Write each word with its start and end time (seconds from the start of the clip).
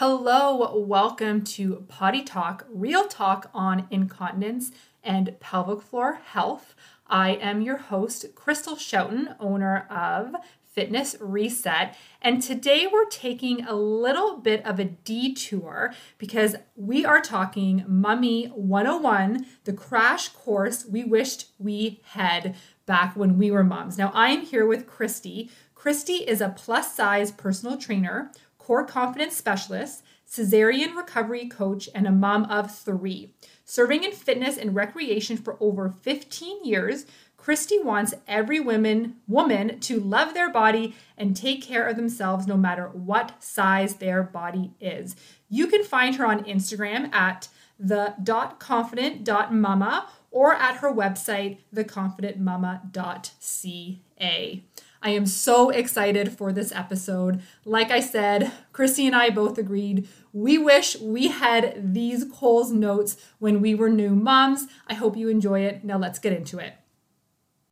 Hello, 0.00 0.78
welcome 0.78 1.44
to 1.44 1.84
Potty 1.86 2.22
Talk, 2.22 2.64
real 2.72 3.06
talk 3.06 3.50
on 3.52 3.86
incontinence 3.90 4.72
and 5.04 5.38
pelvic 5.40 5.82
floor 5.82 6.20
health. 6.24 6.74
I 7.06 7.32
am 7.32 7.60
your 7.60 7.76
host, 7.76 8.34
Krystal 8.34 8.78
Schouten, 8.78 9.36
owner 9.38 9.86
of 9.90 10.34
Fitness 10.64 11.16
Reset. 11.20 11.94
And 12.22 12.42
today 12.42 12.86
we're 12.90 13.10
taking 13.10 13.66
a 13.66 13.74
little 13.74 14.38
bit 14.38 14.64
of 14.64 14.80
a 14.80 14.86
detour 14.86 15.92
because 16.16 16.56
we 16.74 17.04
are 17.04 17.20
talking 17.20 17.84
Mummy 17.86 18.46
101, 18.46 19.44
the 19.64 19.74
crash 19.74 20.30
course 20.30 20.86
we 20.86 21.04
wished 21.04 21.50
we 21.58 22.00
had 22.12 22.56
back 22.86 23.14
when 23.16 23.36
we 23.36 23.50
were 23.50 23.62
moms. 23.62 23.98
Now, 23.98 24.12
I 24.14 24.30
am 24.30 24.46
here 24.46 24.64
with 24.64 24.86
Krysti. 24.86 25.50
Krysti 25.76 26.24
is 26.26 26.40
a 26.40 26.48
plus 26.48 26.94
size 26.94 27.30
personal 27.32 27.76
trainer, 27.76 28.32
core 28.70 28.86
confidence 28.86 29.36
specialist, 29.36 30.04
cesarean 30.30 30.94
recovery 30.94 31.48
coach, 31.48 31.88
and 31.92 32.06
a 32.06 32.12
mom 32.12 32.44
of 32.44 32.72
three. 32.72 33.34
Serving 33.64 34.04
in 34.04 34.12
fitness 34.12 34.56
and 34.56 34.76
recreation 34.76 35.36
for 35.36 35.56
over 35.58 35.92
15 36.02 36.64
years, 36.64 37.04
Krysti 37.36 37.82
wants 37.82 38.14
every 38.28 38.60
woman 38.60 39.16
woman 39.26 39.80
to 39.80 39.98
love 39.98 40.34
their 40.34 40.52
body 40.52 40.94
and 41.18 41.34
take 41.34 41.64
care 41.64 41.84
of 41.84 41.96
themselves 41.96 42.46
no 42.46 42.56
matter 42.56 42.90
what 42.90 43.42
size 43.42 43.96
their 43.96 44.22
body 44.22 44.70
is. 44.80 45.16
You 45.48 45.66
can 45.66 45.82
find 45.82 46.14
her 46.14 46.24
on 46.24 46.44
Instagram 46.44 47.12
at 47.12 47.48
the 47.76 48.14
confident 48.60 49.28
mama 49.50 50.08
or 50.30 50.54
at 50.54 50.76
her 50.76 50.92
website 50.92 51.58
theconfidentmama.ca. 51.74 54.64
I 55.02 55.10
am 55.10 55.26
so 55.26 55.70
excited 55.70 56.36
for 56.36 56.52
this 56.52 56.72
episode. 56.72 57.40
Like 57.64 57.90
I 57.90 58.00
said, 58.00 58.52
Krysti 58.72 59.06
and 59.06 59.16
I 59.16 59.30
both 59.30 59.56
agreed 59.56 60.08
we 60.32 60.58
wish 60.58 60.98
we 61.00 61.28
had 61.28 61.94
these 61.94 62.24
Coles 62.24 62.70
notes 62.70 63.16
when 63.38 63.60
we 63.60 63.74
were 63.74 63.88
new 63.88 64.14
moms. 64.14 64.66
I 64.86 64.94
hope 64.94 65.16
you 65.16 65.28
enjoy 65.28 65.60
it. 65.60 65.84
Now 65.84 65.98
let's 65.98 66.18
get 66.18 66.32
into 66.32 66.58
it. 66.58 66.74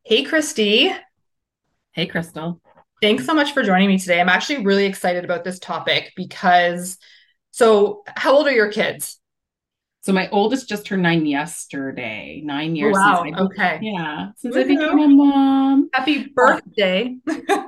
Hey, 0.04 0.24
Krysti. 0.24 0.98
Hey, 1.92 2.08
Krystal. 2.08 2.60
Thanks 3.00 3.26
so 3.26 3.34
much 3.34 3.52
for 3.52 3.62
joining 3.62 3.88
me 3.88 3.98
today. 3.98 4.20
I'm 4.20 4.28
actually 4.28 4.64
really 4.64 4.86
excited 4.86 5.24
about 5.24 5.44
this 5.44 5.58
topic 5.58 6.12
because, 6.16 6.98
so 7.52 8.02
how 8.16 8.34
old 8.34 8.46
are 8.48 8.52
your 8.52 8.72
kids? 8.72 9.17
So 10.00 10.12
my 10.12 10.28
oldest 10.30 10.68
just 10.68 10.86
turned 10.86 11.02
nine 11.02 11.26
yesterday. 11.26 12.40
Nine 12.44 12.76
years. 12.76 12.94
wow. 12.94 13.22
Since 13.24 13.36
I, 13.36 13.40
okay. 13.42 13.78
Yeah. 13.82 14.28
Since 14.36 14.54
Woo-hoo. 14.54 14.64
I 14.64 14.74
became 14.76 14.98
a 14.98 15.08
mom. 15.08 15.90
Happy 15.92 16.28
birthday. 16.34 17.16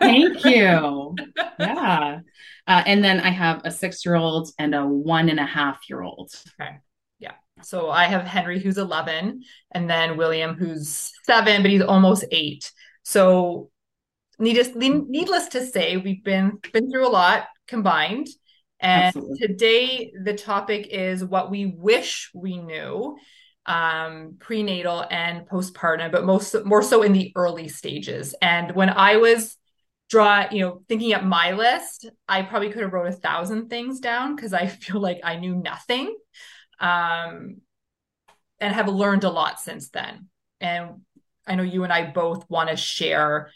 Thank 0.01 0.45
you. 0.45 1.15
Yeah. 1.59 2.21
Uh, 2.67 2.83
and 2.87 3.05
then 3.05 3.21
I 3.21 3.29
have 3.29 3.61
a 3.65 3.71
six-year-old 3.71 4.51
and 4.59 4.75
a 4.75 4.87
one 4.87 5.29
and 5.29 5.39
a 5.39 5.45
half 5.45 5.81
year 5.91 6.01
old. 6.03 6.33
Okay. 6.59 6.79
Yeah. 7.19 7.33
So 7.63 7.91
I 7.91 8.05
have 8.05 8.23
Henry 8.23 8.59
who's 8.61 8.79
11 8.79 9.43
and 9.73 9.91
then 9.91 10.17
William 10.17 10.55
who's 10.55 11.13
7 11.25 11.61
but 11.61 11.71
he's 11.71 11.83
almost 11.83 12.25
8. 12.31 12.73
So 13.03 13.71
needless 14.39 14.71
needless 14.75 15.49
to 15.49 15.67
say 15.67 15.99
we've 15.99 16.25
been 16.25 16.59
been 16.73 16.91
through 16.91 17.07
a 17.07 17.11
lot 17.11 17.49
combined 17.69 18.29
and 18.81 19.15
Absolutely. 19.15 19.39
today 19.39 20.13
the 20.25 20.35
topic 20.35 20.89
is 20.91 21.25
what 21.25 21.51
we 21.51 21.67
wish 21.67 22.31
we 22.35 22.59
knew 22.59 23.17
um, 23.67 24.37
prenatal 24.41 25.05
and 25.11 25.47
postpartum 25.49 26.11
but 26.11 26.25
most 26.25 26.57
more 26.65 26.83
so 26.83 27.03
in 27.03 27.13
the 27.13 27.33
early 27.37 27.69
stages. 27.69 28.35
And 28.41 28.75
when 28.75 28.91
I 28.91 29.17
was 29.17 29.57
draw 30.09 30.47
you 30.51 30.61
know 30.61 30.83
thinking 30.89 31.15
up 31.15 31.23
my 31.23 31.53
list 31.53 32.11
i 32.29 32.43
probably 32.43 32.69
could 32.69 32.83
have 32.83 32.93
wrote 32.93 33.07
a 33.07 33.13
thousand 33.13 33.71
things 33.71 34.01
down 34.01 34.35
because 34.35 34.53
i 34.53 34.67
feel 34.83 35.01
like 35.01 35.21
i 35.23 35.37
knew 35.37 35.55
nothing 35.55 36.13
um, 36.81 37.59
and 38.59 38.75
have 38.75 38.89
learned 38.89 39.25
a 39.25 39.31
lot 39.31 39.61
since 39.61 39.91
then. 39.91 40.29
And 40.61 41.03
I 41.47 41.55
know 41.55 41.63
you 41.63 41.85
and 41.85 41.93
I 41.93 42.11
both 42.11 42.49
want 42.49 42.71
to 42.71 42.77
share 42.77 43.51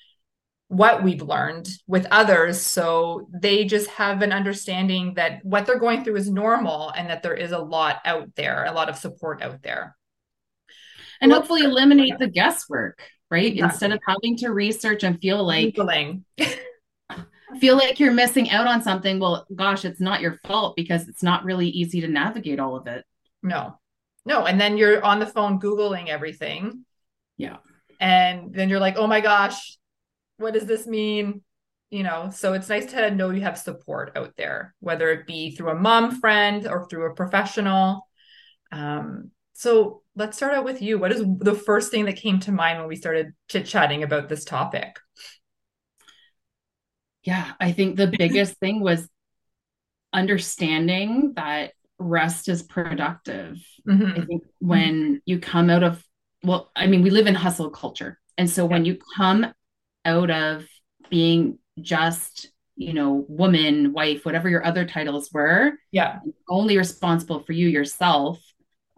what 0.75 1.05
we've 1.05 1.23
learned 1.23 1.69
with 1.87 2.05
others 2.11 2.61
so 2.61 3.29
they 3.33 3.65
just 3.65 3.89
have 3.91 4.23
an 4.23 4.33
understanding 4.33 5.15
that 5.15 5.39
what 5.45 5.67
they're 5.67 5.79
going 5.79 6.03
through 6.03 6.17
is 6.17 6.29
normal 6.29 6.91
and 6.91 7.09
that 7.09 7.23
there 7.23 7.35
is 7.35 7.53
a 7.53 7.59
lot 7.59 8.01
out 8.05 8.35
there, 8.35 8.65
a 8.65 8.73
lot 8.73 8.89
of 8.89 8.97
support 8.97 9.41
out 9.41 9.63
there. 9.63 9.97
And 11.21 11.31
well, 11.31 11.41
hopefully 11.41 11.63
eliminate 11.63 12.19
the 12.19 12.27
guesswork, 12.27 13.01
right? 13.31 13.53
Exactly. 13.53 13.63
Instead 13.63 13.93
of 13.93 14.01
having 14.07 14.37
to 14.39 14.49
research 14.51 15.05
and 15.05 15.21
feel 15.21 15.45
like 15.45 15.77
feel 17.61 17.77
like 17.77 18.01
you're 18.01 18.13
missing 18.13 18.51
out 18.51 18.67
on 18.67 18.83
something. 18.83 19.21
Well, 19.21 19.47
gosh, 19.55 19.85
it's 19.85 20.01
not 20.01 20.21
your 20.21 20.41
fault 20.45 20.75
because 20.75 21.09
it's 21.09 21.23
not 21.23 21.45
really 21.45 21.69
easy 21.69 22.01
to 22.01 22.09
navigate 22.09 22.59
all 22.59 22.75
of 22.75 22.89
it. 22.89 23.05
No, 23.45 23.79
no. 24.27 24.45
And 24.45 24.61
then 24.61 24.77
you're 24.77 25.05
on 25.05 25.21
the 25.21 25.27
phone 25.27 25.61
Googling 25.61 26.09
everything. 26.09 26.85
Yeah. 27.37 27.59
And 28.01 28.53
then 28.53 28.69
you're 28.69 28.81
like, 28.81 28.97
oh 28.97 29.07
my 29.07 29.21
gosh, 29.21 29.79
what 30.37 30.55
does 30.55 30.67
this 30.67 30.87
mean? 30.87 31.43
You 31.91 32.03
know, 32.03 32.31
so 32.33 32.55
it's 32.55 32.69
nice 32.69 32.87
to 32.87 33.11
know 33.11 33.31
you 33.31 33.43
have 33.43 33.59
support 33.59 34.13
out 34.17 34.35
there, 34.37 34.75
whether 34.81 35.11
it 35.11 35.27
be 35.27 35.55
through 35.55 35.71
a 35.71 35.75
mom 35.75 36.21
friend 36.21 36.67
or 36.67 36.89
through 36.89 37.11
a 37.11 37.15
professional. 37.15 38.09
Um, 38.73 39.31
so 39.53 40.03
let's 40.17 40.37
start 40.37 40.55
out 40.55 40.65
with 40.65 40.83
you. 40.83 40.99
What 40.99 41.13
is 41.13 41.23
the 41.39 41.55
first 41.55 41.91
thing 41.91 42.07
that 42.07 42.17
came 42.17 42.41
to 42.41 42.53
mind 42.53 42.79
when 42.81 42.89
we 42.89 42.97
started 42.97 43.33
chit 43.49 43.67
chatting 43.67 44.03
about 44.03 44.29
this 44.29 44.45
topic? 44.45 44.99
Yeah, 47.23 47.53
I 47.61 47.73
think 47.73 47.97
the 47.97 48.09
biggest 48.09 48.55
thing 48.61 48.81
was 48.81 49.09
understanding 50.13 51.35
that 51.37 51.73
rest 51.99 52.49
is 52.49 52.63
productive. 52.63 53.59
Mm-hmm. 53.89 54.21
I 54.21 54.25
think 54.25 54.43
when 54.59 55.23
you 55.25 55.39
come 55.39 55.71
out 55.71 55.83
of, 55.83 56.03
well, 56.43 56.71
I 56.75 56.87
mean, 56.87 57.03
we 57.03 57.11
live 57.11 57.27
in 57.27 57.35
hustle 57.35 57.71
culture. 57.71 58.21
And 58.37 58.51
so 58.51 58.65
yeah. 58.65 58.73
when 58.73 58.85
you 58.85 58.99
come 59.17 59.47
out 60.05 60.31
of 60.31 60.65
being 61.11 61.59
just, 61.81 62.49
you 62.77 62.93
know, 62.93 63.25
woman, 63.29 63.93
wife, 63.93 64.25
whatever 64.25 64.49
your 64.49 64.65
other 64.65 64.85
titles 64.85 65.31
were, 65.33 65.73
yeah, 65.91 66.21
only 66.49 66.77
responsible 66.77 67.41
for 67.41 67.53
you 67.53 67.69
yourself. 67.69 68.41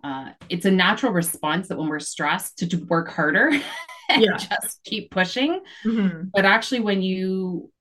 Uh, 0.03 0.31
it's 0.49 0.67
a 0.67 0.71
natural 0.71 1.13
response 1.13 1.69
that 1.69 1.79
when 1.79 1.89
we're 1.89 1.99
stressed 1.99 2.59
to, 2.59 2.69
to 2.69 2.77
work 2.85 3.11
harder 3.11 3.51
and 4.09 4.23
yeah. 4.23 4.37
just 4.37 4.83
keep 4.85 5.11
pushing. 5.11 5.61
Mm-hmm. 5.85 6.29
But 6.33 6.45
actually, 6.45 6.81
when 6.81 7.03
you 7.03 7.73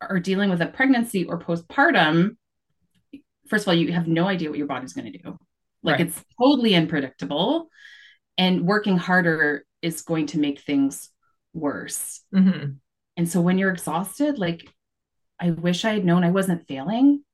are 0.00 0.20
dealing 0.20 0.50
with 0.50 0.60
a 0.60 0.66
pregnancy 0.66 1.24
or 1.24 1.38
postpartum, 1.38 2.36
first 3.48 3.64
of 3.64 3.68
all, 3.68 3.74
you 3.74 3.92
have 3.92 4.06
no 4.06 4.26
idea 4.26 4.48
what 4.48 4.58
your 4.58 4.66
body's 4.66 4.92
going 4.92 5.12
to 5.12 5.18
do. 5.18 5.38
Like 5.82 5.98
right. 5.98 6.08
it's 6.08 6.24
totally 6.40 6.74
unpredictable. 6.74 7.70
And 8.38 8.66
working 8.66 8.98
harder 8.98 9.64
is 9.82 10.02
going 10.02 10.26
to 10.26 10.38
make 10.38 10.60
things 10.60 11.10
worse. 11.56 12.22
Mm-hmm. 12.34 12.72
And 13.16 13.28
so 13.28 13.40
when 13.40 13.58
you're 13.58 13.72
exhausted, 13.72 14.38
like 14.38 14.68
I 15.40 15.50
wish 15.50 15.84
I 15.84 15.94
had 15.94 16.04
known 16.04 16.24
I 16.24 16.30
wasn't 16.30 16.66
failing. 16.68 17.24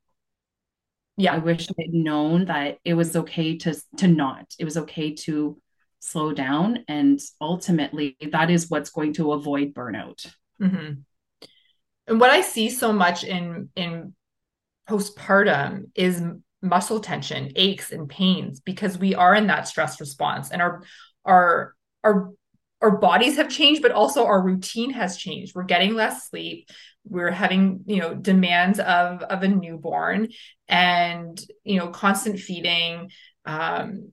Yeah. 1.17 1.35
I 1.35 1.39
wish 1.39 1.69
I 1.69 1.83
had 1.83 1.93
known 1.93 2.47
that 2.47 2.79
it 2.85 2.95
was 2.95 3.15
okay 3.15 3.59
to 3.59 3.75
to 3.99 4.09
not. 4.09 4.55
It 4.59 4.65
was 4.65 4.77
okay 4.79 5.15
to 5.15 5.61
slow 6.01 6.33
down. 6.33 6.85
And 6.89 7.21
ultimately 7.41 8.17
that 8.33 8.51
is 8.51 8.71
what's 8.71 8.91
going 8.91 9.15
to 9.15 9.33
avoid 9.33 9.75
burnout. 9.75 10.27
Mm-hmm. 10.61 11.01
And 12.09 12.21
what 12.21 12.31
I 12.31 12.41
see 12.41 12.71
so 12.71 12.93
much 12.93 13.25
in 13.25 13.71
in 13.77 14.15
postpartum 14.89 15.91
is 15.95 16.23
muscle 16.61 17.01
tension, 17.01 17.53
aches 17.57 17.91
and 17.93 18.09
pains 18.09 18.61
because 18.61 18.97
we 18.99 19.15
are 19.15 19.35
in 19.35 19.49
that 19.49 19.69
stress 19.69 20.01
response 20.01 20.51
and 20.51 20.63
our 20.63 20.83
our 21.25 21.75
our 22.05 22.31
our 22.83 22.99
bodies 22.99 23.37
have 23.37 23.49
changed 23.49 23.81
but 23.81 23.93
also 23.93 24.27
our 24.27 24.43
routine 24.43 24.91
has 24.91 25.17
changed. 25.17 25.55
We're 25.55 25.63
getting 25.63 25.95
less 25.95 26.29
sleep. 26.29 26.69
We're 27.05 27.31
having, 27.31 27.85
you 27.87 28.01
know, 28.01 28.15
demands 28.15 28.79
of 28.79 29.23
of 29.23 29.43
a 29.43 29.49
newborn 29.49 30.29
and, 30.69 31.41
you 31.65 31.79
know, 31.79 31.89
constant 31.89 32.39
feeding 32.39 33.11
um 33.45 34.13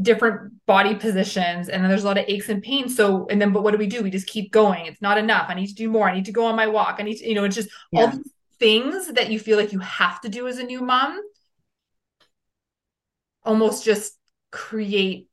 different 0.00 0.52
body 0.66 0.94
positions 0.94 1.68
and 1.68 1.82
then 1.82 1.90
there's 1.90 2.04
a 2.04 2.06
lot 2.06 2.18
of 2.18 2.24
aches 2.26 2.48
and 2.48 2.62
pains. 2.62 2.96
So 2.96 3.26
and 3.28 3.40
then 3.40 3.52
but 3.52 3.62
what 3.62 3.72
do 3.72 3.78
we 3.78 3.86
do? 3.86 4.02
We 4.02 4.10
just 4.10 4.26
keep 4.26 4.52
going. 4.52 4.86
It's 4.86 5.02
not 5.02 5.18
enough. 5.18 5.46
I 5.48 5.54
need 5.54 5.66
to 5.66 5.74
do 5.74 5.90
more. 5.90 6.08
I 6.08 6.14
need 6.14 6.24
to 6.26 6.32
go 6.32 6.46
on 6.46 6.56
my 6.56 6.66
walk. 6.66 6.96
I 6.98 7.02
need 7.02 7.16
to 7.16 7.28
you 7.28 7.34
know 7.34 7.44
it's 7.44 7.56
just 7.56 7.68
yeah. 7.90 8.00
all 8.00 8.06
these 8.08 8.32
things 8.58 9.12
that 9.12 9.30
you 9.30 9.38
feel 9.40 9.58
like 9.58 9.72
you 9.72 9.80
have 9.80 10.20
to 10.20 10.28
do 10.28 10.46
as 10.46 10.58
a 10.58 10.62
new 10.62 10.80
mom 10.80 11.20
almost 13.44 13.84
just 13.84 14.16
create 14.50 15.28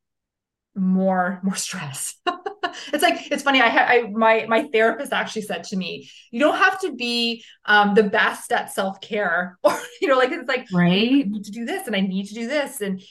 more 0.76 1.40
more 1.44 1.56
stress 1.56 2.16
it's 2.94 3.04
like 3.04 3.32
it's 3.32 3.44
funny 3.44 3.62
i 3.62 3.68
i 3.68 4.02
my 4.12 4.46
my 4.48 4.64
therapist 4.72 5.14
actually 5.14 5.42
said 5.42 5.64
to 5.64 5.76
me 5.76 6.10
you 6.32 6.40
don't 6.40 6.58
have 6.58 6.80
to 6.80 6.94
be 6.96 7.44
um 7.66 7.94
the 7.94 8.04
best 8.04 8.52
at 8.52 8.72
self-care 8.72 9.58
or 9.64 9.78
you 10.02 10.08
know 10.08 10.18
like 10.18 10.32
it's 10.32 10.48
like 10.48 10.68
right 10.74 11.26
I 11.26 11.28
need 11.28 11.44
to 11.46 11.52
do 11.52 11.66
this 11.66 11.88
and 11.88 11.96
i 11.96 12.02
need 12.02 12.28
to 12.28 12.34
do 12.34 12.48
this 12.48 12.82
and 12.82 13.02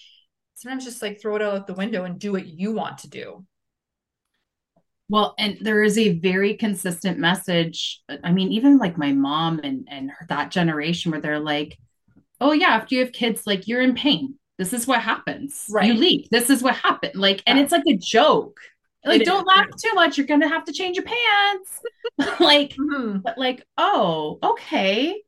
sometimes 0.54 0.84
just 0.84 1.02
like 1.02 1.20
throw 1.20 1.36
it 1.36 1.42
out 1.42 1.66
the 1.66 1.74
window 1.74 2.04
and 2.04 2.18
do 2.18 2.32
what 2.32 2.46
you 2.46 2.72
want 2.72 2.98
to 2.98 3.08
do 3.08 3.44
well, 5.10 5.34
and 5.38 5.56
there 5.60 5.82
is 5.82 5.96
a 5.96 6.18
very 6.18 6.54
consistent 6.54 7.18
message. 7.18 8.02
I 8.22 8.30
mean, 8.30 8.52
even 8.52 8.76
like 8.76 8.98
my 8.98 9.12
mom 9.12 9.60
and 9.64 9.88
and 9.90 10.10
her, 10.10 10.26
that 10.28 10.50
generation 10.50 11.10
where 11.10 11.20
they're 11.20 11.40
like, 11.40 11.78
oh 12.40 12.52
yeah, 12.52 12.68
after 12.68 12.94
you 12.94 13.04
have 13.04 13.12
kids, 13.12 13.46
like 13.46 13.66
you're 13.66 13.80
in 13.80 13.94
pain. 13.94 14.34
This 14.58 14.72
is 14.72 14.86
what 14.86 15.00
happens. 15.00 15.66
Right. 15.70 15.86
You 15.86 15.94
leak. 15.94 16.28
This 16.30 16.50
is 16.50 16.62
what 16.62 16.74
happened. 16.74 17.14
Like, 17.14 17.42
and 17.46 17.58
it's 17.58 17.72
like 17.72 17.84
a 17.86 17.96
joke. 17.96 18.58
Like, 19.04 19.22
it 19.22 19.24
don't 19.24 19.40
is. 19.40 19.46
laugh 19.46 19.68
too 19.82 19.94
much. 19.94 20.18
You're 20.18 20.26
gonna 20.26 20.48
have 20.48 20.64
to 20.64 20.72
change 20.72 20.96
your 20.96 21.04
pants. 21.04 21.80
like, 22.40 22.70
mm-hmm. 22.70 23.18
but 23.18 23.38
like, 23.38 23.64
oh, 23.76 24.38
okay, 24.42 25.22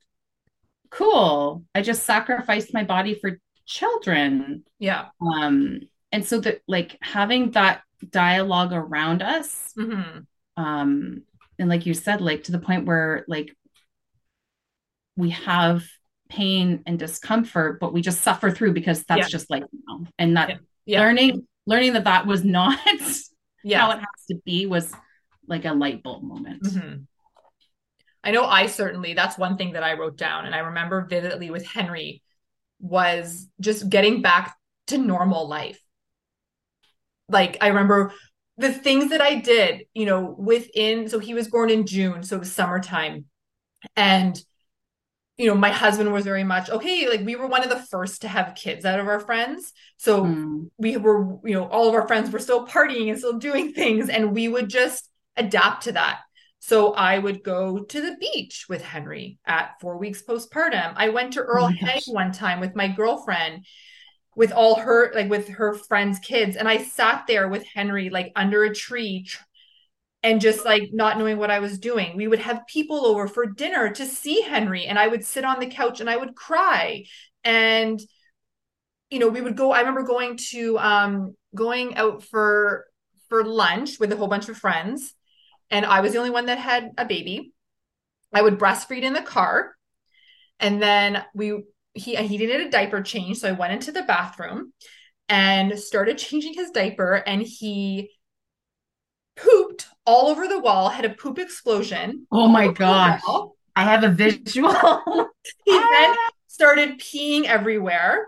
cool. 0.90 1.64
I 1.75 1.82
just 1.82 2.05
sacrificed 2.05 2.75
my 2.75 2.84
body 2.84 3.14
for 3.14 3.38
children. 3.67 4.64
Yeah. 4.78 5.06
Um, 5.20 5.81
and 6.12 6.26
so 6.26 6.40
that 6.40 6.62
like 6.67 6.99
having 7.00 7.52
that 7.52 7.82
dialogue 8.08 8.72
around 8.72 9.22
us, 9.22 9.72
mm-hmm. 9.78 10.20
um, 10.62 11.22
and 11.58 11.69
like 11.69 11.87
you 11.87 11.94
said, 11.94 12.20
like 12.20 12.44
to 12.44 12.52
the 12.52 12.58
point 12.58 12.87
where 12.87 13.25
like 13.28 13.55
we 15.17 15.31
have 15.31 15.84
pain 16.28 16.82
and 16.87 16.99
discomfort, 16.99 17.78
but 17.81 17.93
we 17.93 18.00
just 18.00 18.22
suffer 18.22 18.50
through 18.50 18.72
because 18.72 19.05
that's 19.05 19.22
yeah. 19.22 19.28
just 19.28 19.50
like 19.50 19.64
you 19.70 19.81
know, 19.87 20.06
and 20.19 20.37
that 20.37 20.49
yeah. 20.49 20.56
Yeah. 20.87 21.00
learning 21.00 21.46
learning 21.67 21.93
that 21.93 22.05
that 22.05 22.26
was 22.26 22.44
not 22.44 22.78
yeah. 23.64 23.80
how 23.80 23.90
it 23.92 23.98
has 23.98 24.26
to 24.28 24.36
be 24.44 24.66
was 24.66 24.92
like 25.46 25.64
a 25.64 25.72
light 25.72 26.02
bulb 26.02 26.22
moment. 26.22 26.62
Mm-hmm. 26.62 27.02
I 28.22 28.30
know 28.30 28.44
I 28.44 28.66
certainly 28.66 29.14
that's 29.14 29.38
one 29.38 29.56
thing 29.56 29.72
that 29.72 29.82
I 29.82 29.94
wrote 29.94 30.16
down 30.16 30.46
and 30.46 30.54
I 30.54 30.58
remember 30.58 31.06
vividly 31.08 31.50
with 31.50 31.66
Henry 31.66 32.22
was 32.78 33.48
just 33.60 33.88
getting 33.88 34.22
back 34.22 34.56
to 34.88 34.98
normal 34.98 35.48
life. 35.48 35.80
Like 37.28 37.58
I 37.60 37.68
remember 37.68 38.12
the 38.58 38.72
things 38.72 39.10
that 39.10 39.22
I 39.22 39.36
did, 39.36 39.84
you 39.94 40.04
know, 40.04 40.34
within 40.38 41.08
so 41.08 41.18
he 41.18 41.34
was 41.34 41.48
born 41.48 41.70
in 41.70 41.86
June, 41.86 42.22
so 42.22 42.36
it 42.36 42.40
was 42.40 42.52
summertime. 42.52 43.24
And 43.96 44.40
you 45.40 45.46
know, 45.46 45.54
my 45.54 45.70
husband 45.70 46.12
was 46.12 46.25
very 46.25 46.44
much 46.44 46.69
okay. 46.69 47.08
Like 47.08 47.25
we 47.25 47.34
were 47.34 47.46
one 47.46 47.62
of 47.62 47.70
the 47.70 47.82
first 47.84 48.20
to 48.22 48.28
have 48.28 48.54
kids 48.54 48.84
out 48.84 49.00
of 49.00 49.08
our 49.08 49.20
friends. 49.20 49.72
So 49.96 50.25
mm. 50.25 50.69
we 50.76 50.98
were, 50.98 51.38
you 51.48 51.54
know, 51.54 51.64
all 51.64 51.88
of 51.88 51.94
our 51.94 52.06
friends 52.06 52.31
were 52.31 52.38
still 52.38 52.66
partying 52.66 53.08
and 53.08 53.16
still 53.16 53.38
doing 53.38 53.72
things. 53.81 54.10
And 54.10 54.34
we 54.34 54.48
would 54.48 54.69
just 54.69 55.08
adapt 55.38 55.84
to 55.84 55.92
that. 55.92 56.19
So 56.58 56.92
I 56.92 57.19
would 57.19 57.42
go 57.42 57.78
to 57.78 58.00
the 58.02 58.19
beach 58.20 58.66
with 58.69 58.82
Henry 58.82 59.38
at 59.46 59.81
four 59.81 59.96
weeks 59.96 60.22
postpartum. 60.22 60.92
I 60.94 61.08
went 61.08 61.32
to 61.32 61.40
Earl 61.40 61.64
oh 61.64 61.69
Haig 61.69 62.02
one 62.08 62.32
time 62.32 62.60
with 62.60 62.76
my 62.76 62.88
girlfriend 62.88 63.64
with 64.36 64.52
all 64.52 64.76
her 64.76 65.10
like 65.14 65.31
with 65.31 65.48
her 65.48 65.75
friends 65.75 66.20
kids 66.20 66.56
and 66.56 66.69
i 66.69 66.78
sat 66.78 67.25
there 67.26 67.48
with 67.48 67.66
henry 67.75 68.10
like 68.10 68.31
under 68.36 68.62
a 68.62 68.72
tree 68.72 69.26
and 70.22 70.40
just 70.40 70.64
like 70.64 70.90
not 70.93 71.19
knowing 71.19 71.38
what 71.38 71.50
I 71.50 71.61
was 71.61 71.78
doing. 71.78 72.17
We 72.17 72.28
would 72.28 72.40
have 72.40 72.67
people 72.67 73.06
over 73.06 73.26
for 73.26 73.46
dinner 73.46 73.90
to 73.90 74.06
see 74.06 74.43
Henry, 74.43 74.87
and 74.87 74.99
I 74.99 75.08
would 75.08 75.25
sit 75.25 75.44
on 75.44 75.61
the 75.61 75.67
couch 75.67 76.00
and 76.00 76.11
I 76.11 76.17
would 76.17 76.34
cry. 76.34 77.05
And 77.44 78.00
you 79.11 79.19
know, 79.19 79.28
we 79.28 79.40
would 79.40 79.56
go. 79.56 79.72
I 79.72 79.81
remember 79.81 80.02
going 80.02 80.38
to 80.50 80.78
um 80.78 81.34
going 81.55 81.96
out 81.96 82.22
for 82.22 82.87
for 83.28 83.44
lunch 83.44 83.99
with 83.99 84.12
a 84.12 84.17
whole 84.17 84.28
bunch 84.28 84.49
of 84.49 84.56
friends, 84.56 85.14
and 85.70 85.87
I 85.87 86.00
was 86.00 86.12
the 86.12 86.19
only 86.19 86.31
one 86.31 86.46
that 86.46 86.58
had 86.58 86.90
a 86.99 87.05
baby. 87.05 87.52
I 88.32 88.43
would 88.43 88.58
breastfeed 88.58 89.02
in 89.02 89.12
the 89.12 89.22
car, 89.22 89.75
and 90.61 90.81
then 90.82 91.25
we 91.34 91.64
he 91.94 92.14
he 92.17 92.38
needed 92.38 92.61
a 92.61 92.70
diaper 92.70 93.02
change, 93.02 93.38
so 93.38 93.49
I 93.49 93.52
went 93.52 93.72
into 93.72 93.93
the 93.93 94.02
bathroom 94.02 94.72
and 95.28 95.78
started 95.78 96.19
changing 96.19 96.55
his 96.55 96.70
diaper, 96.70 97.14
and 97.14 97.43
he 97.43 98.11
pooped 99.37 99.87
all 100.10 100.28
over 100.28 100.48
the 100.48 100.58
wall, 100.58 100.88
had 100.88 101.04
a 101.04 101.10
poop 101.10 101.38
explosion. 101.38 102.26
Oh 102.32 102.48
my 102.48 102.66
gosh. 102.68 103.22
I 103.76 103.84
have 103.84 104.02
a 104.02 104.08
visual. 104.08 104.72
he 105.64 105.72
then 105.72 105.84
ah. 105.92 106.30
started 106.48 106.98
peeing 106.98 107.44
everywhere. 107.44 108.26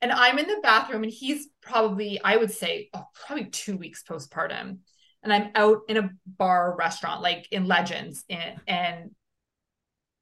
And 0.00 0.10
I'm 0.10 0.38
in 0.38 0.46
the 0.46 0.60
bathroom 0.62 1.02
and 1.02 1.12
he's 1.12 1.48
probably, 1.60 2.18
I 2.24 2.38
would 2.38 2.50
say, 2.50 2.88
oh, 2.94 3.04
probably 3.26 3.46
two 3.46 3.76
weeks 3.76 4.02
postpartum. 4.08 4.78
And 5.22 5.32
I'm 5.32 5.50
out 5.54 5.80
in 5.88 5.98
a 5.98 6.10
bar 6.26 6.74
restaurant, 6.78 7.20
like 7.20 7.46
in 7.50 7.66
Legends, 7.66 8.24
and 8.30 8.60
and 8.66 9.10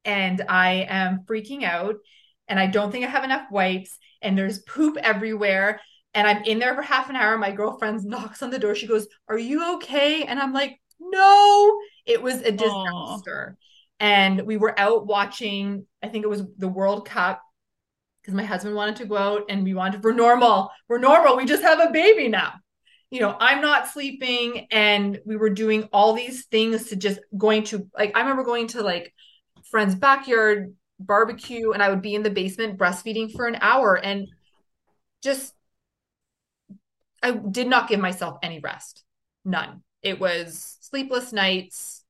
and 0.04 0.42
I 0.48 0.86
am 0.88 1.20
freaking 1.26 1.62
out. 1.62 1.96
And 2.48 2.58
I 2.58 2.66
don't 2.66 2.90
think 2.90 3.04
I 3.04 3.08
have 3.08 3.22
enough 3.22 3.48
wipes. 3.50 3.98
And 4.22 4.36
there's 4.36 4.60
poop 4.60 4.96
everywhere 4.96 5.80
and 6.14 6.26
I'm 6.26 6.42
in 6.44 6.58
there 6.58 6.74
for 6.74 6.80
half 6.80 7.10
an 7.10 7.16
hour. 7.16 7.36
My 7.36 7.52
girlfriend 7.52 8.02
knocks 8.04 8.42
on 8.42 8.48
the 8.48 8.58
door. 8.58 8.74
She 8.74 8.86
goes, 8.86 9.06
Are 9.28 9.38
you 9.38 9.74
okay? 9.76 10.22
And 10.22 10.40
I'm 10.40 10.54
like, 10.54 10.80
No, 11.00 11.80
it 12.04 12.22
was 12.22 12.42
a 12.42 12.52
disaster. 12.52 13.56
Aww. 13.56 13.62
And 13.98 14.42
we 14.42 14.56
were 14.56 14.78
out 14.78 15.06
watching, 15.06 15.86
I 16.02 16.08
think 16.08 16.24
it 16.24 16.28
was 16.28 16.42
the 16.58 16.68
World 16.68 17.08
Cup 17.08 17.42
because 18.20 18.34
my 18.34 18.44
husband 18.44 18.74
wanted 18.74 18.96
to 18.96 19.06
go 19.06 19.16
out 19.16 19.44
and 19.48 19.64
we 19.64 19.72
wanted, 19.72 20.02
we're 20.02 20.12
normal. 20.12 20.70
We're 20.88 20.98
normal. 20.98 21.36
We 21.36 21.46
just 21.46 21.62
have 21.62 21.80
a 21.80 21.90
baby 21.90 22.28
now. 22.28 22.54
You 23.10 23.20
know, 23.20 23.36
I'm 23.38 23.62
not 23.62 23.88
sleeping. 23.88 24.66
And 24.70 25.20
we 25.24 25.36
were 25.36 25.50
doing 25.50 25.88
all 25.92 26.12
these 26.12 26.46
things 26.46 26.88
to 26.88 26.96
just 26.96 27.20
going 27.36 27.64
to, 27.64 27.88
like, 27.96 28.16
I 28.16 28.20
remember 28.20 28.42
going 28.44 28.66
to 28.68 28.82
like 28.82 29.14
friends' 29.70 29.94
backyard 29.94 30.74
barbecue 30.98 31.72
and 31.72 31.82
I 31.82 31.88
would 31.90 32.02
be 32.02 32.14
in 32.14 32.22
the 32.22 32.30
basement 32.30 32.78
breastfeeding 32.78 33.32
for 33.32 33.46
an 33.46 33.58
hour 33.60 33.94
and 33.94 34.26
just 35.22 35.52
I 37.22 37.32
did 37.32 37.68
not 37.68 37.88
give 37.88 38.00
myself 38.00 38.38
any 38.42 38.60
rest. 38.60 39.04
None. 39.44 39.82
It 40.02 40.20
was 40.20 40.75
sleepless 40.88 41.32
nights, 41.32 42.04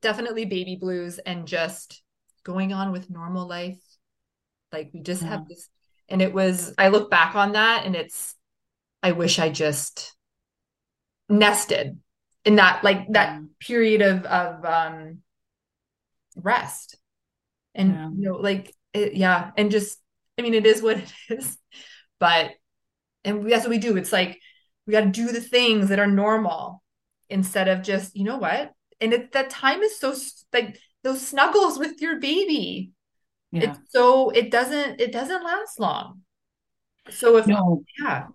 definitely 0.00 0.44
baby 0.44 0.76
blues, 0.76 1.18
and 1.18 1.46
just 1.46 2.02
going 2.44 2.72
on 2.72 2.92
with 2.92 3.10
normal 3.10 3.46
life. 3.46 3.80
Like 4.72 4.90
we 4.92 5.00
just 5.00 5.22
yeah. 5.22 5.28
have 5.28 5.48
this, 5.48 5.68
and 6.08 6.20
it 6.20 6.32
was, 6.32 6.74
I 6.78 6.88
look 6.88 7.10
back 7.10 7.34
on 7.34 7.52
that 7.52 7.86
and 7.86 7.94
it's, 7.94 8.34
I 9.02 9.12
wish 9.12 9.38
I 9.38 9.50
just 9.50 10.14
nested 11.28 11.98
in 12.44 12.56
that, 12.56 12.82
like 12.82 13.12
that 13.12 13.40
period 13.60 14.02
of, 14.02 14.24
of, 14.24 14.64
um, 14.64 15.18
rest. 16.36 16.96
And, 17.74 17.92
yeah. 17.92 18.08
you 18.08 18.28
know, 18.30 18.36
like, 18.36 18.74
it, 18.92 19.14
yeah. 19.14 19.50
And 19.56 19.70
just, 19.70 19.98
I 20.38 20.42
mean, 20.42 20.54
it 20.54 20.66
is 20.66 20.82
what 20.82 20.98
it 20.98 21.12
is, 21.30 21.58
but 22.18 22.52
and 23.24 23.50
that's 23.50 23.64
what 23.64 23.70
we 23.70 23.78
do 23.78 23.96
it's 23.96 24.12
like 24.12 24.38
we 24.86 24.92
got 24.92 25.00
to 25.00 25.06
do 25.06 25.32
the 25.32 25.40
things 25.40 25.88
that 25.88 25.98
are 25.98 26.06
normal 26.06 26.82
instead 27.28 27.68
of 27.68 27.82
just 27.82 28.16
you 28.16 28.24
know 28.24 28.38
what? 28.38 28.72
And 29.00 29.12
it, 29.12 29.32
that 29.32 29.50
time 29.50 29.82
is 29.82 29.98
so 29.98 30.14
like 30.52 30.78
those 31.02 31.26
snuggles 31.26 31.78
with 31.78 32.00
your 32.00 32.20
baby. 32.20 32.90
Yeah. 33.52 33.70
it's 33.70 33.78
so 33.90 34.30
it 34.30 34.50
doesn't 34.50 35.00
it 35.00 35.12
doesn't 35.12 35.44
last 35.44 35.78
long. 35.78 36.22
So 37.10 37.36
if 37.36 37.46
no. 37.46 37.84
yeah 38.00 38.26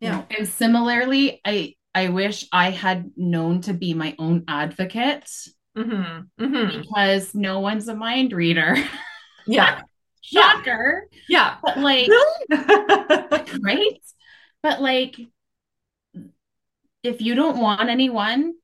yeah. 0.00 0.22
And 0.30 0.46
similarly 0.46 1.40
i 1.44 1.74
i 1.94 2.10
wish 2.10 2.46
i 2.52 2.70
had 2.70 3.10
known 3.16 3.62
to 3.62 3.72
be 3.72 3.94
my 3.94 4.14
own 4.18 4.44
advocate 4.46 5.28
mm-hmm. 5.76 6.44
Mm-hmm. 6.44 6.80
because 6.80 7.34
no 7.34 7.60
one's 7.60 7.88
a 7.88 7.94
mind 7.94 8.32
reader. 8.32 8.76
Yeah. 9.48 9.80
Shocker. 10.20 11.08
Yeah. 11.28 11.56
But 11.62 11.78
like 11.78 12.08
right? 13.60 13.98
But 14.62 14.82
like, 14.82 15.16
if 17.08 17.20
you 17.22 17.34
don't 17.34 17.58
want 17.58 17.88
anyone 17.88 18.54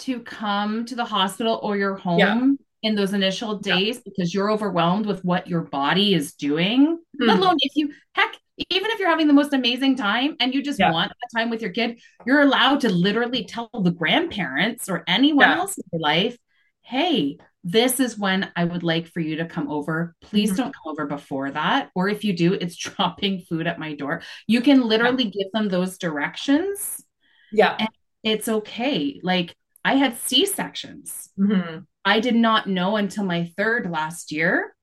to 0.00 0.20
come 0.20 0.84
to 0.86 0.94
the 0.94 1.04
hospital 1.04 1.58
or 1.62 1.76
your 1.76 1.96
home 1.96 2.18
yeah. 2.18 2.88
in 2.88 2.94
those 2.94 3.12
initial 3.12 3.58
days 3.58 3.96
yeah. 3.96 4.02
because 4.04 4.32
you're 4.32 4.50
overwhelmed 4.50 5.06
with 5.06 5.24
what 5.24 5.48
your 5.48 5.62
body 5.62 6.14
is 6.14 6.34
doing, 6.34 6.98
mm. 7.20 7.26
let 7.26 7.38
alone 7.38 7.56
if 7.60 7.72
you, 7.74 7.92
heck, 8.12 8.36
even 8.70 8.90
if 8.90 8.98
you're 8.98 9.08
having 9.08 9.26
the 9.26 9.32
most 9.32 9.52
amazing 9.52 9.96
time 9.96 10.36
and 10.40 10.54
you 10.54 10.62
just 10.62 10.78
yeah. 10.78 10.92
want 10.92 11.10
a 11.12 11.36
time 11.36 11.50
with 11.50 11.60
your 11.60 11.72
kid, 11.72 12.00
you're 12.24 12.42
allowed 12.42 12.80
to 12.80 12.88
literally 12.88 13.44
tell 13.44 13.70
the 13.82 13.90
grandparents 13.90 14.88
or 14.88 15.04
anyone 15.06 15.50
else 15.50 15.76
in 15.76 15.84
your 15.92 16.00
life, 16.00 16.36
hey, 16.82 17.38
this 17.64 18.00
is 18.00 18.18
when 18.18 18.50
I 18.56 18.64
would 18.64 18.82
like 18.82 19.08
for 19.08 19.20
you 19.20 19.36
to 19.36 19.46
come 19.46 19.70
over. 19.70 20.14
Please 20.22 20.50
mm-hmm. 20.50 20.62
don't 20.62 20.74
come 20.74 20.92
over 20.92 21.06
before 21.06 21.50
that. 21.50 21.90
Or 21.94 22.08
if 22.08 22.24
you 22.24 22.32
do, 22.32 22.54
it's 22.54 22.76
dropping 22.76 23.40
food 23.40 23.66
at 23.66 23.78
my 23.78 23.94
door. 23.94 24.22
You 24.46 24.60
can 24.60 24.82
literally 24.82 25.24
give 25.24 25.50
them 25.52 25.68
those 25.68 25.98
directions. 25.98 27.04
Yeah. 27.52 27.76
And 27.78 27.88
it's 28.22 28.48
okay. 28.48 29.20
Like 29.22 29.54
I 29.84 29.94
had 29.94 30.18
C 30.18 30.46
sections. 30.46 31.30
Mm-hmm. 31.38 31.80
I 32.04 32.20
did 32.20 32.34
not 32.34 32.66
know 32.66 32.96
until 32.96 33.24
my 33.24 33.52
third 33.56 33.90
last 33.90 34.32
year 34.32 34.74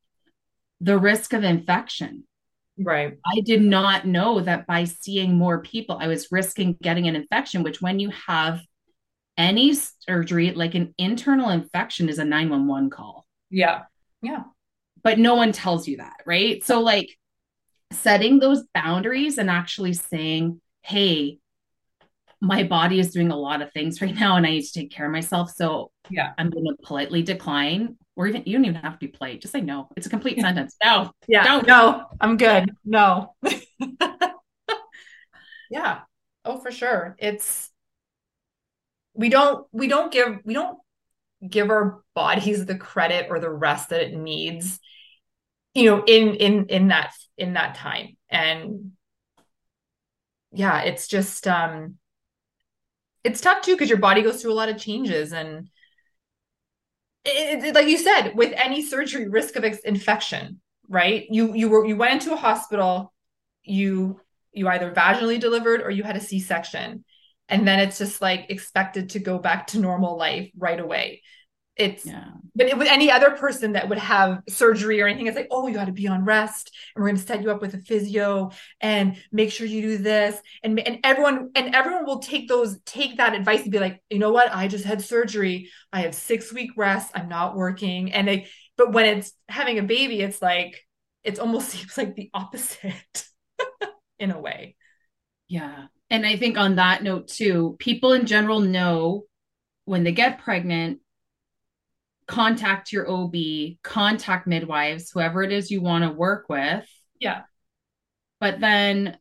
the 0.81 0.98
risk 0.98 1.34
of 1.34 1.43
infection. 1.43 2.25
Right. 2.77 3.17
I 3.25 3.41
did 3.41 3.62
not 3.62 4.05
know 4.05 4.41
that 4.41 4.67
by 4.67 4.84
seeing 4.84 5.36
more 5.36 5.62
people, 5.62 5.98
I 6.00 6.07
was 6.07 6.31
risking 6.31 6.77
getting 6.81 7.07
an 7.07 7.15
infection, 7.15 7.63
which 7.63 7.81
when 7.81 8.00
you 8.00 8.12
have 8.27 8.62
any 9.38 9.74
surgery, 9.74 10.51
like 10.51 10.75
an 10.75 10.93
internal 10.98 11.50
infection, 11.50 12.10
is 12.10 12.19
a 12.19 12.25
911 12.25 12.89
call. 12.89 13.25
Yeah. 13.50 13.84
Yeah. 14.22 14.43
But 15.03 15.19
no 15.19 15.36
one 15.36 15.51
tells 15.51 15.88
you 15.88 15.98
that, 15.98 16.17
right? 16.25 16.63
So, 16.63 16.81
like, 16.81 17.17
setting 17.91 18.39
those 18.39 18.63
boundaries 18.74 19.38
and 19.38 19.50
actually 19.50 19.93
saying, 19.93 20.60
hey, 20.81 21.39
my 22.45 22.63
body 22.63 22.99
is 22.99 23.11
doing 23.11 23.31
a 23.31 23.35
lot 23.35 23.61
of 23.61 23.71
things 23.73 24.01
right 24.01 24.15
now 24.15 24.37
and 24.37 24.45
I 24.45 24.51
need 24.51 24.63
to 24.63 24.73
take 24.73 24.91
care 24.91 25.05
of 25.05 25.11
myself. 25.11 25.51
So, 25.51 25.91
yeah, 26.09 26.33
I'm 26.37 26.49
going 26.49 26.65
to 26.65 26.75
politely 26.83 27.23
decline 27.23 27.97
or 28.15 28.27
even 28.27 28.43
you 28.45 28.53
don't 28.53 28.65
even 28.65 28.81
have 28.81 28.93
to 28.93 28.99
be 28.99 29.07
polite. 29.07 29.41
Just 29.41 29.51
say 29.51 29.61
no. 29.61 29.89
It's 29.97 30.07
a 30.07 30.09
complete 30.09 30.39
sentence. 30.39 30.77
No. 30.83 31.11
Yeah. 31.27 31.43
No. 31.43 31.59
No. 31.61 32.05
I'm 32.21 32.37
good. 32.37 32.71
No. 32.85 33.35
yeah. 35.69 36.01
Oh, 36.45 36.57
for 36.57 36.71
sure. 36.71 37.15
It's 37.19 37.69
we 39.13 39.29
don't 39.29 39.67
we 39.71 39.87
don't 39.87 40.11
give 40.11 40.39
we 40.45 40.53
don't 40.53 40.77
give 41.47 41.69
our 41.69 42.01
bodies 42.13 42.65
the 42.65 42.77
credit 42.77 43.27
or 43.29 43.39
the 43.39 43.49
rest 43.49 43.89
that 43.89 44.01
it 44.01 44.13
needs 44.13 44.79
you 45.73 45.85
know 45.85 46.03
in 46.05 46.35
in 46.35 46.65
in 46.67 46.87
that 46.89 47.13
in 47.37 47.53
that 47.53 47.75
time 47.75 48.17
and 48.29 48.91
yeah 50.51 50.81
it's 50.81 51.07
just 51.07 51.47
um 51.47 51.95
it's 53.25 53.41
tough 53.41 53.62
too 53.62 53.74
because 53.74 53.89
your 53.89 54.00
body 54.00 54.22
goes 54.22 54.41
through 54.41 54.53
a 54.53 54.55
lot 54.55 54.70
of 54.70 54.77
changes 54.77 55.34
and 55.34 55.70
it, 57.25 57.63
it, 57.63 57.75
like 57.75 57.88
you 57.88 57.98
said 57.98 58.32
with 58.36 58.53
any 58.55 58.82
surgery 58.82 59.27
risk 59.27 59.55
of 59.55 59.65
infection 59.84 60.62
right? 60.89 61.25
You 61.29 61.53
you 61.53 61.70
were 61.70 61.86
you 61.86 61.96
went 61.96 62.13
into 62.13 62.34
a 62.34 62.38
hospital 62.38 63.13
you 63.63 64.20
you 64.53 64.67
either 64.67 64.91
vaginally 64.91 65.39
delivered 65.39 65.82
or 65.82 65.89
you 65.89 66.03
had 66.03 66.15
a 66.15 66.22
c-section. 66.22 67.03
And 67.50 67.67
then 67.67 67.79
it's 67.79 67.98
just 67.98 68.22
like 68.22 68.46
expected 68.50 69.12
to 69.12 69.20
go 69.20 69.38
back 69.38 69.67
to 69.67 69.79
normal 69.79 70.17
life 70.17 70.50
right 70.58 70.79
away 70.79 71.22
it's 71.77 72.05
yeah. 72.05 72.29
but 72.55 72.67
it, 72.67 72.77
with 72.77 72.88
any 72.88 73.12
other 73.12 73.32
person 73.32 73.74
that 73.74 73.89
would 73.89 73.98
have 73.98 74.41
surgery 74.48 75.01
or 75.01 75.08
anything 75.08 75.27
it's 75.27 75.36
like 75.36 75.48
oh 75.51 75.67
you 75.67 75.74
got 75.74 75.86
to 75.86 75.91
be 75.91 76.08
on 76.08 76.24
rest 76.24 76.72
and 76.96 77.01
we're 77.01 77.10
going 77.10 77.20
to 77.20 77.25
set 77.25 77.41
you 77.41 77.51
up 77.51 77.62
with 77.62 77.74
a 77.74 77.79
physio 77.79 78.50
and 78.79 79.17
make 79.32 79.51
sure 79.51 79.67
you 79.67 79.82
do 79.82 79.98
this 79.98 80.39
and 80.63 80.79
and 80.79 81.00
everyone 81.03 81.50
and 81.55 81.75
everyone 81.75 82.05
will 82.05 82.20
take 82.20 82.48
those 82.48 82.79
take 82.86 83.17
that 83.17 83.36
advice 83.36 83.63
and 83.63 83.72
be 83.72 83.79
like 83.79 84.01
you 84.10 84.20
know 84.20 84.32
what? 84.32 84.53
I 84.53 84.67
just 84.67 84.86
had 84.86 85.01
surgery. 85.01 85.70
I 85.91 86.01
have 86.01 86.15
six 86.15 86.53
week 86.53 86.72
rest. 86.77 87.12
I'm 87.13 87.27
not 87.27 87.55
working 87.55 88.13
and 88.13 88.27
they 88.27 88.48
but 88.77 88.94
when 88.94 89.05
it's 89.05 89.34
having 89.50 89.79
a 89.79 89.84
baby 89.84 90.22
it's 90.22 90.41
like 90.41 90.82
it 91.24 91.39
almost 91.39 91.70
seems 91.72 91.98
like 91.98 92.15
the 92.15 92.29
opposite 92.34 93.27
in 94.20 94.32
a 94.32 94.39
way. 94.39 94.75
Yeah. 95.48 95.88
And 96.10 96.25
i 96.25 96.38
think 96.38 96.58
on 96.58 96.75
that 96.75 97.03
note 97.03 97.27
too 97.27 97.75
people 97.79 98.13
in 98.13 98.27
general 98.27 98.60
know 98.60 99.25
when 99.86 100.03
they 100.03 100.12
get 100.12 100.39
pregnant 100.39 101.00
contact 102.27 102.91
your 102.91 103.10
OB, 103.10 103.36
contact 103.84 104.48
midwives, 104.48 105.12
whoever 105.12 105.44
it 105.44 105.51
is 105.51 105.72
you 105.72 105.82
want 105.82 106.03
to 106.03 106.12
work 106.12 106.50
with. 106.50 106.88
Yeah. 107.20 107.44
But 108.39 108.60
then 108.60 109.17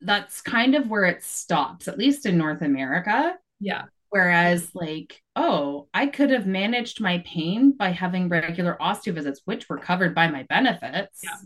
that's 0.00 0.40
kind 0.40 0.74
of 0.74 0.88
where 0.88 1.04
it 1.04 1.22
stops, 1.22 1.88
at 1.88 1.98
least 1.98 2.26
in 2.26 2.38
North 2.38 2.62
America. 2.62 3.36
Yeah. 3.60 3.84
Whereas, 4.10 4.68
like, 4.74 5.22
oh, 5.36 5.88
I 5.94 6.06
could 6.06 6.30
have 6.30 6.46
managed 6.46 7.00
my 7.00 7.22
pain 7.24 7.72
by 7.72 7.90
having 7.90 8.28
regular 8.28 8.76
osteo 8.80 9.14
visits, 9.14 9.40
which 9.46 9.68
were 9.68 9.78
covered 9.78 10.14
by 10.14 10.28
my 10.28 10.42
benefits. 10.44 11.20
Yeah. 11.24 11.36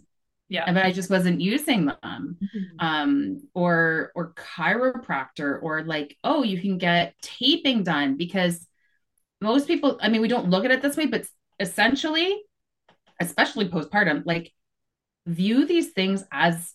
Yeah. 0.49 0.73
But 0.73 0.85
I 0.85 0.93
just 0.93 1.11
wasn't 1.11 1.41
using 1.41 1.87
them. 1.87 1.99
Mm-hmm. 2.43 2.77
Um, 2.79 3.43
or 3.55 4.13
or 4.15 4.33
chiropractor, 4.35 5.61
or 5.63 5.85
like, 5.85 6.17
oh, 6.25 6.43
you 6.43 6.61
can 6.61 6.79
get 6.79 7.15
taping 7.21 7.83
done 7.83 8.17
because 8.17 8.67
most 9.41 9.67
people, 9.67 9.99
I 10.01 10.09
mean, 10.09 10.21
we 10.21 10.29
don't 10.29 10.51
look 10.51 10.65
at 10.65 10.71
it 10.71 10.83
this 10.83 10.97
way, 10.97 11.07
but 11.07 11.27
essentially, 11.61 12.43
especially 13.21 13.69
postpartum, 13.69 14.23
like 14.25 14.53
view 15.27 15.67
these 15.67 15.91
things 15.91 16.25
as 16.33 16.75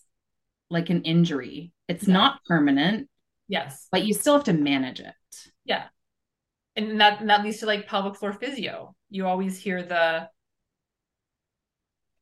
like 0.70 0.90
an 0.90 1.02
injury. 1.02 1.72
It's 1.88 2.06
yeah. 2.06 2.14
not 2.14 2.44
permanent. 2.44 3.08
Yes. 3.48 3.88
But 3.90 4.04
you 4.04 4.14
still 4.14 4.34
have 4.34 4.44
to 4.44 4.52
manage 4.52 5.00
it. 5.00 5.14
Yeah. 5.64 5.84
And 6.76 7.00
that 7.00 7.20
and 7.20 7.28
that 7.28 7.44
leads 7.44 7.58
to 7.58 7.66
like 7.66 7.86
pelvic 7.86 8.16
floor 8.16 8.32
physio. 8.32 8.94
You 9.10 9.26
always 9.26 9.58
hear 9.58 9.82
the 9.82 10.28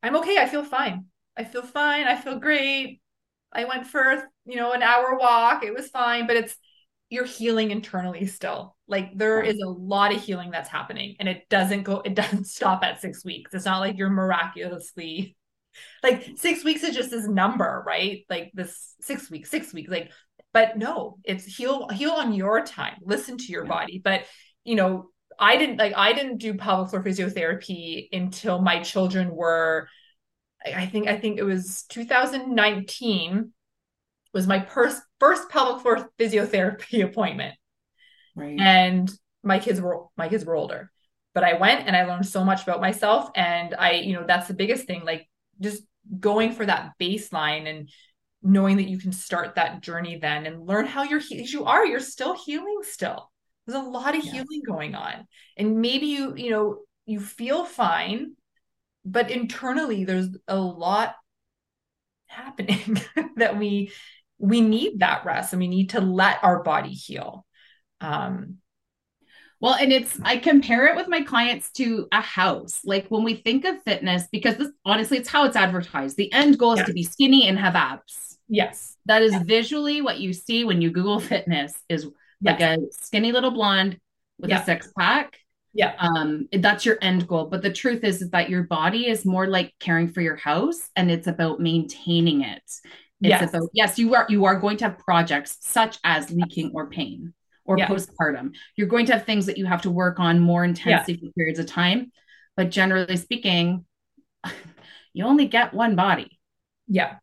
I'm 0.02 0.16
okay, 0.16 0.38
I 0.38 0.48
feel 0.48 0.64
fine. 0.64 1.06
I 1.36 1.44
feel 1.44 1.62
fine, 1.62 2.06
I 2.06 2.16
feel 2.16 2.38
great. 2.38 3.00
I 3.52 3.64
went 3.64 3.86
for, 3.86 4.30
you 4.44 4.56
know, 4.56 4.72
an 4.72 4.82
hour 4.82 5.16
walk. 5.18 5.64
It 5.64 5.74
was 5.74 5.88
fine, 5.88 6.26
but 6.26 6.36
it's 6.36 6.56
you're 7.10 7.24
healing 7.24 7.70
internally 7.70 8.26
still. 8.26 8.76
Like 8.88 9.10
there 9.14 9.42
is 9.42 9.60
a 9.60 9.68
lot 9.68 10.14
of 10.14 10.22
healing 10.22 10.50
that's 10.50 10.68
happening 10.68 11.16
and 11.20 11.28
it 11.28 11.48
doesn't 11.48 11.82
go, 11.82 12.00
it 12.04 12.14
doesn't 12.14 12.44
stop 12.46 12.82
at 12.82 13.00
six 13.00 13.24
weeks. 13.24 13.52
It's 13.52 13.64
not 13.66 13.80
like 13.80 13.98
you're 13.98 14.10
miraculously 14.10 15.36
like 16.02 16.32
six 16.36 16.64
weeks 16.64 16.82
is 16.82 16.94
just 16.94 17.10
this 17.10 17.28
number, 17.28 17.82
right? 17.86 18.24
Like 18.28 18.50
this 18.54 18.94
six 19.00 19.30
weeks, 19.30 19.50
six 19.50 19.72
weeks, 19.72 19.90
like, 19.90 20.10
but 20.52 20.76
no, 20.76 21.18
it's 21.24 21.44
heal, 21.44 21.88
heal 21.88 22.10
on 22.10 22.32
your 22.32 22.64
time, 22.64 22.96
listen 23.02 23.38
to 23.38 23.52
your 23.52 23.64
body. 23.64 24.00
But 24.02 24.24
you 24.64 24.74
know, 24.74 25.10
I 25.38 25.56
didn't 25.56 25.78
like 25.78 25.94
I 25.96 26.12
didn't 26.12 26.38
do 26.38 26.54
pelvic 26.54 26.90
floor 26.90 27.02
physiotherapy 27.02 28.08
until 28.12 28.60
my 28.60 28.80
children 28.82 29.30
were 29.34 29.88
I 30.64 30.86
think 30.86 31.08
I 31.08 31.18
think 31.18 31.38
it 31.38 31.44
was 31.44 31.84
2019 31.88 33.52
was 34.34 34.46
my 34.46 34.60
first 34.60 35.00
first 35.20 35.48
pelvic 35.48 35.82
floor 35.82 36.10
physiotherapy 36.18 37.04
appointment. 37.04 37.54
Right. 38.34 38.58
And 38.58 39.10
my 39.42 39.58
kids 39.58 39.80
were 39.80 40.04
my 40.16 40.28
kids 40.28 40.44
were 40.44 40.56
older. 40.56 40.90
But 41.32 41.44
I 41.44 41.54
went 41.54 41.86
and 41.86 41.94
I 41.94 42.06
learned 42.06 42.26
so 42.26 42.44
much 42.44 42.64
about 42.64 42.80
myself 42.80 43.30
and 43.36 43.74
I, 43.78 43.92
you 43.92 44.14
know, 44.14 44.24
that's 44.26 44.48
the 44.48 44.54
biggest 44.54 44.86
thing 44.86 45.04
like 45.04 45.28
just 45.60 45.84
going 46.18 46.52
for 46.52 46.66
that 46.66 46.92
baseline 47.00 47.68
and 47.68 47.88
knowing 48.42 48.78
that 48.78 48.88
you 48.88 48.98
can 48.98 49.12
start 49.12 49.54
that 49.54 49.80
journey 49.80 50.18
then 50.18 50.46
and 50.46 50.66
learn 50.66 50.86
how 50.86 51.04
you're 51.04 51.20
you 51.20 51.66
are 51.66 51.86
you're 51.86 52.00
still 52.00 52.34
healing 52.34 52.80
still. 52.82 53.30
There's 53.66 53.80
a 53.80 53.88
lot 53.88 54.16
of 54.16 54.24
healing 54.24 54.62
going 54.66 54.96
on. 54.96 55.26
And 55.56 55.80
maybe 55.80 56.06
you, 56.06 56.34
you 56.34 56.50
know, 56.50 56.78
you 57.06 57.20
feel 57.20 57.64
fine, 57.64 58.32
but 59.04 59.30
internally 59.30 60.04
there's 60.04 60.28
a 60.48 60.58
lot 60.58 61.14
happening 62.26 63.00
that 63.36 63.58
we 63.58 63.92
we 64.40 64.60
need 64.60 65.00
that 65.00 65.24
rest 65.24 65.52
and 65.52 65.60
we 65.60 65.68
need 65.68 65.90
to 65.90 66.00
let 66.00 66.42
our 66.42 66.62
body 66.62 66.90
heal. 66.90 67.46
Um, 68.00 68.56
well, 69.60 69.74
and 69.74 69.92
it's, 69.92 70.18
I 70.22 70.38
compare 70.38 70.86
it 70.86 70.96
with 70.96 71.06
my 71.06 71.22
clients 71.22 71.70
to 71.72 72.08
a 72.10 72.22
house. 72.22 72.80
Like 72.82 73.08
when 73.08 73.22
we 73.22 73.34
think 73.34 73.66
of 73.66 73.82
fitness, 73.82 74.26
because 74.32 74.56
this 74.56 74.70
honestly, 74.86 75.18
it's 75.18 75.28
how 75.28 75.44
it's 75.44 75.56
advertised. 75.56 76.16
The 76.16 76.32
end 76.32 76.58
goal 76.58 76.72
is 76.72 76.86
to 76.86 76.94
be 76.94 77.02
skinny 77.02 77.46
and 77.46 77.58
have 77.58 77.76
abs. 77.76 78.38
Yes. 78.48 78.96
That 79.04 79.22
is 79.22 79.36
visually 79.42 80.00
what 80.00 80.18
you 80.18 80.32
see 80.32 80.64
when 80.64 80.80
you 80.80 80.90
Google 80.90 81.20
fitness 81.20 81.74
is 81.90 82.08
yes. 82.40 82.60
like 82.60 82.60
a 82.60 82.78
skinny 82.90 83.32
little 83.32 83.50
blonde 83.50 84.00
with 84.38 84.50
a 84.50 84.64
six 84.64 84.90
pack. 84.98 85.38
Yeah. 85.74 85.94
Um, 85.98 86.48
that's 86.52 86.86
your 86.86 86.98
end 87.02 87.28
goal. 87.28 87.46
But 87.46 87.62
the 87.62 87.72
truth 87.72 88.02
is, 88.02 88.22
is 88.22 88.30
that 88.30 88.50
your 88.50 88.64
body 88.64 89.08
is 89.08 89.26
more 89.26 89.46
like 89.46 89.74
caring 89.78 90.08
for 90.08 90.22
your 90.22 90.36
house 90.36 90.88
and 90.96 91.10
it's 91.10 91.26
about 91.26 91.60
maintaining 91.60 92.42
it. 92.42 92.62
It's 93.20 93.28
yes. 93.28 93.50
about 93.50 93.68
yes, 93.74 93.98
you 93.98 94.14
are 94.14 94.26
you 94.28 94.46
are 94.46 94.58
going 94.58 94.78
to 94.78 94.84
have 94.84 94.98
projects 94.98 95.58
such 95.60 95.98
as 96.04 96.30
leaking 96.30 96.72
or 96.74 96.88
pain 96.88 97.34
or 97.64 97.76
yeah. 97.78 97.86
postpartum. 97.86 98.54
You're 98.76 98.88
going 98.88 99.06
to 99.06 99.12
have 99.12 99.26
things 99.26 99.46
that 99.46 99.58
you 99.58 99.66
have 99.66 99.82
to 99.82 99.90
work 99.90 100.18
on 100.18 100.40
more 100.40 100.64
intensely 100.64 101.14
yeah. 101.14 101.28
for 101.28 101.32
periods 101.34 101.58
of 101.58 101.66
time. 101.66 102.12
But 102.56 102.70
generally 102.70 103.16
speaking, 103.16 103.84
you 105.12 105.24
only 105.24 105.46
get 105.46 105.74
one 105.74 105.96
body. 105.96 106.38
Yeah. 106.88 107.16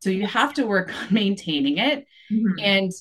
So 0.00 0.10
you 0.10 0.26
have 0.26 0.54
to 0.54 0.66
work 0.66 0.92
on 0.94 1.08
maintaining 1.10 1.78
it. 1.78 2.06
Mm-hmm. 2.30 2.58
And 2.60 2.92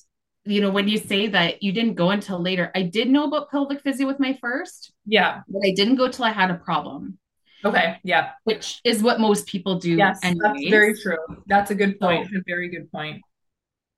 you 0.46 0.62
know, 0.62 0.72
when 0.72 0.88
you 0.88 0.98
say 0.98 1.28
that 1.28 1.64
you 1.64 1.72
didn't 1.72 1.96
go 1.96 2.10
until 2.12 2.40
later, 2.40 2.72
I 2.76 2.84
did 2.84 3.10
know 3.10 3.26
about 3.26 3.50
pelvic 3.50 3.82
physio 3.82 4.06
with 4.08 4.20
my 4.20 4.38
first. 4.42 4.92
Yeah. 5.06 5.42
But 5.48 5.62
I 5.66 5.72
didn't 5.74 5.96
go 5.96 6.10
till 6.10 6.26
I 6.26 6.32
had 6.32 6.52
a 6.52 6.56
problem. 6.56 7.18
Okay. 7.66 7.98
Yeah. 8.04 8.32
Which 8.44 8.80
is 8.84 9.02
what 9.02 9.20
most 9.20 9.48
people 9.48 9.80
do. 9.80 9.96
Yes, 9.96 10.20
anyways. 10.24 10.42
that's 10.42 10.70
very 10.70 11.00
true. 11.00 11.18
That's 11.48 11.72
a 11.72 11.76
good 11.76 12.00
point. 12.00 12.30
So, 12.32 12.38
a 12.38 12.44
very 12.46 12.70
good 12.70 12.92
point. 12.92 13.22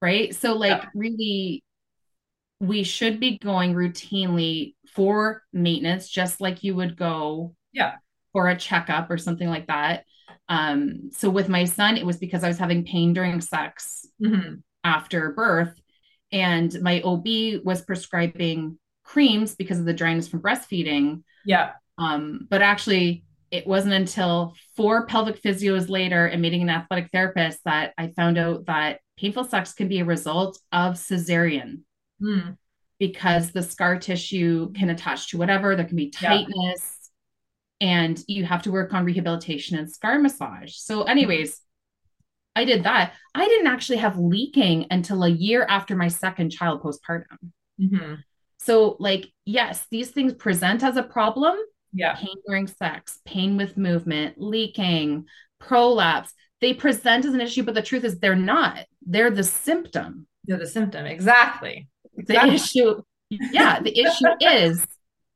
Right. 0.02 0.36
So, 0.36 0.54
like, 0.54 0.84
yeah. 0.84 0.90
really, 0.94 1.64
we 2.60 2.84
should 2.84 3.20
be 3.20 3.38
going 3.38 3.74
routinely 3.74 4.76
for 4.94 5.44
maintenance, 5.52 6.10
just 6.10 6.42
like 6.42 6.64
you 6.64 6.76
would 6.76 6.96
go. 6.96 7.56
Yeah. 7.74 7.96
For 8.34 8.50
a 8.50 8.58
checkup 8.58 9.10
or 9.10 9.18
something 9.18 9.48
like 9.48 9.68
that. 9.68 10.06
Um, 10.48 11.10
so 11.12 11.30
with 11.30 11.50
my 11.50 11.66
son, 11.66 11.98
it 11.98 12.06
was 12.06 12.18
because 12.18 12.44
I 12.44 12.48
was 12.48 12.58
having 12.58 12.86
pain 12.86 13.14
during 13.14 13.42
sex 13.42 14.06
mm-hmm. 14.22 14.56
after 14.84 15.32
birth, 15.32 15.74
and 16.32 16.76
my 16.82 17.02
OB 17.02 17.64
was 17.64 17.82
prescribing 17.82 18.78
creams 19.04 19.56
because 19.56 19.80
of 19.80 19.86
the 19.86 19.94
dryness 19.94 20.28
from 20.28 20.42
breastfeeding. 20.42 21.24
Yeah. 21.46 21.72
Um, 21.98 22.48
but 22.50 22.62
actually, 22.62 23.25
it 23.56 23.66
wasn't 23.66 23.94
until 23.94 24.54
four 24.76 25.06
pelvic 25.06 25.42
physios 25.42 25.90
later 25.90 26.26
and 26.26 26.42
meeting 26.42 26.62
an 26.62 26.70
athletic 26.70 27.10
therapist 27.12 27.60
that 27.64 27.94
I 27.98 28.10
found 28.10 28.38
out 28.38 28.66
that 28.66 29.00
painful 29.18 29.46
sex 29.46 29.74
can 29.74 29.88
be 29.88 30.00
a 30.00 30.06
result 30.06 30.60
of 30.74 30.96
cesarean 30.96 31.80
mm. 32.22 32.58
because 33.00 33.52
the 33.52 33.64
scar 33.64 33.98
tissue 33.98 34.74
can 34.74 34.90
attach 34.90 35.30
to 35.30 35.38
whatever, 35.38 35.76
there 35.76 35.86
can 35.86 35.96
be 35.96 36.10
tightness, 36.10 37.12
yeah. 37.80 37.88
and 37.88 38.22
you 38.28 38.44
have 38.44 38.64
to 38.64 38.72
work 38.72 38.94
on 38.94 39.06
rehabilitation 39.06 39.78
and 39.78 39.90
scar 39.90 40.20
massage. 40.20 40.76
So, 40.76 41.04
anyways, 41.04 41.62
I 42.58 42.66
did 42.66 42.84
that. 42.84 43.14
I 43.34 43.48
didn't 43.48 43.68
actually 43.68 44.00
have 44.00 44.18
leaking 44.18 44.88
until 44.92 45.24
a 45.24 45.30
year 45.30 45.66
after 45.70 45.96
my 45.96 46.10
second 46.10 46.50
child 46.50 46.84
postpartum. 46.84 47.52
Mm-hmm. 47.82 48.16
So, 48.58 48.98
like, 49.00 49.32
yes, 49.46 49.86
these 49.92 50.12
things 50.12 50.34
present 50.34 50.84
as 50.84 50.98
a 50.98 51.04
problem 51.04 51.56
yeah. 51.96 52.16
pain 52.16 52.36
during 52.46 52.68
sex, 52.68 53.20
pain 53.26 53.58
with 53.58 53.78
movement, 53.78 54.36
leaking, 54.38 55.26
prolapse. 55.60 56.34
They 56.62 56.74
present 56.74 57.26
as 57.26 57.34
an 57.34 57.42
issue, 57.42 57.64
but 57.64 57.74
the 57.74 57.82
truth 57.82 58.04
is 58.04 58.20
they're 58.20 58.36
not. 58.36 58.86
They're 59.06 59.32
the 59.32 59.44
symptom. 59.44 60.28
They're 60.46 60.58
the 60.58 60.68
symptom. 60.68 61.06
Exactly. 61.06 61.88
exactly. 62.18 62.50
The 62.50 62.56
issue, 62.56 63.02
yeah, 63.30 63.80
the 63.80 63.98
issue 63.98 64.26
is 64.42 64.86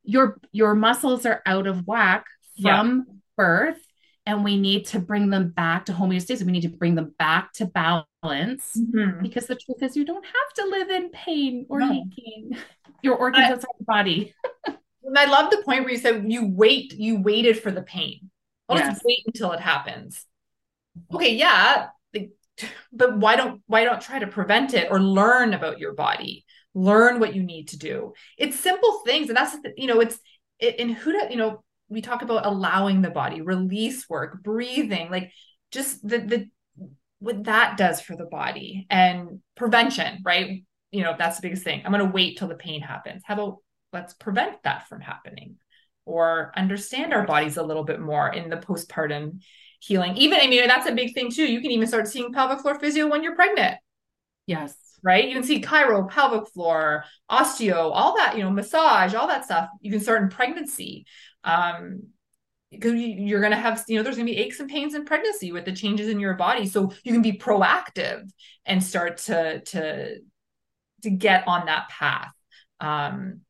your 0.03 0.39
your 0.51 0.75
muscles 0.75 1.25
are 1.25 1.41
out 1.45 1.67
of 1.67 1.85
whack 1.87 2.25
from 2.61 3.05
yeah. 3.07 3.13
birth 3.37 3.79
and 4.29 4.43
we 4.43 4.59
need 4.59 4.85
to 4.85 4.99
bring 4.99 5.31
them 5.31 5.49
back 5.49 5.85
to 5.85 5.91
homeostasis. 5.91 6.43
We 6.43 6.51
need 6.51 6.61
to 6.61 6.69
bring 6.69 6.93
them 6.93 7.15
back 7.17 7.51
to 7.53 7.65
balance 7.65 8.03
mm-hmm. 8.77 9.23
because 9.23 9.47
the 9.47 9.55
truth 9.55 9.81
is, 9.81 9.95
you 9.95 10.05
don't 10.05 10.23
have 10.23 10.53
to 10.57 10.65
live 10.65 10.91
in 10.91 11.09
pain 11.09 11.65
or 11.67 11.79
no. 11.79 11.91
aching. 11.91 12.55
Your 13.01 13.15
organs 13.15 13.47
I, 13.47 13.51
outside 13.53 13.71
the 13.79 13.85
body. 13.85 14.35
and 15.09 15.17
I 15.17 15.25
love 15.25 15.49
the 15.51 15.63
point 15.63 15.81
where 15.81 15.91
you 15.91 15.97
said 15.97 16.25
you 16.27 16.47
wait, 16.47 16.93
you 16.93 17.21
waited 17.21 17.61
for 17.61 17.71
the 17.71 17.81
pain. 17.81 18.29
I'll 18.67 18.77
yes. 18.77 18.93
just 18.93 19.05
wait 19.05 19.23
until 19.25 19.51
it 19.51 19.59
happens. 19.59 20.25
Okay, 21.13 21.35
yeah, 21.35 21.87
but 22.93 23.17
why 23.17 23.35
don't 23.35 23.61
why 23.67 23.83
don't 23.83 24.01
try 24.01 24.19
to 24.19 24.27
prevent 24.27 24.73
it 24.73 24.89
or 24.91 24.99
learn 24.99 25.53
about 25.53 25.79
your 25.79 25.93
body? 25.93 26.45
Learn 26.75 27.19
what 27.19 27.35
you 27.35 27.43
need 27.43 27.69
to 27.69 27.77
do. 27.77 28.13
It's 28.37 28.59
simple 28.59 29.01
things, 29.05 29.29
and 29.29 29.37
that's 29.37 29.57
you 29.75 29.87
know, 29.87 29.99
it's 29.99 30.19
in 30.59 30.89
who 30.89 31.11
do 31.11 31.27
you 31.29 31.37
know 31.37 31.63
we 31.89 32.01
talk 32.01 32.21
about 32.21 32.45
allowing 32.45 33.01
the 33.01 33.09
body, 33.09 33.41
release 33.41 34.07
work, 34.07 34.43
breathing, 34.43 35.09
like 35.09 35.31
just 35.71 36.07
the 36.07 36.19
the 36.19 36.49
what 37.19 37.43
that 37.45 37.77
does 37.77 37.99
for 37.99 38.15
the 38.15 38.25
body 38.25 38.85
and 38.89 39.41
prevention, 39.55 40.21
right? 40.23 40.63
You 40.91 41.03
know, 41.03 41.15
that's 41.17 41.37
the 41.37 41.41
biggest 41.41 41.63
thing. 41.63 41.81
I'm 41.83 41.91
going 41.91 42.05
to 42.05 42.11
wait 42.11 42.37
till 42.37 42.47
the 42.47 42.55
pain 42.55 42.81
happens. 42.81 43.23
How 43.25 43.33
about 43.33 43.57
let's 43.93 44.13
prevent 44.13 44.61
that 44.63 44.87
from 44.87 45.01
happening 45.01 45.57
or 46.05 46.51
understand 46.55 47.13
our 47.13 47.25
bodies 47.25 47.57
a 47.57 47.63
little 47.63 47.83
bit 47.83 47.99
more 47.99 48.29
in 48.29 48.49
the 48.49 48.57
postpartum 48.57 49.41
healing. 49.79 50.17
Even, 50.17 50.39
I 50.41 50.47
mean, 50.47 50.67
that's 50.67 50.87
a 50.87 50.93
big 50.93 51.13
thing 51.13 51.31
too. 51.31 51.45
You 51.45 51.61
can 51.61 51.71
even 51.71 51.87
start 51.87 52.07
seeing 52.07 52.33
pelvic 52.33 52.59
floor 52.59 52.79
physio 52.79 53.07
when 53.07 53.23
you're 53.23 53.35
pregnant. 53.35 53.77
Yes. 54.45 54.75
Right. 55.01 55.27
You 55.29 55.33
can 55.33 55.43
see 55.43 55.61
chiro, 55.61 56.09
pelvic 56.09 56.49
floor, 56.49 57.05
osteo, 57.31 57.91
all 57.93 58.17
that, 58.17 58.35
you 58.35 58.43
know, 58.43 58.51
massage, 58.51 59.13
all 59.13 59.27
that 59.27 59.45
stuff. 59.45 59.69
You 59.79 59.91
can 59.91 60.01
start 60.01 60.21
in 60.23 60.29
pregnancy 60.29 61.05
um 61.45 62.01
because 62.71 62.93
you're 62.93 63.39
going 63.39 63.51
to 63.51 63.57
have 63.57 63.83
you 63.87 63.97
know 63.97 64.03
there's 64.03 64.15
going 64.15 64.27
to 64.27 64.33
be 64.33 64.39
aches 64.39 64.59
and 64.59 64.69
pains 64.69 64.93
in 64.93 65.05
pregnancy 65.05 65.51
with 65.51 65.65
the 65.65 65.71
changes 65.71 66.07
in 66.07 66.19
your 66.19 66.35
body 66.35 66.67
so 66.67 66.91
you 67.03 67.13
can 67.13 67.21
be 67.21 67.33
proactive 67.33 68.29
and 68.65 68.83
start 68.83 69.17
to 69.17 69.61
to 69.61 70.17
to 71.01 71.09
get 71.09 71.47
on 71.47 71.65
that 71.65 71.89
path 71.89 72.31
um 72.79 73.41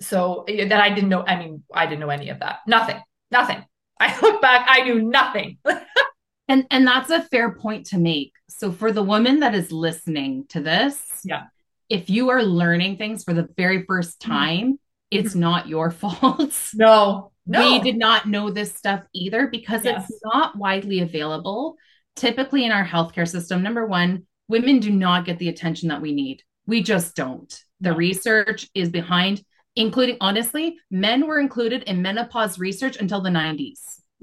so 0.00 0.44
that 0.48 0.80
i 0.80 0.90
didn't 0.90 1.08
know 1.08 1.24
i 1.26 1.36
mean 1.36 1.62
i 1.72 1.86
didn't 1.86 2.00
know 2.00 2.10
any 2.10 2.28
of 2.30 2.40
that 2.40 2.58
nothing 2.66 3.00
nothing 3.30 3.64
i 4.00 4.18
look 4.22 4.40
back 4.40 4.66
i 4.68 4.82
knew 4.82 5.02
nothing 5.02 5.58
and 6.48 6.66
and 6.70 6.86
that's 6.86 7.10
a 7.10 7.22
fair 7.22 7.54
point 7.54 7.86
to 7.86 7.98
make 7.98 8.32
so 8.48 8.72
for 8.72 8.92
the 8.92 9.02
woman 9.02 9.40
that 9.40 9.54
is 9.54 9.70
listening 9.72 10.44
to 10.48 10.60
this 10.60 11.02
yeah 11.24 11.44
if 11.88 12.08
you 12.08 12.30
are 12.30 12.42
learning 12.42 12.96
things 12.96 13.24
for 13.24 13.34
the 13.34 13.48
very 13.56 13.84
first 13.84 14.20
mm-hmm. 14.20 14.32
time 14.32 14.78
it's 15.14 15.30
mm-hmm. 15.30 15.40
not 15.40 15.68
your 15.68 15.90
fault. 15.90 16.52
No, 16.74 17.32
no. 17.46 17.72
We 17.72 17.80
did 17.80 17.96
not 17.96 18.28
know 18.28 18.50
this 18.50 18.74
stuff 18.74 19.04
either 19.14 19.46
because 19.46 19.84
yes. 19.84 20.08
it's 20.08 20.20
not 20.24 20.56
widely 20.56 21.00
available. 21.00 21.76
Typically 22.16 22.64
in 22.64 22.72
our 22.72 22.84
healthcare 22.84 23.28
system, 23.28 23.62
number 23.62 23.86
one, 23.86 24.26
women 24.48 24.80
do 24.80 24.90
not 24.90 25.24
get 25.24 25.38
the 25.38 25.48
attention 25.48 25.88
that 25.88 26.02
we 26.02 26.12
need. 26.12 26.42
We 26.66 26.82
just 26.82 27.14
don't. 27.14 27.52
The 27.80 27.92
research 27.92 28.68
is 28.74 28.88
behind, 28.88 29.42
including, 29.76 30.16
honestly, 30.20 30.76
men 30.90 31.26
were 31.26 31.38
included 31.38 31.82
in 31.84 32.02
menopause 32.02 32.58
research 32.58 32.96
until 32.96 33.20
the 33.20 33.30
90s. 33.30 34.00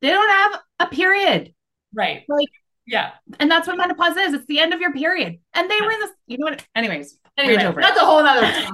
they 0.00 0.08
don't 0.08 0.30
have 0.30 0.60
a 0.80 0.86
period. 0.86 1.54
Right. 1.94 2.24
Like, 2.28 2.48
yeah. 2.86 3.12
And 3.40 3.50
that's 3.50 3.66
what 3.66 3.76
menopause 3.76 4.16
is. 4.16 4.34
It's 4.34 4.46
the 4.46 4.60
end 4.60 4.72
of 4.72 4.80
your 4.80 4.92
period. 4.92 5.38
And 5.54 5.70
they 5.70 5.80
were 5.80 5.90
in 5.90 6.00
this, 6.00 6.10
you 6.26 6.38
know 6.38 6.50
what? 6.50 6.64
Anyways, 6.74 7.18
anyway, 7.36 7.72
that's 7.76 8.00
a 8.00 8.04
whole 8.04 8.18
other 8.18 8.68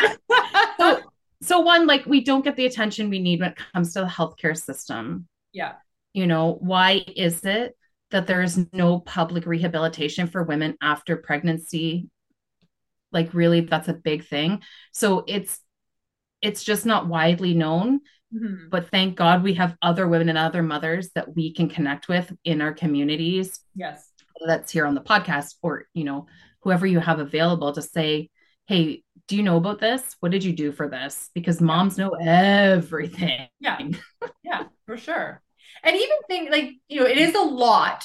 so, 0.78 1.00
so 1.42 1.60
one, 1.60 1.86
like 1.86 2.06
we 2.06 2.22
don't 2.24 2.44
get 2.44 2.56
the 2.56 2.66
attention 2.66 3.10
we 3.10 3.18
need 3.18 3.40
when 3.40 3.50
it 3.50 3.58
comes 3.72 3.92
to 3.94 4.00
the 4.00 4.06
healthcare 4.06 4.56
system. 4.56 5.26
Yeah. 5.52 5.74
You 6.14 6.26
know, 6.26 6.56
why 6.60 7.04
is 7.16 7.44
it 7.44 7.76
that 8.10 8.26
there 8.26 8.42
is 8.42 8.66
no 8.72 9.00
public 9.00 9.44
rehabilitation 9.44 10.26
for 10.26 10.42
women 10.42 10.76
after 10.80 11.16
pregnancy? 11.16 12.08
Like 13.12 13.34
really, 13.34 13.60
that's 13.60 13.88
a 13.88 13.94
big 13.94 14.26
thing. 14.26 14.62
So 14.92 15.24
it's 15.26 15.58
it's 16.42 16.62
just 16.62 16.86
not 16.86 17.08
widely 17.08 17.54
known. 17.54 18.00
Mm-hmm. 18.34 18.68
But 18.70 18.90
thank 18.90 19.16
God 19.16 19.42
we 19.42 19.54
have 19.54 19.76
other 19.80 20.06
women 20.06 20.28
and 20.28 20.38
other 20.38 20.62
mothers 20.62 21.10
that 21.14 21.34
we 21.34 21.52
can 21.52 21.68
connect 21.68 22.08
with 22.08 22.32
in 22.44 22.60
our 22.60 22.72
communities. 22.72 23.60
Yes. 23.74 24.10
That's 24.46 24.70
here 24.70 24.86
on 24.86 24.94
the 24.94 25.00
podcast 25.00 25.54
or, 25.62 25.86
you 25.94 26.04
know, 26.04 26.26
whoever 26.60 26.86
you 26.86 27.00
have 27.00 27.18
available 27.18 27.72
to 27.72 27.82
say, 27.82 28.30
hey, 28.66 29.02
do 29.26 29.36
you 29.36 29.42
know 29.42 29.56
about 29.56 29.80
this? 29.80 30.16
What 30.20 30.30
did 30.30 30.44
you 30.44 30.52
do 30.52 30.72
for 30.72 30.88
this? 30.88 31.30
Because 31.34 31.60
moms 31.60 31.98
know 31.98 32.10
everything. 32.10 33.48
Yeah. 33.60 33.78
Yeah, 34.42 34.64
for 34.86 34.96
sure. 34.96 35.42
And 35.82 35.94
even 35.94 36.16
think 36.26 36.50
like, 36.50 36.72
you 36.88 37.00
know, 37.00 37.06
it 37.06 37.18
is 37.18 37.34
a 37.34 37.40
lot. 37.40 38.02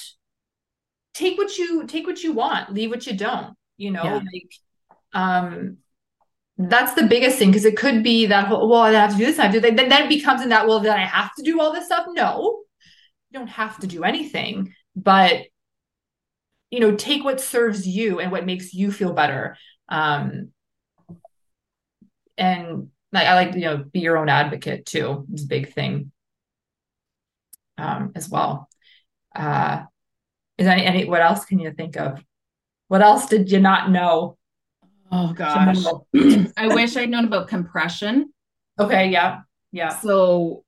Take 1.13 1.37
what 1.37 1.57
you 1.57 1.87
take 1.87 2.05
what 2.05 2.21
you 2.21 2.33
want, 2.33 2.73
leave 2.73 2.89
what 2.89 3.07
you 3.07 3.15
don't, 3.15 3.55
you 3.77 3.91
know, 3.91 4.03
yeah. 4.03 4.15
like 4.15 4.53
um 5.13 5.77
that's 6.57 6.93
the 6.93 7.03
biggest 7.07 7.37
thing 7.39 7.49
because 7.49 7.65
it 7.65 7.77
could 7.77 8.03
be 8.03 8.27
that 8.27 8.47
whole 8.47 8.69
well, 8.69 8.81
I 8.81 8.91
have 8.91 9.11
to 9.11 9.17
do 9.17 9.25
this, 9.25 9.39
I 9.39 9.47
have 9.47 9.53
to 9.53 9.59
then 9.59 9.91
it 9.91 10.09
becomes 10.09 10.41
in 10.41 10.49
that, 10.49 10.67
well, 10.67 10.79
then 10.79 10.97
I 10.97 11.05
have 11.05 11.33
to 11.35 11.43
do 11.43 11.59
all 11.59 11.73
this 11.73 11.85
stuff. 11.85 12.05
No, 12.09 12.61
you 13.31 13.39
don't 13.39 13.47
have 13.47 13.79
to 13.79 13.87
do 13.87 14.03
anything, 14.03 14.73
but 14.95 15.43
you 16.69 16.79
know, 16.79 16.95
take 16.95 17.23
what 17.23 17.39
serves 17.39 17.87
you 17.87 18.19
and 18.19 18.31
what 18.31 18.45
makes 18.45 18.73
you 18.73 18.91
feel 18.91 19.13
better. 19.13 19.57
Um, 19.89 20.49
and 22.37 22.89
like 23.11 23.27
I 23.27 23.35
like 23.35 23.53
you 23.53 23.61
know 23.61 23.77
be 23.77 23.99
your 23.99 24.17
own 24.17 24.29
advocate 24.29 24.85
too. 24.85 25.25
It's 25.31 25.43
a 25.43 25.47
big 25.47 25.73
thing 25.73 26.11
um, 27.77 28.11
as 28.15 28.29
well. 28.29 28.69
Uh, 29.35 29.83
is 30.57 30.67
any 30.67 30.85
any 30.85 31.05
what 31.05 31.21
else 31.21 31.45
can 31.45 31.59
you 31.59 31.71
think 31.71 31.95
of? 31.97 32.23
What 32.87 33.01
else 33.01 33.27
did 33.27 33.51
you 33.51 33.59
not 33.59 33.91
know? 33.91 34.37
Oh 35.15 35.31
gosh, 35.31 35.77
I 36.57 36.73
wish 36.73 36.97
I'd 36.97 37.09
known 37.09 37.25
about 37.25 37.47
compression. 37.47 38.33
Okay, 38.79 39.09
yeah, 39.09 39.41
yeah. 39.71 39.89
So, 39.89 40.63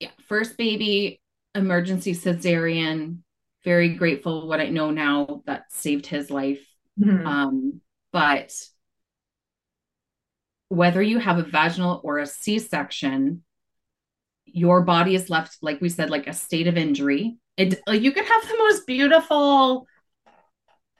yeah, 0.00 0.08
first 0.26 0.56
baby, 0.56 1.20
emergency 1.54 2.14
cesarean. 2.14 3.18
Very 3.62 3.90
grateful 3.90 4.48
what 4.48 4.60
I 4.60 4.70
know 4.70 4.90
now 4.90 5.42
that 5.44 5.64
saved 5.70 6.06
his 6.06 6.30
life. 6.30 6.66
Mm-hmm. 6.98 7.26
Um, 7.26 7.80
but 8.10 8.54
whether 10.68 11.02
you 11.02 11.18
have 11.18 11.38
a 11.38 11.42
vaginal 11.42 12.00
or 12.04 12.20
a 12.20 12.26
C 12.26 12.58
section, 12.58 13.42
your 14.46 14.80
body 14.80 15.14
is 15.14 15.28
left, 15.28 15.58
like 15.60 15.82
we 15.82 15.90
said, 15.90 16.08
like 16.08 16.26
a 16.26 16.32
state 16.32 16.68
of 16.68 16.78
injury. 16.78 17.36
It 17.58 17.80
you 17.86 18.12
could 18.12 18.24
have 18.24 18.48
the 18.48 18.58
most 18.60 18.86
beautiful 18.86 19.86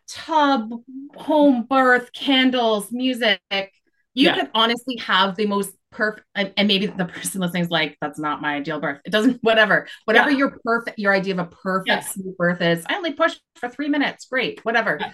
tub, 0.08 0.70
home 1.16 1.66
birth, 1.68 2.12
candles, 2.12 2.90
music. 2.90 3.40
You 3.50 3.68
yeah. 4.14 4.34
could 4.34 4.50
honestly 4.54 4.96
have 4.98 5.36
the 5.36 5.46
most 5.46 5.74
perfect 5.90 6.26
and 6.34 6.66
maybe 6.66 6.86
the 6.86 7.04
person 7.04 7.40
listening 7.40 7.62
is 7.62 7.70
like 7.70 7.96
that's 8.00 8.18
not 8.18 8.42
my 8.42 8.56
ideal 8.56 8.80
birth 8.80 9.00
it 9.04 9.10
doesn't 9.10 9.38
whatever 9.42 9.86
whatever 10.06 10.28
yeah. 10.28 10.38
your 10.38 10.58
perfect 10.64 10.98
your 10.98 11.14
idea 11.14 11.34
of 11.34 11.38
a 11.38 11.44
perfect 11.44 11.86
yes. 11.86 12.18
birth 12.36 12.60
is 12.60 12.84
i 12.88 12.96
only 12.96 13.12
push 13.12 13.36
for 13.54 13.68
three 13.68 13.88
minutes 13.88 14.26
great 14.26 14.58
whatever 14.64 14.96
yeah. 15.00 15.12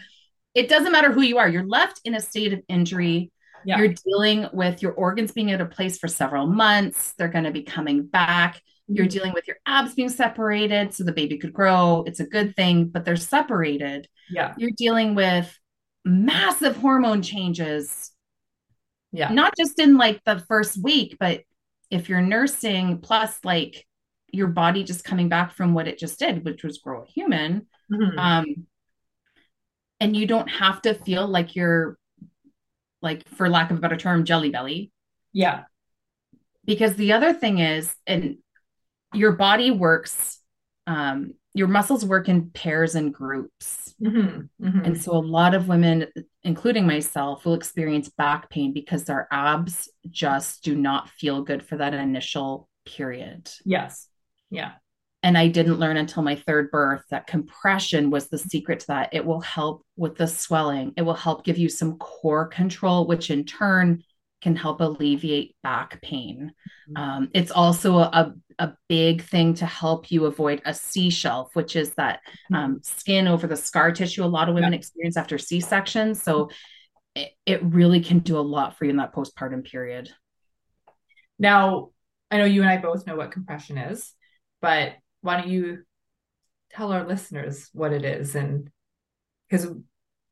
it 0.54 0.70
doesn't 0.70 0.90
matter 0.90 1.12
who 1.12 1.20
you 1.20 1.36
are 1.36 1.46
you're 1.46 1.66
left 1.66 2.00
in 2.06 2.14
a 2.14 2.20
state 2.20 2.54
of 2.54 2.62
injury. 2.66 3.30
You're 3.64 3.94
dealing 4.06 4.46
with 4.52 4.82
your 4.82 4.92
organs 4.92 5.32
being 5.32 5.52
out 5.52 5.60
of 5.60 5.70
place 5.70 5.98
for 5.98 6.08
several 6.08 6.46
months. 6.46 7.12
They're 7.18 7.28
going 7.28 7.44
to 7.44 7.50
be 7.50 7.62
coming 7.62 8.06
back. 8.06 8.60
You're 8.92 9.06
dealing 9.06 9.32
with 9.32 9.46
your 9.46 9.58
abs 9.66 9.94
being 9.94 10.08
separated 10.08 10.92
so 10.92 11.04
the 11.04 11.12
baby 11.12 11.38
could 11.38 11.52
grow. 11.52 12.02
It's 12.06 12.20
a 12.20 12.26
good 12.26 12.56
thing, 12.56 12.88
but 12.88 13.04
they're 13.04 13.16
separated. 13.16 14.08
Yeah. 14.28 14.54
You're 14.58 14.72
dealing 14.76 15.14
with 15.14 15.56
massive 16.04 16.76
hormone 16.76 17.22
changes. 17.22 18.10
Yeah. 19.12 19.32
Not 19.32 19.54
just 19.56 19.78
in 19.78 19.96
like 19.96 20.22
the 20.24 20.40
first 20.48 20.82
week, 20.82 21.16
but 21.20 21.42
if 21.90 22.08
you're 22.08 22.20
nursing 22.20 22.98
plus 22.98 23.38
like 23.44 23.86
your 24.32 24.48
body 24.48 24.84
just 24.84 25.04
coming 25.04 25.28
back 25.28 25.54
from 25.54 25.74
what 25.74 25.88
it 25.88 25.98
just 25.98 26.18
did, 26.18 26.44
which 26.44 26.62
was 26.62 26.78
grow 26.78 27.02
a 27.02 27.06
human. 27.06 27.66
Mm-hmm. 27.92 28.18
Um, 28.18 28.66
and 30.00 30.16
you 30.16 30.26
don't 30.26 30.48
have 30.48 30.82
to 30.82 30.94
feel 30.94 31.26
like 31.26 31.54
you're 31.54 31.98
like 33.02 33.28
for 33.28 33.48
lack 33.48 33.70
of 33.70 33.78
a 33.78 33.80
better 33.80 33.96
term, 33.96 34.24
jelly 34.24 34.50
belly. 34.50 34.92
Yeah. 35.32 35.64
Because 36.64 36.94
the 36.94 37.12
other 37.12 37.32
thing 37.32 37.58
is, 37.58 37.94
and 38.06 38.38
your 39.12 39.32
body 39.32 39.70
works 39.70 40.38
um, 40.86 41.34
your 41.52 41.68
muscles 41.68 42.04
work 42.04 42.28
in 42.28 42.50
pairs 42.50 42.94
and 42.94 43.12
groups. 43.12 43.94
Mm-hmm, 44.02 44.66
mm-hmm. 44.66 44.84
And 44.84 45.00
so 45.00 45.12
a 45.12 45.18
lot 45.18 45.54
of 45.54 45.68
women, 45.68 46.06
including 46.44 46.86
myself, 46.86 47.44
will 47.44 47.54
experience 47.54 48.08
back 48.08 48.50
pain 48.50 48.72
because 48.72 49.04
their 49.04 49.26
abs 49.30 49.88
just 50.10 50.62
do 50.62 50.76
not 50.76 51.08
feel 51.10 51.42
good 51.42 51.62
for 51.62 51.76
that 51.76 51.94
initial 51.94 52.68
period. 52.86 53.50
Yes. 53.64 54.08
Yeah. 54.48 54.72
And 55.22 55.36
I 55.36 55.48
didn't 55.48 55.78
learn 55.78 55.96
until 55.96 56.22
my 56.22 56.36
third 56.36 56.70
birth 56.70 57.02
that 57.10 57.26
compression 57.26 58.10
was 58.10 58.28
the 58.28 58.38
secret 58.38 58.80
to 58.80 58.86
that. 58.88 59.10
It 59.12 59.24
will 59.24 59.40
help 59.40 59.84
with 59.96 60.16
the 60.16 60.26
swelling, 60.26 60.94
it 60.96 61.02
will 61.02 61.14
help 61.14 61.44
give 61.44 61.58
you 61.58 61.68
some 61.68 61.98
core 61.98 62.46
control, 62.46 63.06
which 63.06 63.30
in 63.30 63.44
turn 63.44 64.02
can 64.40 64.56
help 64.56 64.80
alleviate 64.80 65.54
back 65.62 66.00
pain. 66.02 66.52
Mm-hmm. 66.90 67.02
Um, 67.02 67.30
it's 67.34 67.50
also 67.50 67.98
a, 67.98 68.34
a 68.58 68.72
big 68.88 69.22
thing 69.22 69.54
to 69.54 69.66
help 69.66 70.10
you 70.10 70.26
avoid 70.26 70.62
a 70.64 70.74
C 70.74 71.10
shelf, 71.10 71.54
which 71.54 71.76
is 71.76 71.92
that 71.94 72.20
mm-hmm. 72.50 72.54
um, 72.54 72.80
skin 72.82 73.28
over 73.28 73.46
the 73.46 73.56
scar 73.56 73.92
tissue 73.92 74.24
a 74.24 74.26
lot 74.26 74.48
of 74.48 74.54
women 74.54 74.74
experience 74.74 75.16
after 75.16 75.38
C 75.38 75.60
section. 75.60 76.14
So 76.14 76.50
it, 77.14 77.32
it 77.44 77.62
really 77.62 78.00
can 78.00 78.20
do 78.20 78.38
a 78.38 78.40
lot 78.40 78.76
for 78.76 78.84
you 78.84 78.90
in 78.90 78.96
that 78.96 79.14
postpartum 79.14 79.64
period. 79.64 80.10
Now, 81.38 81.90
I 82.30 82.38
know 82.38 82.44
you 82.44 82.62
and 82.62 82.70
I 82.70 82.76
both 82.76 83.06
know 83.06 83.16
what 83.16 83.32
compression 83.32 83.76
is, 83.76 84.12
but 84.60 84.92
why 85.20 85.36
don't 85.36 85.48
you 85.48 85.84
tell 86.70 86.92
our 86.92 87.06
listeners 87.06 87.68
what 87.72 87.92
it 87.92 88.04
is? 88.04 88.34
And 88.36 88.70
because 89.48 89.66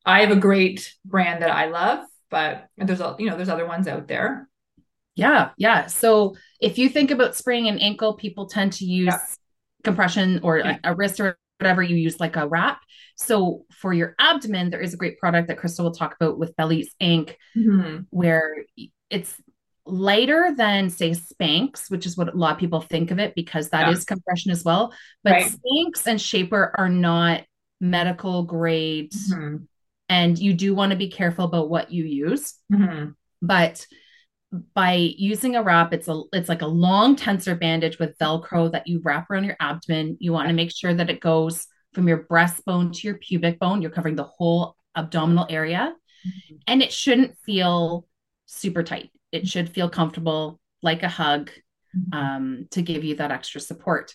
I 0.07 0.21
have 0.21 0.31
a 0.31 0.37
great 0.37 0.95
brand 1.05 1.43
that 1.43 1.51
I 1.51 1.67
love, 1.67 2.07
but 2.31 2.69
there's 2.77 3.01
a 3.01 3.17
you 3.19 3.29
know 3.29 3.37
there's 3.37 3.49
other 3.49 3.67
ones 3.67 3.89
out 3.89 4.09
there. 4.09 4.49
Yeah, 5.15 5.51
yeah. 5.57 5.87
So 5.87 6.37
if 6.61 6.79
you 6.79 6.89
think 6.89 7.11
about 7.11 7.35
sprain 7.35 7.67
an 7.67 7.79
ankle, 7.79 8.15
people 8.15 8.47
tend 8.47 8.75
to 8.75 8.85
use 8.85 9.07
yeah. 9.07 9.19
compression 9.83 10.41
or 10.43 10.59
yeah. 10.59 10.79
a, 10.85 10.93
a 10.93 10.95
wrist 10.95 11.19
or 11.19 11.37
whatever 11.59 11.83
you 11.83 11.97
use 11.97 12.21
like 12.21 12.37
a 12.37 12.47
wrap. 12.47 12.81
So 13.17 13.65
for 13.73 13.93
your 13.93 14.15
abdomen, 14.19 14.71
there 14.71 14.81
is 14.81 14.95
a 14.95 14.97
great 14.97 15.19
product 15.19 15.49
that 15.49 15.59
Krystal 15.59 15.85
will 15.85 15.95
talk 15.95 16.15
about 16.21 16.39
with 16.39 16.57
Bellies 16.57 16.95
Inc, 17.03 17.35
mm-hmm. 17.57 18.03
where 18.11 18.65
it's 19.11 19.35
lighter 19.85 20.55
than 20.57 20.91
say 20.91 21.11
Spanx, 21.11 21.91
which 21.91 22.07
is 22.07 22.17
what 22.17 22.33
a 22.33 22.37
lot 22.37 22.53
of 22.53 22.59
people 22.59 22.81
think 22.81 23.11
of 23.11 23.19
it 23.19 23.35
because 23.35 23.71
that 23.71 23.87
yeah. 23.87 23.93
is 23.93 24.05
compression 24.05 24.53
as 24.53 24.65
well. 24.65 24.93
But 25.25 25.33
right. 25.33 25.51
Spanx 25.51 26.07
and 26.07 26.21
Shaper 26.21 26.73
are 26.79 26.89
not 26.89 27.43
medical 27.81 28.45
grade. 28.45 29.13
Mm-hmm. 29.13 29.65
And 30.09 30.39
you 30.39 30.55
do 30.55 30.75
want 30.75 30.91
to 30.93 30.97
be 30.97 31.11
careful 31.11 31.45
about 31.45 31.71
what 31.71 31.93
you 31.93 32.05
use. 32.05 32.55
Mm-hmm. 32.73 33.11
But 33.43 33.87
by 34.75 34.95
using 34.95 35.57
a 35.57 35.63
wrap, 35.63 35.93
it's 35.93 36.09
a 36.09 36.23
it's 36.33 36.49
like 36.49 36.63
a 36.63 36.67
long 36.67 37.17
tensor 37.17 37.59
bandage 37.59 37.99
with 37.99 38.17
Velcro 38.19 38.73
that 38.73 38.87
you 38.87 39.01
wrap 39.05 39.31
around 39.31 39.45
your 39.45 39.57
abdomen. 39.61 40.17
You 40.21 40.33
want 40.33 40.49
to 40.49 40.55
make 40.55 40.75
sure 40.75 40.95
that 40.95 41.11
it 41.11 41.21
goes 41.21 41.67
from 41.93 42.09
your 42.09 42.25
breastbone 42.25 42.93
to 42.95 43.07
your 43.07 43.19
pubic 43.19 43.59
bone. 43.59 43.83
You're 43.83 43.91
covering 43.91 44.17
the 44.17 44.25
whole 44.25 44.77
abdominal 44.97 45.47
area. 45.51 45.95
Mm-hmm. 46.27 46.57
And 46.67 46.83
it 46.83 46.93
shouldn't 46.93 47.37
feel 47.45 48.07
super 48.47 48.83
tight 48.83 49.11
it 49.33 49.47
should 49.47 49.69
feel 49.71 49.89
comfortable 49.89 50.61
like 50.83 51.03
a 51.03 51.09
hug 51.09 51.51
mm-hmm. 51.97 52.19
um, 52.19 52.69
to 52.71 52.83
give 52.83 53.05
you 53.05 53.17
that 53.17 53.31
extra 53.31 53.61
support. 53.61 54.15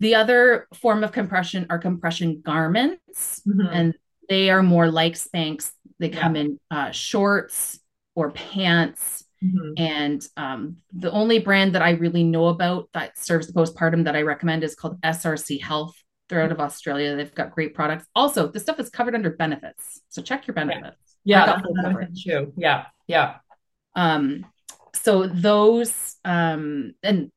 The 0.00 0.16
other 0.16 0.66
form 0.74 1.04
of 1.04 1.12
compression 1.12 1.66
are 1.70 1.78
compression 1.78 2.42
garments, 2.44 3.42
mm-hmm. 3.46 3.66
and 3.66 3.94
they 4.28 4.50
are 4.50 4.62
more 4.62 4.90
like 4.90 5.14
Spanx. 5.14 5.70
They 5.98 6.08
come 6.08 6.36
in 6.36 6.58
uh, 6.70 6.90
shorts 6.90 7.78
or 8.14 8.30
pants. 8.30 9.24
Mm-hmm. 9.42 9.72
And 9.76 10.26
um, 10.36 10.76
the 10.92 11.10
only 11.10 11.38
brand 11.38 11.74
that 11.74 11.82
I 11.82 11.90
really 11.90 12.24
know 12.24 12.46
about 12.46 12.88
that 12.94 13.18
serves 13.18 13.46
the 13.46 13.52
postpartum 13.52 14.04
that 14.04 14.16
I 14.16 14.22
recommend 14.22 14.64
is 14.64 14.74
called 14.74 15.00
SRC 15.02 15.60
Health. 15.60 15.94
They're 16.28 16.42
out 16.42 16.52
of 16.52 16.60
Australia. 16.60 17.14
They've 17.16 17.34
got 17.34 17.50
great 17.50 17.74
products. 17.74 18.06
Also, 18.14 18.48
this 18.48 18.62
stuff 18.62 18.80
is 18.80 18.88
covered 18.88 19.14
under 19.14 19.30
benefits. 19.30 20.00
So 20.08 20.22
check 20.22 20.46
your 20.46 20.54
benefits. 20.54 20.96
Yeah, 21.24 21.60
yeah 21.76 22.06
too. 22.24 22.52
Yeah, 22.56 22.86
yeah. 23.06 23.36
Um, 23.94 24.46
so 24.94 25.26
those 25.26 26.16
um, 26.24 26.94
and 27.02 27.30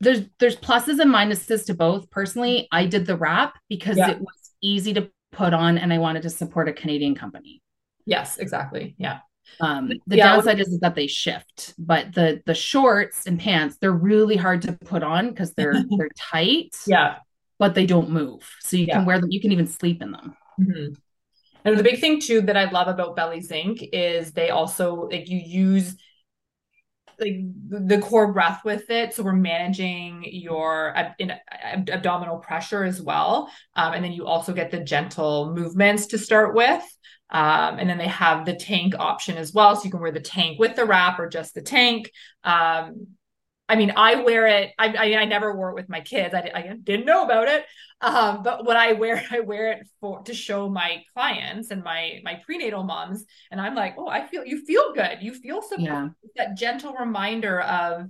there's 0.00 0.22
there's 0.38 0.56
pluses 0.56 1.00
and 1.00 1.12
minuses 1.12 1.66
to 1.66 1.74
both. 1.74 2.10
Personally, 2.10 2.68
I 2.72 2.86
did 2.86 3.06
the 3.06 3.16
wrap 3.16 3.58
because 3.68 3.98
yeah. 3.98 4.10
it 4.10 4.20
was 4.20 4.52
easy 4.62 4.94
to 4.94 5.10
put 5.32 5.54
on 5.54 5.78
and 5.78 5.92
I 5.92 5.98
wanted 5.98 6.22
to 6.22 6.30
support 6.30 6.68
a 6.68 6.72
Canadian 6.72 7.14
company. 7.14 7.62
Yes, 8.06 8.38
exactly. 8.38 8.94
Yeah. 8.98 9.20
Um, 9.60 9.88
the 10.06 10.16
yeah, 10.16 10.34
downside 10.34 10.60
is, 10.60 10.68
is 10.68 10.80
that 10.80 10.94
they 10.94 11.06
shift, 11.06 11.74
but 11.78 12.14
the 12.14 12.40
the 12.46 12.54
shorts 12.54 13.26
and 13.26 13.38
pants 13.38 13.78
they're 13.80 13.90
really 13.90 14.36
hard 14.36 14.62
to 14.62 14.72
put 14.72 15.02
on 15.02 15.30
because 15.30 15.54
they're 15.54 15.74
they're 15.98 16.10
tight. 16.16 16.76
Yeah, 16.86 17.16
but 17.58 17.74
they 17.74 17.86
don't 17.86 18.10
move, 18.10 18.48
so 18.60 18.76
you 18.76 18.86
yeah. 18.86 18.98
can 18.98 19.06
wear 19.06 19.20
them. 19.20 19.30
You 19.30 19.40
can 19.40 19.50
even 19.50 19.66
sleep 19.66 20.02
in 20.02 20.12
them. 20.12 20.36
Mm-hmm. 20.60 20.94
And 21.64 21.78
the 21.78 21.82
big 21.82 22.00
thing 22.00 22.20
too 22.20 22.42
that 22.42 22.56
I 22.56 22.70
love 22.70 22.88
about 22.88 23.16
Bellies 23.16 23.50
Inc 23.50 23.88
is 23.92 24.32
they 24.32 24.50
also 24.50 25.08
like 25.10 25.28
you 25.28 25.38
use 25.38 25.96
like 27.20 27.36
the 27.68 27.98
core 27.98 28.32
breath 28.32 28.62
with 28.64 28.90
it. 28.90 29.14
So 29.14 29.22
we're 29.22 29.32
managing 29.32 30.24
your 30.26 30.96
ab- 30.96 31.14
in, 31.18 31.32
ab- 31.50 31.90
abdominal 31.90 32.38
pressure 32.38 32.84
as 32.84 33.00
well. 33.00 33.50
Um, 33.76 33.92
and 33.92 34.04
then 34.04 34.12
you 34.12 34.26
also 34.26 34.52
get 34.52 34.70
the 34.70 34.80
gentle 34.80 35.54
movements 35.54 36.06
to 36.08 36.18
start 36.18 36.54
with. 36.54 36.82
Um, 37.30 37.78
and 37.78 37.88
then 37.88 37.98
they 37.98 38.08
have 38.08 38.44
the 38.44 38.56
tank 38.56 38.94
option 38.98 39.36
as 39.36 39.52
well. 39.52 39.76
So 39.76 39.84
you 39.84 39.90
can 39.90 40.00
wear 40.00 40.10
the 40.10 40.20
tank 40.20 40.58
with 40.58 40.74
the 40.74 40.84
wrap 40.84 41.20
or 41.20 41.28
just 41.28 41.54
the 41.54 41.62
tank. 41.62 42.10
Um, 42.42 43.08
I 43.70 43.76
mean, 43.76 43.92
I 43.96 44.16
wear 44.16 44.48
it. 44.48 44.72
I, 44.80 44.88
I, 44.88 45.20
I 45.20 45.24
never 45.26 45.56
wore 45.56 45.70
it 45.70 45.76
with 45.76 45.88
my 45.88 46.00
kids. 46.00 46.34
I, 46.34 46.50
I 46.52 46.74
didn't 46.82 47.06
know 47.06 47.24
about 47.24 47.46
it. 47.46 47.64
Um, 48.00 48.42
but 48.42 48.66
when 48.66 48.76
I 48.76 48.94
wear, 48.94 49.24
I 49.30 49.40
wear 49.40 49.70
it 49.70 49.86
for 50.00 50.22
to 50.22 50.34
show 50.34 50.68
my 50.68 51.04
clients 51.14 51.70
and 51.70 51.84
my 51.84 52.20
my 52.24 52.42
prenatal 52.44 52.82
moms, 52.82 53.24
and 53.52 53.60
I'm 53.60 53.76
like, 53.76 53.94
oh, 53.96 54.08
I 54.08 54.26
feel 54.26 54.44
you 54.44 54.64
feel 54.64 54.92
good. 54.92 55.18
You 55.20 55.34
feel 55.34 55.62
so 55.62 55.76
yeah. 55.78 56.08
that 56.36 56.56
gentle 56.56 56.94
reminder 56.94 57.60
of 57.60 58.08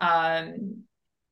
um 0.00 0.82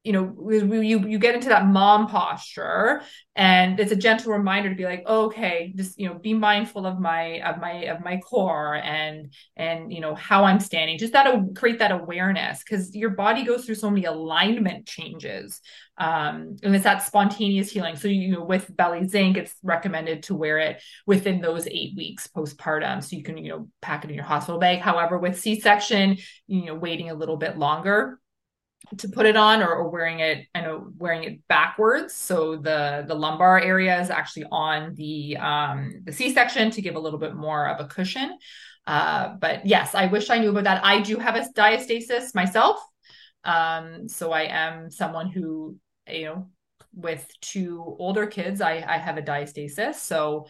you 0.05 0.13
know 0.13 0.51
you 0.51 1.01
you 1.09 1.19
get 1.19 1.35
into 1.35 1.49
that 1.49 1.67
mom 1.67 2.07
posture 2.07 3.03
and 3.35 3.81
it's 3.81 3.91
a 3.91 3.97
gentle 3.97 4.33
reminder 4.33 4.69
to 4.69 4.77
be 4.77 4.85
like 4.85 5.03
okay 5.07 5.73
just 5.75 5.99
you 5.99 6.07
know 6.07 6.15
be 6.15 6.35
mindful 6.35 6.87
of 6.87 7.01
my 7.01 7.41
of 7.41 7.59
my 7.59 7.73
of 7.87 8.05
my 8.05 8.19
core 8.19 8.77
and 8.77 9.33
and 9.57 9.93
you 9.93 10.01
know 10.01 10.15
how 10.15 10.45
i'm 10.45 10.61
standing. 10.61 10.99
Just 10.99 11.15
that 11.15 11.35
create 11.57 11.79
that 11.79 11.91
awareness 11.91 12.63
because 12.63 12.95
your 12.95 13.11
body 13.11 13.45
goes 13.45 13.65
through 13.65 13.77
so 13.77 13.91
many 13.91 14.05
alignment 14.05 14.87
changes 14.87 15.61
um 15.97 16.57
and 16.63 16.75
it's 16.75 16.85
that 16.85 17.03
spontaneous 17.03 17.71
healing. 17.71 17.97
So 17.97 18.09
you 18.09 18.33
know 18.33 18.45
with 18.45 18.75
Bellies 18.77 19.13
Inc 19.13 19.37
it's 19.37 19.55
recommended 19.63 20.25
to 20.25 20.35
wear 20.35 20.59
it 20.59 20.83
within 21.07 21.41
those 21.41 21.67
eight 21.67 21.97
weeks 21.97 22.27
postpartum. 22.27 23.03
So 23.03 23.17
you 23.17 23.23
can 23.23 23.39
you 23.39 23.49
know 23.49 23.69
pack 23.81 24.05
it 24.05 24.11
in 24.11 24.17
your 24.17 24.25
hospital 24.25 24.61
bag. 24.61 24.81
However 24.81 25.19
with 25.19 25.41
c-section 25.41 26.19
you 26.47 26.67
know 26.67 26.75
waiting 26.75 27.11
a 27.11 27.15
little 27.15 27.37
bit 27.37 27.57
longer 27.57 28.19
to 28.99 29.09
put 29.09 29.27
it 29.27 29.37
on 29.37 29.63
or, 29.63 29.69
or 29.69 29.89
wearing 29.89 30.21
it 30.21 30.47
I 30.55 30.61
know 30.61 30.91
wearing 30.99 31.25
it 31.25 31.49
backwards. 31.49 32.15
So 32.15 32.57
the 32.57 33.05
the 33.07 33.15
lumbar 33.15 33.61
area 33.61 34.01
is 34.01 34.11
actually 34.11 34.47
on 34.51 34.95
the 34.95 35.37
um 35.39 36.03
the 36.05 36.13
c-section 36.13 36.71
to 36.73 36.83
give 36.83 36.95
a 36.95 37.01
little 37.01 37.19
bit 37.19 37.35
more 37.35 37.69
of 37.69 37.81
a 37.81 37.89
cushion. 37.89 38.39
Uh 38.87 39.35
but 39.37 39.67
yes 39.67 39.95
i 39.95 40.07
wish 40.07 40.31
i 40.31 40.39
knew 40.39 40.51
about 40.51 40.65
that. 40.65 40.85
I 40.85 41.01
do 41.01 41.17
have 41.17 41.37
a 41.37 41.41
diastasis 41.41 42.35
myself. 42.35 42.79
Um 43.45 44.09
so 44.09 44.33
i 44.33 44.43
am 44.43 44.91
someone 44.91 45.29
who 45.29 45.77
you 46.09 46.25
know 46.27 46.51
with 46.95 47.27
two 47.41 47.97
older 47.99 48.27
kids 48.27 48.61
i 48.61 48.85
i 48.87 48.99
have 48.99 49.17
a 49.17 49.23
diastasis. 49.23 49.95
So 49.95 50.47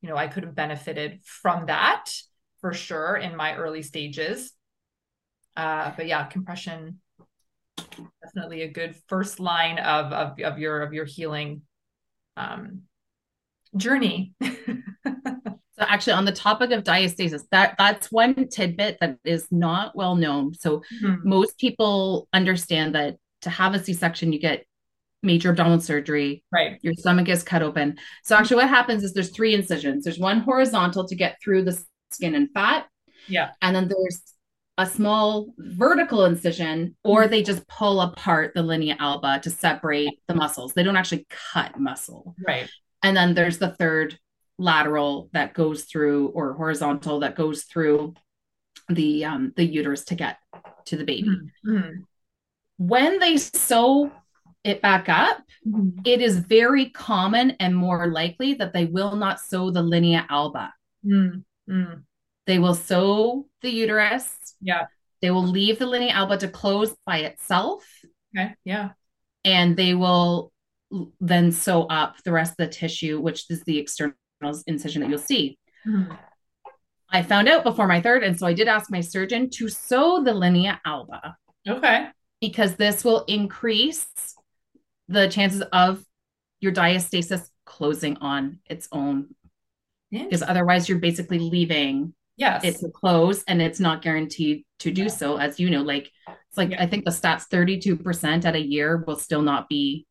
you 0.00 0.08
know 0.08 0.16
i 0.16 0.28
could 0.28 0.44
have 0.44 0.54
benefited 0.54 1.20
from 1.24 1.66
that 1.66 2.10
for 2.60 2.72
sure 2.72 3.16
in 3.16 3.36
my 3.36 3.54
early 3.56 3.82
stages. 3.82 4.52
Uh 5.56 5.92
but 5.96 6.06
yeah 6.06 6.24
compression 6.24 7.00
definitely 8.22 8.62
a 8.62 8.68
good 8.68 8.96
first 9.08 9.40
line 9.40 9.78
of 9.78 10.12
of, 10.12 10.40
of 10.40 10.58
your 10.58 10.82
of 10.82 10.92
your 10.92 11.04
healing 11.04 11.62
um, 12.36 12.82
journey. 13.76 14.34
so 14.42 14.50
actually 15.80 16.12
on 16.12 16.24
the 16.24 16.32
topic 16.32 16.70
of 16.70 16.84
diastasis, 16.84 17.42
that 17.50 17.74
that's 17.78 18.10
one 18.10 18.48
tidbit 18.48 18.98
that 19.00 19.18
is 19.24 19.46
not 19.50 19.94
well 19.96 20.16
known. 20.16 20.54
So 20.54 20.82
mm-hmm. 21.02 21.28
most 21.28 21.58
people 21.58 22.28
understand 22.32 22.94
that 22.94 23.16
to 23.42 23.50
have 23.50 23.74
a 23.74 23.82
C-section, 23.82 24.32
you 24.32 24.38
get 24.38 24.64
major 25.22 25.50
abdominal 25.50 25.80
surgery. 25.80 26.44
Right. 26.52 26.78
Your 26.82 26.94
stomach 26.94 27.28
is 27.28 27.42
cut 27.42 27.62
open. 27.62 27.98
So 28.24 28.36
actually 28.36 28.56
what 28.56 28.68
happens 28.68 29.04
is 29.04 29.12
there's 29.12 29.30
three 29.30 29.54
incisions. 29.54 30.04
There's 30.04 30.18
one 30.18 30.40
horizontal 30.40 31.06
to 31.08 31.14
get 31.14 31.38
through 31.42 31.64
the 31.64 31.82
skin 32.10 32.34
and 32.34 32.50
fat. 32.52 32.86
Yeah. 33.28 33.50
And 33.60 33.74
then 33.74 33.88
there's 33.88 34.22
a 34.78 34.86
small 34.86 35.54
vertical 35.58 36.24
incision, 36.26 36.96
or 37.02 37.22
mm-hmm. 37.22 37.30
they 37.30 37.42
just 37.42 37.66
pull 37.66 38.00
apart 38.00 38.52
the 38.54 38.62
linea 38.62 38.96
alba 38.98 39.40
to 39.42 39.50
separate 39.50 40.20
the 40.28 40.34
muscles. 40.34 40.74
They 40.74 40.82
don't 40.82 40.96
actually 40.96 41.26
cut 41.30 41.78
muscle. 41.78 42.34
Right. 42.46 42.68
And 43.02 43.16
then 43.16 43.34
there's 43.34 43.58
the 43.58 43.70
third 43.70 44.18
lateral 44.58 45.30
that 45.32 45.54
goes 45.54 45.84
through, 45.84 46.28
or 46.28 46.54
horizontal 46.54 47.20
that 47.20 47.36
goes 47.36 47.64
through 47.64 48.14
the 48.88 49.24
um, 49.24 49.52
the 49.56 49.64
uterus 49.64 50.04
to 50.06 50.14
get 50.14 50.38
to 50.86 50.96
the 50.96 51.04
baby. 51.04 51.28
Mm-hmm. 51.66 52.00
When 52.78 53.18
they 53.18 53.38
sew 53.38 54.12
it 54.62 54.82
back 54.82 55.08
up, 55.08 55.38
mm-hmm. 55.66 56.00
it 56.04 56.20
is 56.20 56.38
very 56.38 56.90
common 56.90 57.52
and 57.52 57.74
more 57.74 58.08
likely 58.08 58.54
that 58.54 58.72
they 58.72 58.84
will 58.84 59.16
not 59.16 59.40
sew 59.40 59.70
the 59.70 59.82
linea 59.82 60.26
alba. 60.28 60.72
Mm-hmm. 61.04 61.94
They 62.46 62.58
will 62.58 62.74
sew 62.74 63.46
the 63.62 63.70
uterus. 63.70 64.36
Yeah. 64.60 64.86
They 65.22 65.30
will 65.30 65.46
leave 65.46 65.78
the 65.78 65.86
linea 65.86 66.12
alba 66.12 66.36
to 66.38 66.48
close 66.48 66.94
by 67.04 67.18
itself. 67.18 67.84
Okay. 68.36 68.54
Yeah. 68.64 68.90
And 69.44 69.76
they 69.76 69.94
will 69.94 70.52
then 71.20 71.52
sew 71.52 71.84
up 71.84 72.22
the 72.22 72.32
rest 72.32 72.52
of 72.52 72.56
the 72.58 72.72
tissue, 72.72 73.20
which 73.20 73.50
is 73.50 73.64
the 73.64 73.78
external 73.78 74.14
incision 74.66 75.02
that 75.02 75.10
you'll 75.10 75.18
see. 75.18 75.58
Mm-hmm. 75.86 76.12
I 77.10 77.22
found 77.22 77.48
out 77.48 77.64
before 77.64 77.86
my 77.86 78.00
third, 78.00 78.24
and 78.24 78.38
so 78.38 78.46
I 78.46 78.52
did 78.52 78.68
ask 78.68 78.90
my 78.90 79.00
surgeon 79.00 79.50
to 79.50 79.68
sew 79.68 80.22
the 80.22 80.34
linea 80.34 80.80
alba. 80.84 81.36
Okay. 81.68 82.08
Because 82.40 82.76
this 82.76 83.04
will 83.04 83.24
increase 83.24 84.06
the 85.08 85.28
chances 85.28 85.62
of 85.72 86.04
your 86.60 86.72
diastasis 86.72 87.48
closing 87.64 88.16
on 88.18 88.58
its 88.68 88.88
own. 88.92 89.34
Because 90.10 90.42
otherwise, 90.42 90.88
you're 90.88 90.98
basically 90.98 91.38
leaving 91.38 92.14
yes. 92.36 92.64
it 92.64 92.76
to 92.76 92.88
close, 92.88 93.42
and 93.44 93.60
it's 93.60 93.80
not 93.80 94.02
guaranteed 94.02 94.64
to 94.80 94.90
do 94.90 95.02
yeah. 95.02 95.08
so. 95.08 95.36
As 95.36 95.58
you 95.60 95.70
know, 95.70 95.82
like 95.82 96.10
it's 96.28 96.56
like 96.56 96.70
yeah. 96.70 96.82
I 96.82 96.86
think 96.86 97.04
the 97.04 97.10
stats 97.10 97.48
32% 97.48 98.44
at 98.44 98.54
a 98.54 98.60
year 98.60 99.04
will 99.06 99.16
still 99.16 99.42
not 99.42 99.68
be 99.68 100.06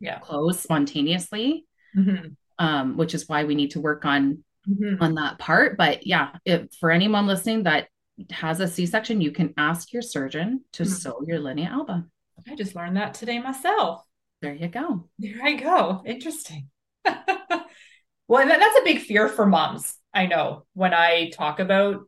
yeah. 0.00 0.18
closed 0.18 0.60
spontaneously. 0.60 1.66
Mm-hmm. 1.96 2.28
Um, 2.58 2.96
which 2.96 3.12
is 3.14 3.28
why 3.28 3.44
we 3.44 3.54
need 3.54 3.72
to 3.72 3.80
work 3.80 4.06
on 4.06 4.42
mm-hmm. 4.68 5.02
on 5.02 5.14
that 5.14 5.38
part. 5.38 5.76
But 5.76 6.06
yeah, 6.06 6.30
if 6.44 6.68
for 6.80 6.90
anyone 6.90 7.26
listening 7.26 7.64
that 7.64 7.88
has 8.30 8.60
a 8.60 8.68
C-section, 8.68 9.20
you 9.20 9.30
can 9.30 9.52
ask 9.56 9.92
your 9.92 10.02
surgeon 10.02 10.64
to 10.74 10.84
mm-hmm. 10.84 10.92
sew 10.92 11.22
your 11.26 11.38
linea 11.38 11.68
alba. 11.70 12.06
I 12.48 12.54
just 12.54 12.74
learned 12.74 12.96
that 12.96 13.14
today 13.14 13.38
myself. 13.38 14.02
There 14.42 14.54
you 14.54 14.68
go. 14.68 15.08
There 15.18 15.42
I 15.42 15.54
go. 15.54 16.02
Interesting. 16.04 16.68
well, 17.04 18.46
that's 18.46 18.78
a 18.78 18.84
big 18.84 19.00
fear 19.00 19.28
for 19.28 19.46
moms. 19.46 19.94
I 20.16 20.24
know 20.24 20.64
when 20.72 20.94
I 20.94 21.28
talk 21.28 21.60
about 21.60 22.06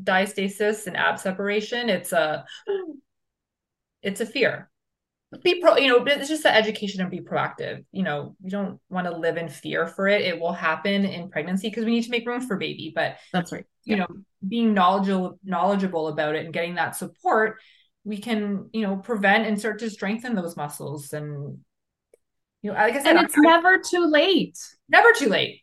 diastasis 0.00 0.86
and 0.86 0.96
ab 0.96 1.18
separation, 1.18 1.88
it's 1.88 2.12
a 2.12 2.44
it's 4.02 4.20
a 4.20 4.26
fear. 4.26 4.70
Be 5.42 5.60
pro 5.60 5.76
you 5.76 5.88
know 5.88 6.04
it's 6.04 6.28
just 6.28 6.44
the 6.44 6.54
education 6.54 7.00
and 7.00 7.10
be 7.10 7.20
proactive. 7.20 7.84
You 7.90 8.04
know 8.04 8.36
you 8.44 8.50
don't 8.50 8.78
want 8.88 9.08
to 9.08 9.16
live 9.16 9.38
in 9.38 9.48
fear 9.48 9.88
for 9.88 10.06
it. 10.06 10.22
It 10.22 10.38
will 10.38 10.52
happen 10.52 11.04
in 11.04 11.30
pregnancy 11.30 11.68
because 11.68 11.84
we 11.84 11.90
need 11.90 12.04
to 12.04 12.10
make 12.10 12.28
room 12.28 12.42
for 12.42 12.56
baby 12.56 12.92
but 12.94 13.16
that's 13.32 13.50
right. 13.50 13.64
you 13.84 13.96
yeah. 13.96 14.02
know 14.02 14.08
being 14.46 14.72
knowledgeable 14.72 15.40
knowledgeable 15.42 16.08
about 16.08 16.36
it 16.36 16.44
and 16.44 16.54
getting 16.54 16.76
that 16.76 16.94
support 16.94 17.58
we 18.04 18.18
can 18.18 18.68
you 18.72 18.82
know 18.82 18.96
prevent 18.96 19.46
and 19.46 19.58
start 19.58 19.80
to 19.80 19.90
strengthen 19.90 20.34
those 20.34 20.56
muscles 20.56 21.12
and 21.12 21.58
you 22.60 22.70
know 22.70 22.76
like 22.76 22.94
i 22.94 23.02
said 23.02 23.16
and 23.16 23.24
it's 23.24 23.38
I, 23.38 23.40
never 23.40 23.78
too 23.78 24.06
late. 24.06 24.58
Never 24.88 25.12
too 25.12 25.28
late 25.28 25.61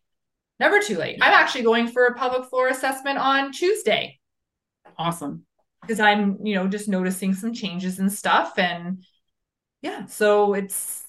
never 0.60 0.80
too 0.80 0.98
late. 0.98 1.17
Yeah. 1.17 1.26
i'm 1.26 1.34
actually 1.34 1.63
going 1.63 1.88
for 1.88 2.06
a 2.06 2.15
pelvic 2.15 2.50
floor 2.50 2.67
assessment 2.67 3.17
on 3.17 3.52
tuesday. 3.52 4.19
Awesome. 4.98 5.45
Because 5.82 6.00
i'm 6.00 6.38
you 6.43 6.56
know 6.56 6.67
just 6.67 6.88
noticing 6.88 7.34
some 7.34 7.54
changes 7.54 8.00
and 8.00 8.12
stuff 8.12 8.58
and 8.58 9.04
yeah 9.82 10.06
so 10.06 10.54
it's 10.54 11.04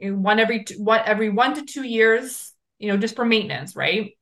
one 0.00 0.40
every 0.40 0.64
two, 0.64 0.82
one 0.82 1.00
every 1.06 1.30
one 1.30 1.54
to 1.54 1.64
two 1.64 1.84
years 1.84 2.52
you 2.78 2.88
know 2.88 2.96
just 2.96 3.16
for 3.16 3.24
maintenance 3.24 3.76
right? 3.76 4.12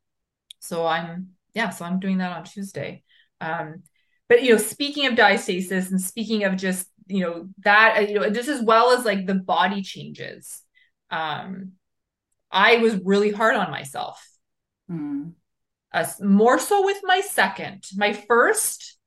So 0.60 0.86
i'm 0.86 1.30
yeah 1.54 1.70
so 1.70 1.84
i'm 1.84 2.00
doing 2.00 2.18
that 2.18 2.36
on 2.36 2.44
tuesday. 2.44 3.02
Um 3.40 3.82
but 4.28 4.42
you 4.42 4.52
know 4.52 4.58
speaking 4.58 5.06
of 5.06 5.14
diastasis 5.14 5.90
and 5.90 6.00
speaking 6.00 6.44
of 6.44 6.56
just 6.56 6.86
you 7.10 7.20
know 7.20 7.48
that 7.64 8.08
you 8.08 8.14
know 8.14 8.30
just 8.30 8.48
as 8.48 8.62
well 8.62 8.92
as 8.92 9.04
like 9.04 9.26
the 9.26 9.34
body 9.34 9.82
changes 9.82 10.62
um 11.10 11.72
i 12.50 12.76
was 12.76 12.94
really 13.04 13.32
hard 13.32 13.56
on 13.56 13.70
myself 13.70 14.24
mm. 14.90 15.32
uh, 15.92 16.06
more 16.20 16.58
so 16.58 16.84
with 16.84 17.00
my 17.02 17.20
second 17.20 17.84
my 17.96 18.12
first 18.12 18.98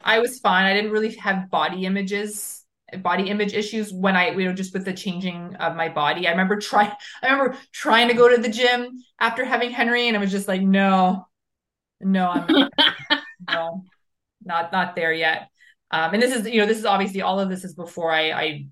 i 0.00 0.18
was 0.18 0.38
fine 0.40 0.64
i 0.64 0.74
didn't 0.74 0.90
really 0.90 1.14
have 1.16 1.50
body 1.50 1.84
images 1.84 2.62
body 2.98 3.30
image 3.30 3.54
issues 3.54 3.92
when 3.92 4.16
I, 4.16 4.30
you 4.30 4.44
know, 4.44 4.52
just 4.52 4.74
with 4.74 4.84
the 4.84 4.92
changing 4.92 5.56
of 5.56 5.76
my 5.76 5.88
body. 5.88 6.26
I 6.26 6.30
remember 6.30 6.56
trying, 6.56 6.92
I 7.22 7.30
remember 7.30 7.58
trying 7.72 8.08
to 8.08 8.14
go 8.14 8.28
to 8.28 8.40
the 8.40 8.48
gym 8.48 9.02
after 9.18 9.44
having 9.44 9.70
Henry, 9.70 10.08
and 10.08 10.16
I 10.16 10.20
was 10.20 10.30
just 10.30 10.48
like, 10.48 10.62
no, 10.62 11.26
no, 12.00 12.28
I'm 12.28 12.46
not, 12.48 12.72
no, 13.48 13.84
not 14.44 14.72
not 14.72 14.96
there 14.96 15.12
yet. 15.12 15.48
Um, 15.90 16.14
and 16.14 16.22
this 16.22 16.34
is, 16.34 16.46
you 16.48 16.60
know, 16.60 16.66
this 16.66 16.78
is 16.78 16.86
obviously 16.86 17.22
all 17.22 17.38
of 17.38 17.48
this 17.48 17.64
is 17.64 17.74
before 17.74 18.10
I, 18.10 18.30
I 18.30 18.66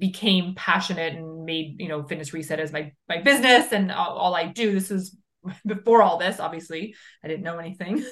became 0.00 0.54
passionate 0.56 1.14
and 1.14 1.44
made, 1.44 1.76
you 1.78 1.88
know, 1.88 2.02
fitness 2.02 2.32
reset 2.32 2.58
as 2.58 2.72
my 2.72 2.92
my 3.08 3.18
business 3.18 3.72
and 3.72 3.92
all, 3.92 4.16
all 4.16 4.34
I 4.34 4.46
do. 4.46 4.72
This 4.72 4.90
is 4.90 5.16
before 5.66 6.02
all 6.02 6.18
this. 6.18 6.40
Obviously, 6.40 6.96
I 7.22 7.28
didn't 7.28 7.44
know 7.44 7.58
anything, 7.58 8.04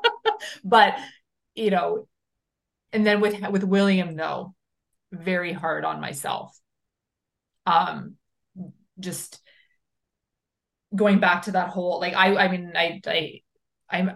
but 0.64 0.96
you 1.54 1.70
know, 1.70 2.08
and 2.92 3.06
then 3.06 3.20
with 3.20 3.40
with 3.50 3.64
William, 3.64 4.16
though 4.16 4.54
very 5.12 5.52
hard 5.52 5.84
on 5.84 6.00
myself. 6.00 6.58
Um, 7.66 8.16
just 9.00 9.40
going 10.94 11.18
back 11.18 11.42
to 11.42 11.52
that 11.52 11.70
whole 11.70 11.98
like 12.00 12.14
I 12.14 12.36
I 12.36 12.48
mean 12.48 12.72
I 12.76 13.00
I 13.06 13.40
I'm 13.90 14.12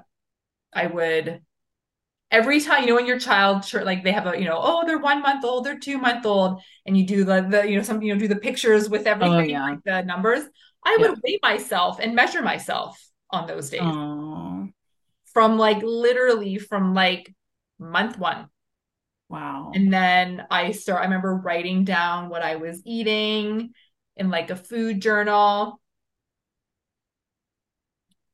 I 0.72 0.86
would 0.86 1.42
every 2.30 2.60
time 2.60 2.82
you 2.82 2.88
know 2.88 2.94
when 2.94 3.06
your 3.06 3.18
child 3.18 3.64
like 3.84 4.04
they 4.04 4.12
have 4.12 4.26
a 4.26 4.38
you 4.38 4.44
know 4.44 4.58
oh 4.60 4.84
they're 4.86 4.98
one 4.98 5.22
month 5.22 5.44
old 5.44 5.64
they're 5.64 5.78
two 5.78 5.98
month 5.98 6.26
old 6.26 6.60
and 6.86 6.96
you 6.96 7.06
do 7.06 7.24
the 7.24 7.46
the 7.48 7.68
you 7.68 7.76
know 7.76 7.82
some 7.82 8.02
you 8.02 8.12
know 8.12 8.20
do 8.20 8.28
the 8.28 8.36
pictures 8.36 8.88
with 8.88 9.06
oh, 9.06 9.10
everything 9.10 9.32
oh, 9.32 9.40
yeah. 9.40 9.62
like 9.62 9.82
the 9.84 10.02
numbers 10.02 10.44
I 10.84 10.96
yeah. 10.98 11.08
would 11.08 11.20
weigh 11.24 11.38
myself 11.42 11.98
and 12.00 12.14
measure 12.14 12.42
myself 12.42 13.02
on 13.30 13.46
those 13.46 13.70
days 13.70 13.80
Aww. 13.80 14.70
from 15.24 15.58
like 15.58 15.82
literally 15.82 16.58
from 16.58 16.94
like 16.94 17.34
month 17.78 18.18
one 18.18 18.48
Wow. 19.28 19.72
And 19.74 19.92
then 19.92 20.46
I 20.50 20.72
start, 20.72 21.00
I 21.00 21.04
remember 21.04 21.34
writing 21.34 21.84
down 21.84 22.28
what 22.30 22.42
I 22.42 22.56
was 22.56 22.80
eating 22.84 23.72
in 24.16 24.30
like 24.30 24.50
a 24.50 24.56
food 24.56 25.00
journal. 25.00 25.80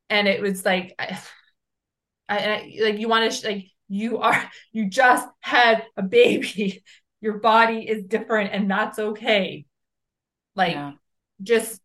And 0.09 0.29
it 0.29 0.41
was 0.41 0.65
like, 0.65 0.95
I, 0.99 1.19
I 2.29 2.79
like, 2.81 2.99
you 2.99 3.09
want 3.09 3.31
to, 3.31 3.47
like, 3.47 3.67
you 3.89 4.19
are, 4.19 4.51
you 4.73 4.89
just 4.89 5.27
had 5.41 5.85
a 5.97 6.03
baby. 6.03 6.83
Your 7.21 7.39
body 7.39 7.89
is 7.89 8.05
different 8.05 8.53
and 8.53 8.71
that's 8.71 8.99
okay. 8.99 9.65
Like, 10.55 10.75
yeah. 10.75 10.93
just 11.43 11.81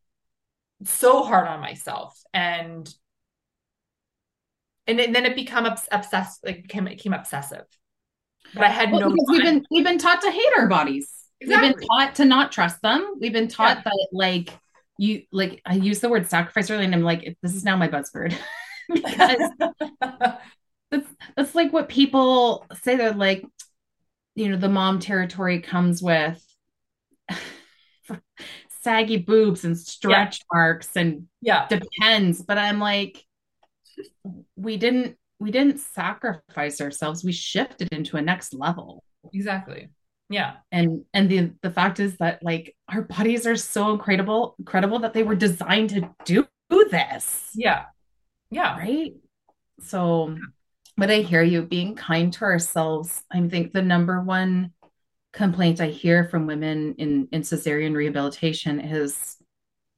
so 0.84 1.24
hard 1.24 1.48
on 1.48 1.62
myself. 1.62 2.22
And, 2.34 2.94
and 4.86 5.00
then 5.00 5.26
it 5.26 5.36
become 5.36 5.66
obsessed, 5.66 6.44
like 6.44 6.64
became, 6.64 6.88
it 6.88 6.98
became 6.98 7.14
obsessive 7.14 7.64
but 8.54 8.64
I 8.64 8.70
had 8.70 8.92
well, 8.92 9.10
no. 9.10 9.16
we've 9.28 9.42
been 9.42 9.66
we've 9.70 9.84
been 9.84 9.98
taught 9.98 10.22
to 10.22 10.32
hate 10.32 10.54
our 10.58 10.68
bodies. 10.68 11.12
Exactly. 11.42 11.70
We've 11.70 11.78
been 11.78 11.88
taught 11.88 12.16
to 12.16 12.26
not 12.26 12.52
trust 12.52 12.82
them. 12.82 13.16
We've 13.20 13.34
been 13.34 13.48
taught 13.48 13.78
yeah. 13.78 13.84
that 13.86 14.08
like 14.12 14.50
you 14.98 15.24
like 15.32 15.62
I 15.66 15.76
use 15.76 16.00
the 16.00 16.10
word 16.10 16.28
sacrifice 16.28 16.70
earlier, 16.70 16.86
and 16.86 16.96
I'm 16.96 17.04
like, 17.04 17.38
this 17.42 17.56
is 17.56 17.64
now 17.64 17.76
my 17.76 17.88
buzzword 17.88 18.36
because 18.94 19.52
that's 20.92 21.08
that's 21.36 21.56
like 21.56 21.72
what 21.72 21.90
people 21.90 22.66
say. 22.82 22.96
They're 22.96 23.14
like, 23.14 23.46
you 24.36 24.50
know, 24.50 24.58
the 24.58 24.70
mom 24.70 25.00
territory 25.00 25.62
comes 25.62 26.02
with 26.02 26.44
saggy 28.82 29.18
boobs 29.18 29.66
and 29.66 29.78
stretch 29.78 30.40
yeah. 30.40 30.58
marks 30.58 30.96
and 30.96 31.28
yeah. 31.42 31.68
depends. 31.68 32.42
But 32.42 32.58
I'm 32.58 32.80
like, 32.80 33.24
we 34.56 34.78
didn't 34.78 35.18
we 35.40 35.52
didn't 35.52 35.80
sacrifice 35.80 36.82
ourselves. 36.82 37.24
We 37.24 37.32
shifted 37.32 37.90
into 37.92 38.18
a 38.18 38.22
next 38.22 38.54
level. 38.54 39.04
Exactly. 39.34 39.90
Yeah. 40.30 40.58
And 40.72 41.06
and 41.14 41.30
the 41.30 41.52
the 41.62 41.72
fact 41.72 42.00
is 42.00 42.18
that 42.18 42.44
like 42.44 42.76
our 42.88 43.02
bodies 43.02 43.48
are 43.48 43.56
so 43.56 43.92
incredible 43.92 44.56
incredible 44.60 45.00
that 45.00 45.14
they 45.14 45.24
were 45.24 45.36
designed 45.36 45.90
to 45.92 46.10
do 46.26 46.48
this. 46.92 47.50
Yeah. 47.56 47.86
Yeah. 48.52 48.78
Right? 48.78 49.14
So 49.82 50.38
but 51.00 51.10
i 51.10 51.18
hear 51.18 51.42
you 51.42 51.62
being 51.62 51.96
kind 51.96 52.34
to 52.34 52.44
ourselves 52.44 53.24
i 53.32 53.48
think 53.48 53.74
the 53.74 53.82
number 53.82 54.22
one 54.22 54.72
complaint 55.34 55.80
i 55.82 55.88
hear 55.88 56.26
from 56.26 56.48
women 56.48 56.96
in 56.98 57.28
in 57.32 57.42
cesarean 57.42 57.96
rehabilitation 57.96 58.80
is 58.80 59.38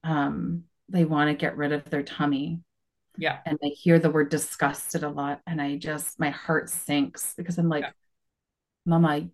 um 0.03 0.63
they 0.89 1.05
want 1.05 1.29
to 1.29 1.33
get 1.33 1.57
rid 1.57 1.71
of 1.71 1.89
their 1.89 2.03
tummy 2.03 2.59
yeah. 3.17 3.39
And 3.45 3.59
I 3.63 3.67
hear 3.67 3.99
the 3.99 4.09
word 4.09 4.29
disgusted 4.29 5.03
a 5.03 5.09
lot. 5.09 5.41
And 5.45 5.61
I 5.61 5.77
just, 5.77 6.19
my 6.19 6.29
heart 6.29 6.69
sinks 6.69 7.33
because 7.35 7.57
I'm 7.57 7.69
like, 7.69 7.83
yeah. 7.83 7.91
Mama, 8.85 9.27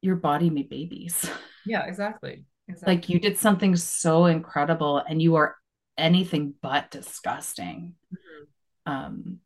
your 0.00 0.16
body 0.16 0.50
made 0.50 0.68
babies. 0.68 1.28
Yeah, 1.66 1.84
exactly. 1.84 2.44
exactly. 2.66 2.94
Like 2.94 3.08
you 3.10 3.20
did 3.20 3.36
something 3.36 3.76
so 3.76 4.24
incredible 4.24 4.96
and 4.98 5.20
you 5.20 5.34
are 5.34 5.56
anything 5.98 6.54
but 6.62 6.90
disgusting. 6.90 7.94
Mm-hmm. 8.14 8.92
Um, 8.92 9.38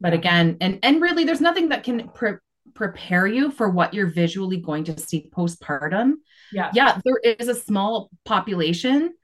but 0.00 0.12
again, 0.12 0.56
and 0.60 0.78
and 0.82 1.00
really, 1.00 1.24
there's 1.24 1.40
nothing 1.40 1.70
that 1.70 1.84
can 1.84 2.08
pre- 2.08 2.38
prepare 2.74 3.26
you 3.26 3.50
for 3.50 3.68
what 3.68 3.94
you're 3.94 4.06
visually 4.10 4.58
going 4.58 4.84
to 4.84 4.98
see 4.98 5.28
postpartum. 5.34 6.14
Yeah. 6.52 6.70
Yeah, 6.74 7.00
there 7.04 7.18
is 7.18 7.48
a 7.48 7.54
small 7.54 8.10
population 8.24 9.14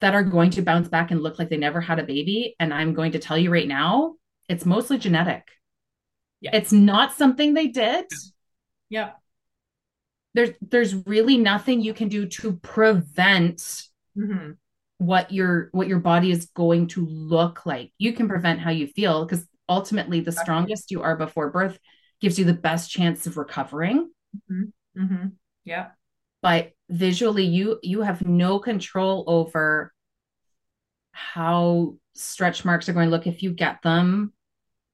that 0.00 0.14
are 0.14 0.24
going 0.24 0.50
to 0.50 0.62
bounce 0.62 0.88
back 0.88 1.10
and 1.10 1.22
look 1.22 1.38
like 1.38 1.48
they 1.48 1.56
never 1.56 1.80
had 1.80 1.98
a 1.98 2.04
baby. 2.04 2.54
And 2.60 2.74
I'm 2.74 2.92
going 2.92 3.12
to 3.12 3.18
tell 3.18 3.38
you 3.38 3.50
right 3.50 3.66
now, 3.66 4.16
it's 4.48 4.66
mostly 4.66 4.98
genetic. 4.98 5.48
Yeah. 6.40 6.50
It's 6.52 6.72
not 6.72 7.14
something 7.14 7.54
they 7.54 7.68
did. 7.68 8.06
Yeah. 8.90 9.12
There's 10.34 10.50
there's 10.60 10.94
really 11.06 11.38
nothing 11.38 11.80
you 11.80 11.94
can 11.94 12.08
do 12.08 12.26
to 12.26 12.56
prevent 12.56 13.84
mm-hmm. 14.16 14.52
what 14.98 15.32
your 15.32 15.70
what 15.72 15.88
your 15.88 16.00
body 16.00 16.30
is 16.30 16.46
going 16.54 16.88
to 16.88 17.06
look 17.06 17.64
like. 17.64 17.90
You 17.96 18.12
can 18.12 18.28
prevent 18.28 18.60
how 18.60 18.70
you 18.70 18.86
feel 18.86 19.24
because 19.24 19.46
ultimately 19.68 20.20
the 20.20 20.32
strongest 20.32 20.90
you 20.90 21.02
are 21.02 21.16
before 21.16 21.50
birth 21.50 21.78
gives 22.20 22.38
you 22.38 22.44
the 22.44 22.54
best 22.54 22.90
chance 22.90 23.26
of 23.26 23.36
recovering. 23.36 24.10
Mm-hmm. 24.50 25.02
Mm-hmm. 25.02 25.26
Yeah. 25.64 25.88
But 26.42 26.72
visually, 26.88 27.44
you 27.44 27.78
you 27.82 28.02
have 28.02 28.26
no 28.26 28.58
control 28.58 29.24
over 29.26 29.92
how 31.12 31.96
stretch 32.14 32.64
marks 32.64 32.88
are 32.88 32.92
going 32.92 33.08
to 33.08 33.10
look 33.10 33.26
if 33.26 33.42
you 33.42 33.52
get 33.52 33.82
them. 33.82 34.32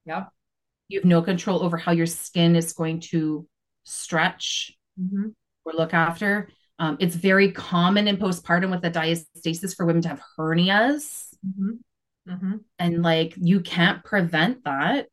Yeah. 0.05 0.27
You 0.89 1.01
have 1.01 1.05
no 1.05 1.23
control 1.23 1.63
over 1.63 1.77
how 1.77 1.93
your 1.93 2.07
skin 2.07 2.57
is 2.57 2.73
going 2.73 3.01
to 3.13 3.47
stretch 3.85 4.73
mm-hmm. 5.01 5.29
or 5.65 5.73
look 5.73 5.95
after. 5.95 6.49
Um, 6.79 6.97
it's 7.01 7.15
very 7.15 7.53
common 7.53 8.09
in 8.09 8.17
postpartum 8.17 8.71
with 8.71 8.83
the 8.83 8.91
diastasis 8.91 9.77
for 9.77 9.87
women 9.87 10.03
to 10.03 10.09
have 10.09 10.23
hernias. 10.39 11.29
Mm-hmm. 12.29 12.57
And 12.79 13.03
like 13.03 13.35
you 13.37 13.61
can't 13.61 14.05
prevent 14.05 14.65
that. 14.65 15.09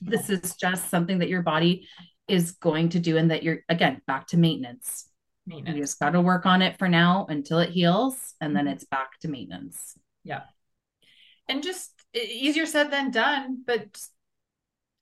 this 0.00 0.30
is 0.30 0.56
just 0.56 0.90
something 0.90 1.18
that 1.18 1.28
your 1.28 1.42
body 1.42 1.86
is 2.28 2.52
going 2.52 2.90
to 2.90 2.98
do, 2.98 3.16
and 3.16 3.30
that 3.30 3.42
you're 3.42 3.60
again 3.68 4.00
back 4.06 4.26
to 4.28 4.36
maintenance. 4.36 5.08
Maintenance. 5.46 5.76
You 5.76 5.82
just 5.82 6.00
got 6.00 6.10
to 6.10 6.20
work 6.20 6.46
on 6.46 6.62
it 6.62 6.78
for 6.78 6.88
now 6.88 7.26
until 7.28 7.58
it 7.58 7.70
heals, 7.70 8.34
and 8.40 8.56
then 8.56 8.64
mm-hmm. 8.64 8.74
it's 8.74 8.84
back 8.84 9.18
to 9.20 9.28
maintenance. 9.28 9.98
Yeah. 10.24 10.42
And 11.48 11.62
just 11.62 11.92
easier 12.14 12.66
said 12.66 12.90
than 12.90 13.10
done, 13.10 13.62
but 13.64 14.00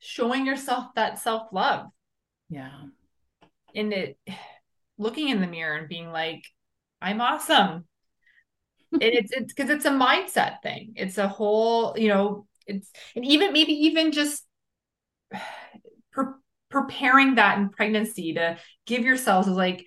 showing 0.00 0.44
yourself 0.44 0.88
that 0.96 1.18
self 1.18 1.48
love. 1.52 1.86
Yeah. 2.50 2.82
And 3.74 3.92
it 3.92 4.18
looking 4.98 5.28
in 5.28 5.40
the 5.40 5.46
mirror 5.46 5.76
and 5.76 5.88
being 5.88 6.12
like, 6.12 6.44
I'm 7.00 7.20
awesome 7.20 7.86
it's 9.00 9.32
it's 9.32 9.52
because 9.52 9.70
it's 9.70 9.84
a 9.84 9.90
mindset 9.90 10.62
thing. 10.62 10.92
It's 10.96 11.18
a 11.18 11.28
whole, 11.28 11.94
you 11.96 12.08
know, 12.08 12.46
it's 12.66 12.90
and 13.14 13.24
even 13.24 13.52
maybe 13.52 13.72
even 13.72 14.12
just 14.12 14.44
pre- 16.12 16.24
preparing 16.70 17.36
that 17.36 17.58
in 17.58 17.70
pregnancy 17.70 18.34
to 18.34 18.58
give 18.86 19.04
yourselves 19.04 19.48
is 19.48 19.56
like 19.56 19.84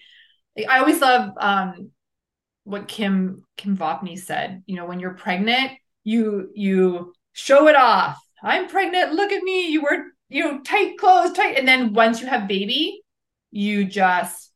I 0.69 0.79
always 0.79 1.01
love 1.01 1.31
um 1.39 1.91
what 2.63 2.87
Kim 2.87 3.43
Kim 3.55 3.77
Vopni 3.77 4.17
said. 4.19 4.63
You 4.65 4.75
know, 4.75 4.85
when 4.85 4.99
you're 4.99 5.13
pregnant, 5.13 5.71
you 6.03 6.49
you 6.53 7.13
show 7.33 7.67
it 7.67 7.75
off. 7.75 8.17
I'm 8.43 8.67
pregnant. 8.67 9.13
Look 9.13 9.31
at 9.31 9.43
me. 9.43 9.67
You 9.67 9.83
wear 9.83 10.07
you 10.29 10.43
know 10.43 10.59
tight 10.61 10.97
clothes, 10.97 11.33
tight, 11.33 11.57
and 11.57 11.67
then 11.67 11.93
once 11.93 12.21
you 12.21 12.27
have 12.27 12.47
baby, 12.47 13.01
you 13.51 13.85
just 13.85 14.51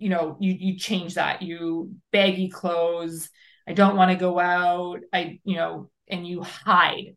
you 0.00 0.08
know 0.08 0.36
you 0.40 0.56
you 0.58 0.78
change 0.78 1.14
that. 1.14 1.42
You 1.42 1.92
baggy 2.10 2.48
clothes. 2.48 3.30
I 3.68 3.74
don't 3.74 3.96
want 3.96 4.10
to 4.10 4.16
go 4.16 4.40
out. 4.40 5.00
I 5.12 5.38
you 5.44 5.56
know 5.56 5.90
and 6.08 6.26
you 6.26 6.42
hide. 6.42 7.16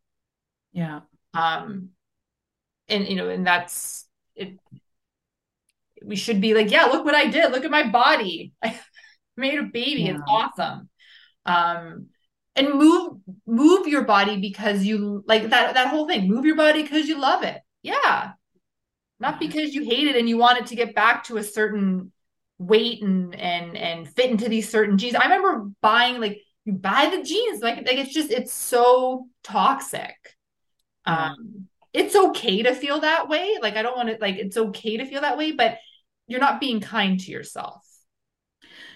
Yeah. 0.74 1.00
Um 1.34 1.90
and 2.90 3.08
you 3.08 3.16
know 3.16 3.30
and 3.30 3.48
that's 3.48 4.06
it 4.36 4.60
we 6.06 6.18
should 6.18 6.42
be 6.42 6.54
like 6.54 6.70
yeah 6.70 6.86
look 6.86 7.06
what 7.06 7.16
i 7.16 7.28
did. 7.28 7.52
Look 7.52 7.64
at 7.64 7.72
my 7.72 7.90
body. 7.90 8.52
I 8.64 8.78
made 9.38 9.58
a 9.58 9.64
baby. 9.64 10.04
Yeah. 10.04 10.16
it's 10.16 10.24
awesome. 10.28 10.90
Um 11.46 12.08
and 12.56 12.74
move 12.74 13.14
move 13.48 13.88
your 13.88 14.04
body 14.04 14.40
because 14.42 14.84
you 14.84 15.24
like 15.26 15.50
that 15.50 15.74
that 15.74 15.88
whole 15.88 16.06
thing 16.06 16.28
move 16.28 16.46
your 16.46 16.58
body 16.58 16.84
because 16.84 17.08
you 17.08 17.18
love 17.18 17.44
it. 17.44 17.62
Yeah. 17.82 18.34
Not 19.22 19.40
because 19.40 19.74
you 19.74 19.86
hate 19.86 20.08
it 20.08 20.18
and 20.18 20.28
you 20.28 20.38
want 20.38 20.60
it 20.60 20.66
to 20.68 20.76
get 20.76 20.94
back 20.94 21.24
to 21.26 21.38
a 21.38 21.44
certain 21.44 22.12
weight 22.58 23.02
and 23.02 23.36
and 23.36 23.76
and 23.76 24.08
fit 24.08 24.32
into 24.32 24.50
these 24.50 24.70
certain 24.70 24.98
jeans. 24.98 25.16
I 25.16 25.24
remember 25.24 25.70
buying 25.82 26.20
like 26.20 26.42
you 26.66 26.74
buy 26.74 27.14
the 27.16 27.24
jeans 27.24 27.62
like 27.62 27.78
like 27.78 27.98
it's 27.98 28.14
just 28.14 28.32
it's 28.32 28.54
so 28.54 29.28
toxic. 29.44 30.16
Um 31.06 31.68
it's 31.94 32.16
okay 32.16 32.64
to 32.64 32.74
feel 32.74 33.02
that 33.02 33.30
way. 33.30 33.58
Like 33.62 33.76
I 33.76 33.82
don't 33.82 33.98
want 33.98 34.10
to 34.10 34.18
like 34.20 34.36
it's 34.36 34.58
okay 34.58 34.98
to 34.98 35.06
feel 35.06 35.22
that 35.22 35.38
way, 35.38 35.52
but 35.52 35.78
you're 36.28 36.40
not 36.40 36.60
being 36.60 36.80
kind 36.80 37.20
to 37.20 37.32
yourself. 37.32 37.86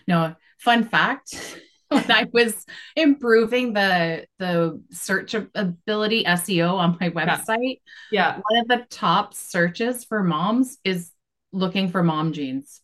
No, 0.08 0.36
fun 0.58 0.86
fact 0.86 1.60
when 1.90 2.10
I 2.12 2.28
was 2.32 2.66
improving 2.96 3.74
the 3.74 4.26
the 4.40 4.82
search 4.92 5.34
ability 5.34 6.24
SEO 6.24 6.74
on 6.74 6.98
my 7.00 7.10
website, 7.10 7.82
yeah. 8.12 8.38
yeah. 8.38 8.42
one 8.48 8.62
of 8.62 8.68
the 8.68 8.86
top 8.90 9.34
searches 9.34 10.04
for 10.04 10.24
moms 10.24 10.78
is 10.84 11.12
looking 11.52 11.90
for 11.90 12.04
mom 12.04 12.34
jeans. 12.34 12.82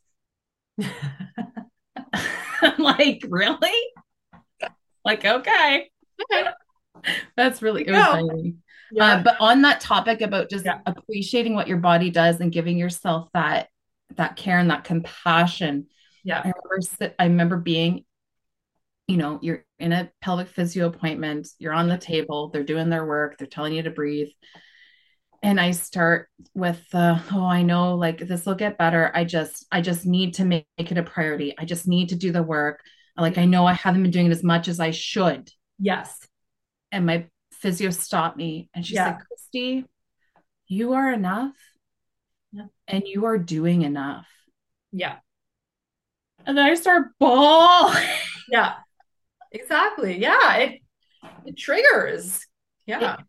I'm 2.61 2.77
like, 2.77 3.25
really? 3.29 3.81
Like, 5.05 5.25
okay. 5.25 5.89
That's 7.35 7.61
really 7.61 7.87
it 7.87 7.91
was 7.91 8.05
funny. 8.05 8.55
Yeah. 8.91 9.05
Uh, 9.05 9.23
but 9.23 9.37
on 9.39 9.63
that 9.63 9.81
topic 9.81 10.21
about 10.21 10.49
just 10.49 10.65
yeah. 10.65 10.79
appreciating 10.85 11.55
what 11.55 11.67
your 11.67 11.77
body 11.77 12.09
does 12.09 12.39
and 12.39 12.51
giving 12.51 12.77
yourself 12.77 13.27
that 13.33 13.67
that 14.15 14.35
care 14.35 14.59
and 14.59 14.69
that 14.69 14.83
compassion. 14.83 15.87
Yeah. 16.23 16.41
I 16.43 16.53
remember, 16.69 17.15
I 17.19 17.23
remember 17.25 17.57
being, 17.57 18.05
you 19.07 19.17
know, 19.17 19.39
you're 19.41 19.65
in 19.79 19.91
a 19.91 20.11
pelvic 20.21 20.47
physio 20.47 20.87
appointment, 20.87 21.49
you're 21.57 21.73
on 21.73 21.89
the 21.89 21.97
table, 21.97 22.49
they're 22.49 22.63
doing 22.63 22.89
their 22.89 23.05
work, 23.05 23.37
they're 23.37 23.47
telling 23.47 23.73
you 23.73 23.81
to 23.83 23.89
breathe 23.89 24.29
and 25.43 25.59
I 25.59 25.71
start 25.71 26.29
with 26.55 26.81
oh 26.93 27.21
I 27.33 27.61
know 27.63 27.95
like 27.95 28.19
this 28.19 28.45
will 28.45 28.55
get 28.55 28.77
better. 28.77 29.11
I 29.13 29.25
just 29.25 29.67
I 29.71 29.81
just 29.81 30.05
need 30.05 30.35
to 30.35 30.45
make, 30.45 30.65
make 30.77 30.91
it 30.91 30.97
a 30.97 31.03
priority. 31.03 31.53
I 31.59 31.65
just 31.65 31.85
need 31.85 32.09
to 32.09 32.15
do 32.15 32.31
the 32.31 32.41
work. 32.41 32.81
Like 33.17 33.37
I 33.37 33.45
know 33.45 33.65
I 33.65 33.73
haven't 33.73 34.01
been 34.01 34.11
doing 34.11 34.27
it 34.27 34.31
as 34.31 34.43
much 34.43 34.69
as 34.69 34.79
I 34.79 34.91
should. 34.91 35.51
Yes. 35.77 36.17
And 36.93 37.05
my 37.05 37.27
physio 37.51 37.89
stopped 37.89 38.37
me 38.37 38.69
and 38.73 38.85
she 38.85 38.95
yeah. 38.95 39.07
like, 39.07 39.17
Krysti, 39.17 39.85
you 40.67 40.93
are 40.93 41.11
enough. 41.11 41.53
Yeah. 42.53 42.67
And 42.87 43.03
you 43.05 43.25
are 43.25 43.37
doing 43.37 43.81
enough. 43.81 44.27
Yeah. 44.93 45.17
And 46.45 46.57
then 46.57 46.65
I 46.65 46.75
start 46.75 47.09
bawl. 47.19 47.93
yeah. 48.49 48.75
Exactly. 49.51 50.19
Yeah. 50.19 50.55
It 50.55 50.81
it 51.45 51.57
triggers. 51.57 52.47
Yeah. 52.85 53.15
It, 53.15 53.25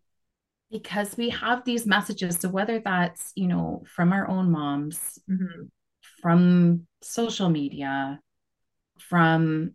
because 0.71 1.15
we 1.17 1.29
have 1.29 1.63
these 1.63 1.85
messages 1.85 2.39
so 2.39 2.49
whether 2.49 2.79
that's 2.79 3.31
you 3.35 3.47
know 3.47 3.83
from 3.87 4.11
our 4.11 4.27
own 4.27 4.51
moms 4.51 5.19
mm-hmm. 5.29 5.63
from 6.21 6.87
social 7.01 7.49
media 7.49 8.19
from 8.99 9.73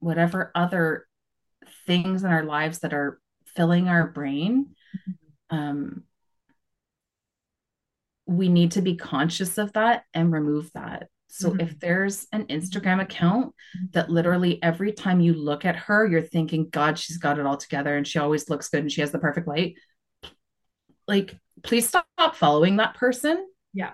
whatever 0.00 0.52
other 0.54 1.06
things 1.86 2.22
in 2.22 2.30
our 2.30 2.44
lives 2.44 2.80
that 2.80 2.92
are 2.92 3.20
filling 3.56 3.88
our 3.88 4.06
brain 4.06 4.74
mm-hmm. 5.08 5.56
um, 5.56 6.02
we 8.26 8.48
need 8.48 8.72
to 8.72 8.82
be 8.82 8.96
conscious 8.96 9.56
of 9.56 9.72
that 9.72 10.04
and 10.12 10.32
remove 10.32 10.70
that 10.74 11.08
so 11.28 11.50
mm-hmm. 11.50 11.60
if 11.60 11.78
there's 11.80 12.26
an 12.32 12.46
Instagram 12.46 13.02
account 13.02 13.54
that 13.92 14.08
literally 14.10 14.62
every 14.62 14.92
time 14.92 15.20
you 15.20 15.34
look 15.34 15.64
at 15.64 15.76
her, 15.76 16.06
you're 16.06 16.22
thinking, 16.22 16.68
God, 16.70 16.98
she's 16.98 17.18
got 17.18 17.38
it 17.38 17.44
all 17.44 17.56
together 17.56 17.96
and 17.96 18.06
she 18.06 18.18
always 18.18 18.48
looks 18.48 18.68
good 18.68 18.80
and 18.80 18.92
she 18.92 19.00
has 19.00 19.10
the 19.10 19.18
perfect 19.18 19.48
light 19.48 19.74
like 21.06 21.36
please 21.62 21.88
stop 21.88 22.06
following 22.34 22.76
that 22.76 22.94
person. 22.94 23.46
Yeah. 23.72 23.92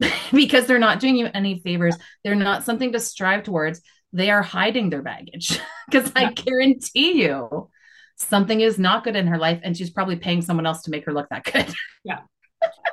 Because 0.32 0.66
they're 0.66 0.78
not 0.78 0.98
doing 0.98 1.16
you 1.16 1.28
any 1.32 1.60
favors. 1.60 1.96
They're 2.24 2.34
not 2.34 2.64
something 2.64 2.92
to 2.92 3.00
strive 3.00 3.44
towards. 3.44 3.82
They 4.12 4.30
are 4.30 4.42
hiding 4.42 4.90
their 4.90 5.02
baggage. 5.02 5.60
Because 5.90 6.10
yeah. 6.16 6.28
i 6.28 6.32
guarantee 6.32 7.22
you 7.22 7.68
something 8.16 8.60
is 8.60 8.78
not 8.78 9.04
good 9.04 9.14
in 9.14 9.26
her 9.26 9.36
life 9.36 9.60
and 9.62 9.76
she's 9.76 9.90
probably 9.90 10.16
paying 10.16 10.40
someone 10.40 10.64
else 10.64 10.82
to 10.82 10.90
make 10.90 11.04
her 11.04 11.12
look 11.12 11.28
that 11.30 11.44
good. 11.44 11.72
Yeah. 12.04 12.20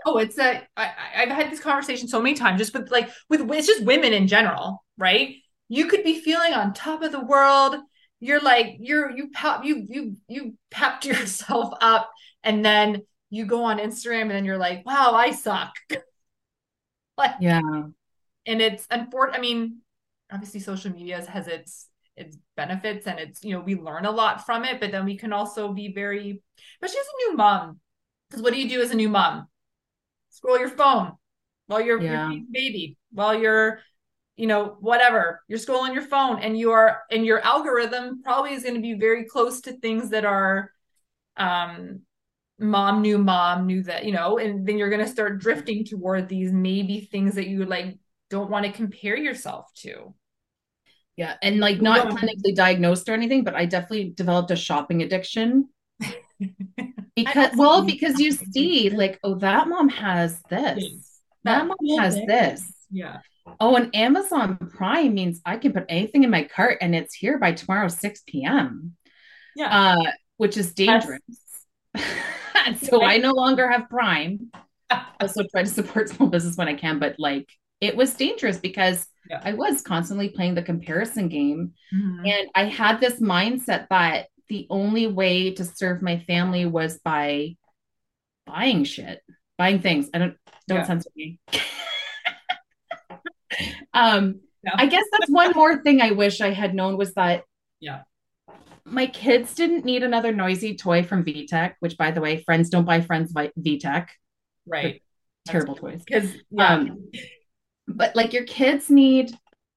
Oh 0.05 0.17
it's 0.17 0.37
a 0.39 0.67
I, 0.75 0.91
i've 1.15 1.29
had 1.29 1.51
this 1.51 1.59
conversation 1.59 2.07
so 2.07 2.19
many 2.19 2.35
times 2.35 2.59
just 2.59 2.73
with 2.73 2.89
like 2.89 3.09
with 3.29 3.49
it's 3.51 3.67
just 3.67 3.83
women 3.83 4.13
in 4.13 4.27
general 4.27 4.83
right? 4.99 5.37
You 5.69 5.87
could 5.87 6.03
be 6.03 6.19
feeling 6.19 6.53
on 6.53 6.73
top 6.73 7.01
of 7.01 7.11
the 7.11 7.23
world. 7.23 7.75
You're 8.19 8.41
like 8.41 8.75
you're 8.79 9.09
you 9.09 9.29
pep 9.31 9.63
you 9.63 9.85
you 9.89 10.17
you 10.27 10.57
pepped 10.69 11.05
yourself 11.05 11.73
up 11.81 12.11
and 12.43 12.63
then 12.63 13.01
you 13.29 13.45
go 13.45 13.63
on 13.63 13.77
Instagram 13.77 14.23
and 14.23 14.31
then 14.31 14.45
you're 14.45 14.57
like, 14.57 14.85
wow, 14.85 15.13
I 15.13 15.31
suck. 15.31 15.73
like, 17.17 17.35
yeah. 17.39 17.61
And 18.45 18.61
it's 18.61 18.87
unfortunate. 18.89 19.37
I 19.37 19.41
mean, 19.41 19.79
obviously 20.31 20.59
social 20.59 20.91
media 20.91 21.23
has 21.25 21.47
its 21.47 21.87
its 22.15 22.37
benefits 22.57 23.07
and 23.07 23.17
it's, 23.17 23.43
you 23.43 23.53
know, 23.53 23.61
we 23.61 23.75
learn 23.75 24.05
a 24.05 24.11
lot 24.11 24.45
from 24.45 24.65
it, 24.65 24.79
but 24.79 24.91
then 24.91 25.05
we 25.05 25.17
can 25.17 25.31
also 25.31 25.71
be 25.71 25.93
very, 25.93 26.41
But 26.81 26.89
she's 26.89 26.99
a 26.99 27.29
new 27.29 27.37
mom. 27.37 27.79
Because 28.29 28.43
what 28.43 28.53
do 28.53 28.59
you 28.59 28.67
do 28.67 28.81
as 28.81 28.91
a 28.91 28.95
new 28.95 29.09
mom? 29.09 29.47
Scroll 30.29 30.59
your 30.59 30.69
phone. 30.69 31.13
while 31.67 31.79
you're, 31.81 32.01
yeah. 32.01 32.29
you're 32.29 32.43
baby, 32.51 32.97
while 33.11 33.39
you're, 33.39 33.79
you 34.35 34.47
know, 34.47 34.75
whatever, 34.81 35.41
you're 35.47 35.59
scrolling 35.59 35.93
your 35.93 36.03
phone 36.03 36.39
and 36.39 36.59
you 36.59 36.71
are, 36.71 37.03
and 37.09 37.25
your 37.25 37.39
algorithm 37.39 38.21
probably 38.21 38.53
is 38.53 38.63
going 38.63 38.75
to 38.75 38.81
be 38.81 38.95
very 38.95 39.23
close 39.23 39.61
to 39.61 39.73
things 39.73 40.09
that 40.09 40.25
are, 40.25 40.71
um, 41.37 42.01
mom 42.59 43.01
knew 43.01 43.17
mom 43.17 43.65
knew 43.65 43.83
that, 43.83 44.05
you 44.05 44.11
know, 44.11 44.37
and 44.37 44.65
then 44.65 44.77
you're 44.77 44.89
going 44.89 45.05
to 45.05 45.11
start 45.11 45.39
drifting 45.39 45.85
toward 45.85 46.27
these 46.27 46.51
maybe 46.51 47.01
things 47.11 47.35
that 47.35 47.47
you 47.47 47.65
like 47.65 47.97
don't 48.29 48.49
want 48.49 48.65
to 48.65 48.71
compare 48.71 49.17
yourself 49.17 49.71
to. 49.75 50.13
Yeah. 51.15 51.35
And 51.41 51.59
like 51.59 51.81
not 51.81 52.09
clinically 52.09 52.55
diagnosed 52.55 53.09
or 53.09 53.13
anything, 53.13 53.43
but 53.43 53.55
I 53.55 53.65
definitely 53.65 54.13
developed 54.15 54.51
a 54.51 54.55
shopping 54.55 55.01
addiction. 55.01 55.69
because 57.15 57.51
well, 57.57 57.83
because 57.83 58.19
you 58.19 58.31
see, 58.31 58.89
like, 58.89 59.19
oh, 59.23 59.35
that 59.35 59.67
mom 59.67 59.89
has 59.89 60.41
this. 60.49 61.21
That, 61.43 61.59
that 61.59 61.67
mom 61.67 61.99
has 61.99 62.15
this. 62.15 62.71
Yeah. 62.89 63.17
Oh, 63.59 63.75
and 63.75 63.93
Amazon 63.95 64.57
Prime 64.57 65.13
means 65.13 65.41
I 65.45 65.57
can 65.57 65.73
put 65.73 65.85
anything 65.89 66.23
in 66.23 66.29
my 66.29 66.43
cart 66.43 66.77
and 66.81 66.95
it's 66.95 67.15
here 67.15 67.37
by 67.37 67.51
tomorrow, 67.51 67.87
6 67.87 68.21
p.m. 68.27 68.95
Yeah. 69.55 69.95
Uh, 69.97 70.11
which 70.37 70.55
is 70.55 70.73
dangerous. 70.73 71.19
so 72.81 73.03
I 73.03 73.17
no 73.17 73.31
longer 73.31 73.69
have 73.69 73.89
Prime. 73.89 74.51
I 74.89 75.05
also 75.21 75.43
try 75.51 75.63
to 75.63 75.69
support 75.69 76.09
small 76.09 76.29
business 76.29 76.57
when 76.57 76.67
I 76.67 76.73
can, 76.73 76.99
but 76.99 77.15
like 77.19 77.49
it 77.81 77.95
was 77.95 78.13
dangerous 78.13 78.57
because 78.57 79.07
yeah. 79.29 79.41
I 79.43 79.53
was 79.53 79.81
constantly 79.81 80.29
playing 80.29 80.55
the 80.55 80.61
comparison 80.61 81.29
game. 81.29 81.73
Mm-hmm. 81.93 82.25
And 82.25 82.49
I 82.55 82.65
had 82.65 82.99
this 82.99 83.19
mindset 83.21 83.87
that 83.89 84.27
the 84.47 84.67
only 84.69 85.07
way 85.07 85.53
to 85.53 85.63
serve 85.63 86.01
my 86.01 86.19
family 86.19 86.65
was 86.65 86.99
by 86.99 87.55
buying 88.45 88.83
shit, 88.83 89.21
buying 89.57 89.79
things. 89.79 90.09
I 90.13 90.17
don't 90.17 90.35
don't 90.67 90.79
yeah. 90.79 90.85
censor 90.85 91.09
me. 91.15 91.39
um 93.93 94.41
yeah. 94.63 94.71
I 94.75 94.87
guess 94.87 95.05
that's 95.11 95.31
one 95.31 95.51
more 95.55 95.81
thing 95.81 96.01
I 96.01 96.11
wish 96.11 96.41
I 96.41 96.51
had 96.51 96.75
known 96.75 96.97
was 96.97 97.13
that 97.13 97.43
yeah. 97.79 98.01
My 98.89 99.07
kids 99.07 99.53
didn't 99.55 99.85
need 99.85 100.03
another 100.03 100.31
noisy 100.31 100.75
toy 100.75 101.03
from 101.03 101.23
VTech, 101.23 101.75
which 101.79 101.97
by 101.97 102.11
the 102.11 102.21
way, 102.21 102.43
friends 102.43 102.69
don't 102.69 102.85
buy 102.85 103.01
friends 103.01 103.33
VTech. 103.33 104.07
Right. 104.65 105.01
Terrible 105.45 105.75
toys. 105.75 106.03
Because 106.05 106.33
yeah. 106.49 106.73
Um, 106.73 107.09
but 107.87 108.15
like 108.15 108.33
your 108.33 108.43
kids 108.43 108.89
need 108.89 109.31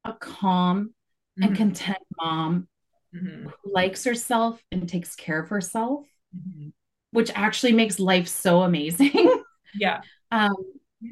a 0.05 0.13
calm 0.13 0.95
mm-hmm. 1.39 1.49
and 1.49 1.57
content 1.57 1.99
mom 2.17 2.69
mm-hmm. 3.15 3.49
who 3.49 3.73
likes 3.73 4.05
herself 4.05 4.63
and 4.71 4.89
takes 4.89 5.15
care 5.15 5.41
of 5.41 5.49
herself, 5.49 6.05
mm-hmm. 6.37 6.69
which 7.13 7.31
actually 7.35 7.73
makes 7.73 7.99
life 7.99 8.29
so 8.29 8.63
amazing. 8.63 9.43
yeah. 9.75 10.03
Um, 10.31 10.57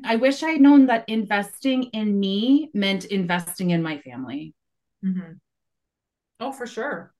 I 0.05 0.17
wish 0.17 0.43
I 0.43 0.51
had 0.51 0.61
known 0.61 0.87
that 0.87 1.09
investing 1.09 1.85
in 1.85 2.19
me 2.19 2.71
meant 2.75 3.07
investing 3.07 3.71
in 3.71 3.83
my 3.83 3.99
family. 3.99 4.55
Mm-hmm. 5.05 5.33
Oh, 6.41 6.53
for 6.53 6.67
sure. 6.67 7.13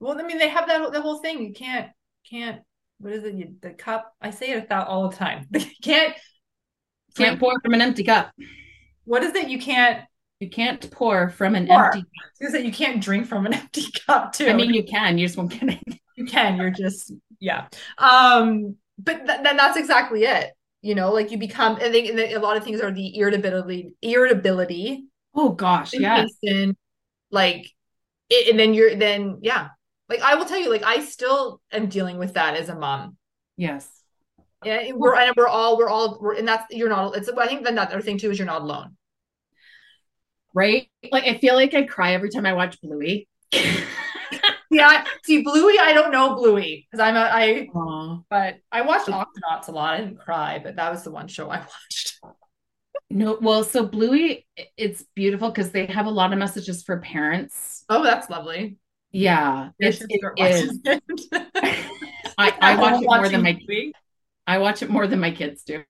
Well, 0.00 0.18
I 0.18 0.22
mean, 0.22 0.38
they 0.38 0.48
have 0.48 0.66
that 0.68 0.92
the 0.92 1.00
whole 1.00 1.18
thing. 1.18 1.42
You 1.42 1.52
can't 1.52 1.90
can't 2.28 2.62
what 2.98 3.12
is 3.12 3.24
it? 3.24 3.34
You, 3.34 3.54
the 3.60 3.70
cup. 3.70 4.14
I 4.20 4.30
say 4.30 4.52
it 4.52 4.64
about 4.64 4.88
all 4.88 5.08
the 5.08 5.16
time. 5.16 5.46
You 5.54 5.64
can't 5.82 6.14
can't 7.16 7.40
pour 7.40 7.58
from 7.60 7.74
an 7.74 7.80
empty 7.80 8.04
cup 8.04 8.32
what 9.08 9.24
is 9.24 9.34
it? 9.34 9.48
You 9.48 9.58
can't 9.58 10.04
you 10.38 10.50
can't 10.50 10.88
pour 10.92 11.30
from 11.30 11.56
an 11.56 11.66
pour. 11.66 11.86
empty 11.86 12.00
cup. 12.00 12.52
that 12.52 12.64
you 12.64 12.70
can't 12.70 13.02
drink 13.02 13.26
from 13.26 13.46
an 13.46 13.54
empty 13.60 13.86
cup 14.06 14.32
too. 14.32 14.48
I 14.48 14.52
mean, 14.52 14.72
you 14.72 14.84
can. 14.84 15.18
You 15.18 15.26
just 15.26 15.36
won't 15.36 15.50
get 15.50 15.62
it. 15.70 16.00
You 16.18 16.26
can. 16.26 16.56
You're 16.56 16.70
just 16.70 17.12
yeah. 17.38 17.68
Um, 17.96 18.74
but 18.98 19.24
th- 19.24 19.38
then 19.44 19.56
that's 19.56 19.76
exactly 19.76 20.24
it. 20.24 20.50
You 20.82 20.96
know, 20.96 21.12
like 21.12 21.30
you 21.30 21.38
become. 21.38 21.76
I 21.76 21.92
think 21.92 22.10
a 22.18 22.38
lot 22.38 22.56
of 22.56 22.64
things 22.64 22.80
are 22.80 22.90
the 22.90 23.16
irritability. 23.16 23.92
Irritability. 24.02 25.04
Oh 25.32 25.50
gosh, 25.50 25.94
yeah. 25.94 26.26
Like, 27.30 27.70
it, 28.30 28.50
and 28.50 28.58
then 28.58 28.74
you're 28.74 28.96
then 28.96 29.38
yeah. 29.42 29.68
Like 30.08 30.20
I 30.22 30.34
will 30.36 30.46
tell 30.46 30.58
you, 30.58 30.70
like 30.70 30.84
I 30.84 31.04
still 31.04 31.60
am 31.72 31.86
dealing 31.88 32.18
with 32.18 32.34
that 32.34 32.56
as 32.56 32.68
a 32.68 32.74
mom. 32.74 33.16
Yes. 33.56 33.88
Yeah, 34.64 34.92
we're 34.92 35.14
and 35.14 35.34
we're 35.36 35.46
all 35.46 35.78
we're 35.78 35.88
all 35.88 36.18
we're 36.20 36.34
and 36.34 36.48
that's 36.48 36.64
you're 36.70 36.88
not. 36.88 37.16
It's 37.16 37.28
I 37.28 37.46
think 37.46 37.64
then 37.64 37.76
the 37.76 37.82
other 37.82 38.00
thing 38.00 38.18
too 38.18 38.30
is 38.30 38.38
you're 38.38 38.46
not 38.46 38.62
alone 38.62 38.96
right? 40.58 40.88
Like 41.12 41.24
I 41.24 41.38
feel 41.38 41.54
like 41.54 41.74
I 41.74 41.82
cry 41.82 42.14
every 42.14 42.30
time 42.30 42.46
I 42.46 42.52
watch 42.52 42.80
Bluey. 42.80 43.28
yeah, 44.70 45.04
see 45.24 45.42
Bluey, 45.42 45.78
I 45.78 45.92
don't 45.92 46.10
know 46.10 46.34
Bluey 46.34 46.86
because 46.90 47.00
I'm 47.02 47.16
a 47.16 47.30
I 47.32 47.68
Aww. 47.72 48.24
but 48.28 48.56
I 48.72 48.82
watched 48.82 49.06
Octonauts 49.06 49.68
a 49.68 49.72
lot. 49.72 49.94
I 49.94 49.98
didn't 49.98 50.18
cry, 50.18 50.60
but 50.62 50.76
that 50.76 50.90
was 50.90 51.04
the 51.04 51.10
one 51.10 51.28
show 51.28 51.48
I 51.48 51.58
watched. 51.58 52.20
No, 53.10 53.38
well, 53.40 53.64
so 53.64 53.86
Bluey, 53.86 54.46
it's 54.76 55.04
beautiful 55.14 55.48
because 55.48 55.70
they 55.70 55.86
have 55.86 56.06
a 56.06 56.10
lot 56.10 56.32
of 56.32 56.38
messages 56.38 56.82
for 56.82 56.98
parents. 57.00 57.84
Oh, 57.88 58.02
that's 58.02 58.28
lovely. 58.28 58.76
Yeah, 59.10 59.70
it's, 59.78 60.04
it 60.08 60.20
is. 60.36 60.80
I, 62.38 62.54
I 62.60 62.76
watch 62.76 63.02
it 63.02 63.06
more 63.06 63.28
than 63.28 63.42
my 63.42 63.58
I 64.46 64.58
watch 64.58 64.82
it 64.82 64.90
more 64.90 65.06
than 65.06 65.20
my 65.20 65.30
kids 65.30 65.62
do. 65.62 65.82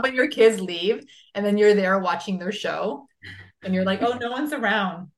when 0.00 0.14
your 0.14 0.28
kids 0.28 0.60
leave 0.60 1.04
and 1.34 1.44
then 1.44 1.58
you're 1.58 1.74
there 1.74 1.98
watching 1.98 2.38
their 2.38 2.52
show 2.52 3.06
and 3.62 3.74
you're 3.74 3.84
like, 3.84 4.02
oh, 4.02 4.16
no 4.18 4.30
one's 4.30 4.52
around. 4.52 5.08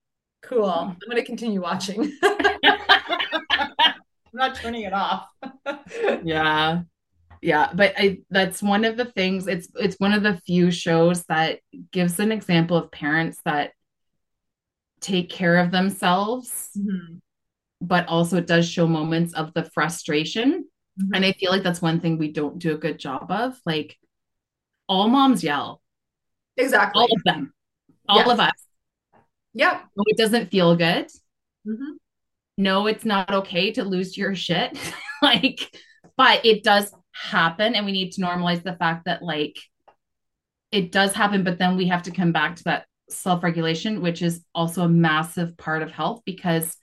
Cool. 0.43 0.67
Mm-hmm. 0.67 0.91
I'm 0.91 1.11
going 1.11 1.17
to 1.17 1.25
continue 1.25 1.63
watching. 1.63 2.13
I'm 2.23 3.95
not 4.33 4.55
turning 4.57 4.83
it 4.83 4.93
off. 4.93 5.29
yeah. 6.23 6.83
Yeah, 7.41 7.71
but 7.73 7.95
I 7.97 8.19
that's 8.31 8.63
one 8.63 8.85
of 8.85 8.97
the 8.97 9.05
things 9.05 9.47
it's 9.47 9.69
it's 9.77 9.97
one 9.99 10.13
of 10.13 10.25
the 10.25 10.41
few 10.45 10.71
shows 10.73 11.25
that 11.27 11.61
gives 11.93 12.19
an 12.19 12.33
example 12.33 12.77
of 12.77 12.91
parents 12.91 13.41
that 13.45 13.73
take 15.01 15.31
care 15.31 15.57
of 15.57 15.71
themselves. 15.71 16.71
Mm-hmm. 16.77 17.17
But 17.81 18.09
also 18.09 18.39
it 18.39 18.47
does 18.47 18.69
show 18.69 18.87
moments 18.87 19.35
of 19.35 19.55
the 19.55 19.65
frustration. 19.65 20.67
Mm-hmm. 21.01 21.15
And 21.15 21.25
I 21.25 21.33
feel 21.33 21.53
like 21.53 21.63
that's 21.63 21.83
one 21.83 22.01
thing 22.01 22.19
we 22.19 22.33
don't 22.33 22.59
do 22.59 22.75
a 22.75 22.79
good 22.79 22.99
job 22.99 23.31
of. 23.31 23.59
Like 23.65 23.97
all 24.89 25.09
moms 25.09 25.45
yell. 25.45 25.81
Exactly. 26.57 27.03
All 27.03 27.09
of 27.15 27.23
them. 27.25 27.53
All 28.09 28.19
yes. 28.19 28.29
of 28.29 28.41
us. 28.41 28.65
Yeah. 29.55 29.81
No, 29.97 30.05
it 30.07 30.17
doesn't 30.17 30.51
feel 30.51 30.75
good. 30.77 31.07
Mm-hmm. 31.67 31.93
No, 32.57 32.87
it's 32.89 33.05
not 33.05 33.33
okay 33.33 33.71
to 33.73 33.85
lose 33.85 34.17
your 34.17 34.35
shit. 34.35 34.77
like, 35.23 35.71
but 36.17 36.45
it 36.45 36.65
does 36.65 36.93
happen. 37.13 37.75
And 37.75 37.87
we 37.87 37.93
need 37.93 38.13
to 38.13 38.23
normalize 38.23 38.63
the 38.63 38.75
fact 38.75 39.05
that, 39.05 39.23
like, 39.23 39.57
it 40.73 40.91
does 40.91 41.15
happen, 41.15 41.45
but 41.45 41.59
then 41.59 41.77
we 41.77 41.89
have 41.89 42.03
to 42.05 42.11
come 42.11 42.33
back 42.33 42.57
to 42.57 42.65
that 42.65 42.87
self 43.09 43.43
regulation, 43.43 44.01
which 44.01 44.23
is 44.23 44.45
also 44.55 44.83
a 44.83 44.89
massive 44.89 45.57
part 45.57 45.83
of 45.83 45.91
health 45.91 46.23
because 46.25 46.77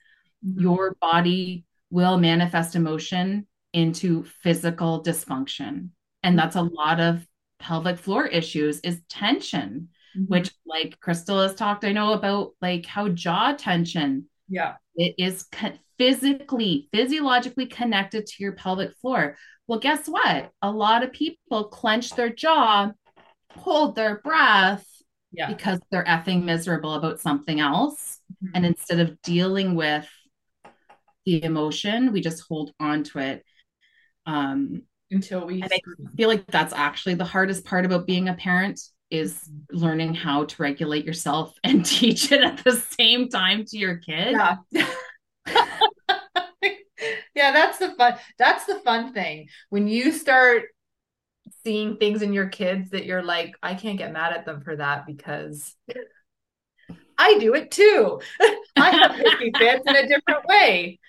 mm-hmm. 0.46 0.62
your 0.62 0.96
body 1.02 1.66
will 1.90 2.18
manifest 2.18 2.76
emotion 2.76 3.48
into 3.74 4.24
physical 4.42 5.04
dysfunction. 5.04 5.90
And 6.24 6.38
that's 6.38 6.56
a 6.56 6.62
lot 6.62 7.00
of 7.00 7.26
pelvic 7.60 7.98
floor 7.98 8.26
issues 8.26 8.80
is 8.80 9.02
tension, 9.10 9.90
mm-hmm. 10.18 10.26
which 10.32 10.52
like 10.66 11.00
Krystal 11.00 11.44
has 11.44 11.56
talked, 11.56 11.86
I 11.86 11.92
know 11.92 12.14
about 12.14 12.52
like 12.62 12.86
how 12.86 13.10
jaw 13.10 13.54
tension. 13.54 14.26
Yeah. 14.50 14.76
It 14.96 15.16
is 15.18 15.44
co- 15.52 15.78
physically, 15.98 16.90
physiologically 16.94 17.68
connected 17.68 18.26
to 18.26 18.44
your 18.44 18.54
pelvic 18.54 18.96
floor. 18.98 19.38
Well, 19.68 19.80
guess 19.80 20.08
what? 20.08 20.52
A 20.62 20.72
lot 20.72 21.04
of 21.04 21.12
people 21.12 21.66
clench 21.66 22.12
their 22.12 22.30
jaw, 22.30 22.92
hold 23.52 23.96
their 23.96 24.20
breath 24.20 24.86
yeah. 25.36 25.48
because 25.48 25.80
they're 25.92 26.04
effing 26.06 26.44
miserable 26.44 26.94
about 26.94 27.20
something 27.20 27.60
else. 27.60 28.20
Mm-hmm. 28.44 28.52
And 28.56 28.66
instead 28.66 29.00
of 29.00 29.22
dealing 29.22 29.76
with 29.76 30.08
the 31.26 31.44
emotion, 31.44 32.12
we 32.12 32.22
just 32.22 32.44
hold 32.48 32.72
on 32.80 33.04
to 33.04 33.20
it. 33.20 33.46
Um, 34.26 34.84
until 35.12 35.46
we 35.46 35.64
feel 36.18 36.30
like 36.30 36.48
that's 36.48 36.74
actually 36.74 37.16
the 37.16 37.26
hardest 37.26 37.64
part 37.66 37.86
about 37.86 38.08
being 38.08 38.28
a 38.28 38.34
parent 38.34 38.82
is 39.12 39.50
learning 39.72 40.16
how 40.16 40.46
to 40.46 40.62
regulate 40.62 41.06
yourself 41.06 41.54
and 41.64 41.86
teach 41.86 42.32
it 42.32 42.42
at 42.42 42.64
the 42.64 42.74
same 43.00 43.30
time 43.30 43.66
to 43.66 43.78
your 43.78 43.98
kid. 43.98 44.32
Yeah. 44.32 44.56
yeah, 47.36 47.52
that's 47.52 47.78
the 47.78 47.94
fun 47.98 48.16
that's 48.38 48.66
the 48.66 48.80
fun 48.84 49.14
thing. 49.14 49.48
When 49.70 49.88
you 49.88 50.12
start 50.12 50.64
seeing 51.66 51.98
things 51.98 52.22
in 52.22 52.32
your 52.32 52.48
kids 52.48 52.92
that 52.92 53.06
you're 53.06 53.24
like, 53.24 53.56
I 53.62 53.74
can't 53.74 53.98
get 53.98 54.14
mad 54.14 54.34
at 54.34 54.46
them 54.46 54.62
for 54.62 54.76
that 54.76 55.06
because 55.06 55.76
I 57.18 57.40
do 57.40 57.56
it 57.56 57.72
too. 57.72 58.22
I 58.78 58.92
have 58.92 59.12
hissy 59.12 59.58
fits 59.58 59.84
in 59.86 59.96
a 59.96 60.08
different 60.08 60.46
way. 60.48 61.00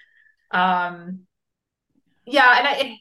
Um 0.50 1.20
yeah, 2.24 2.58
and 2.58 2.66
I 2.66 2.98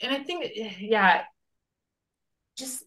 and 0.00 0.12
I 0.12 0.22
think, 0.22 0.50
yeah, 0.78 1.22
just 2.56 2.84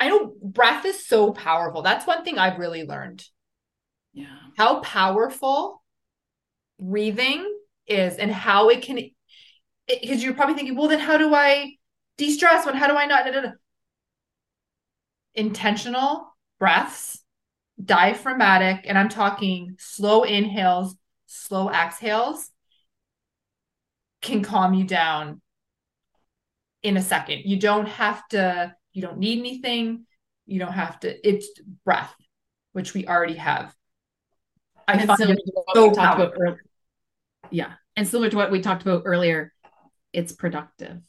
I 0.00 0.08
know 0.08 0.34
breath 0.42 0.84
is 0.84 1.06
so 1.06 1.32
powerful. 1.32 1.82
That's 1.82 2.06
one 2.06 2.24
thing 2.24 2.38
I've 2.38 2.58
really 2.58 2.84
learned. 2.84 3.24
Yeah. 4.12 4.26
How 4.56 4.80
powerful 4.80 5.82
breathing 6.80 7.44
is 7.86 8.16
and 8.16 8.30
how 8.30 8.68
it 8.68 8.82
can 8.82 9.10
because 9.88 10.22
you're 10.22 10.34
probably 10.34 10.54
thinking, 10.54 10.76
well, 10.76 10.88
then 10.88 11.00
how 11.00 11.18
do 11.18 11.34
I 11.34 11.76
de-stress 12.16 12.64
When 12.64 12.76
how 12.76 12.86
do 12.86 12.94
i 12.94 13.06
not 13.06 13.26
intentional 15.34 16.32
breaths 16.60 17.20
diaphragmatic 17.84 18.84
and 18.86 18.96
i'm 18.96 19.08
talking 19.08 19.74
slow 19.80 20.22
inhales 20.22 20.94
slow 21.26 21.68
exhales 21.68 22.52
can 24.22 24.42
calm 24.42 24.74
you 24.74 24.84
down 24.84 25.40
in 26.82 26.96
a 26.96 27.02
second. 27.02 27.42
You 27.44 27.58
don't 27.58 27.86
have 27.86 28.26
to 28.28 28.74
you 28.92 29.02
don't 29.02 29.18
need 29.18 29.40
anything. 29.40 30.06
You 30.46 30.60
don't 30.60 30.72
have 30.72 31.00
to 31.00 31.28
it's 31.28 31.48
breath 31.84 32.14
which 32.72 32.94
we 32.94 33.06
already 33.06 33.36
have. 33.36 33.74
I 34.86 34.94
and 34.94 35.06
find 35.06 35.30
it 35.30 35.40
so 35.74 35.90
about 35.90 36.34
yeah. 37.50 37.72
And 37.96 38.06
similar 38.06 38.30
to 38.30 38.36
what 38.36 38.50
we 38.50 38.60
talked 38.60 38.82
about 38.82 39.02
earlier 39.04 39.53
it's 40.14 40.32
productive. 40.32 41.00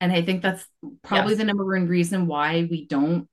And 0.00 0.12
i 0.12 0.22
think 0.22 0.42
that's 0.42 0.64
probably 1.02 1.32
yes. 1.32 1.38
the 1.38 1.44
number 1.44 1.64
one 1.64 1.88
reason 1.88 2.28
why 2.28 2.68
we 2.70 2.86
don't 2.86 3.28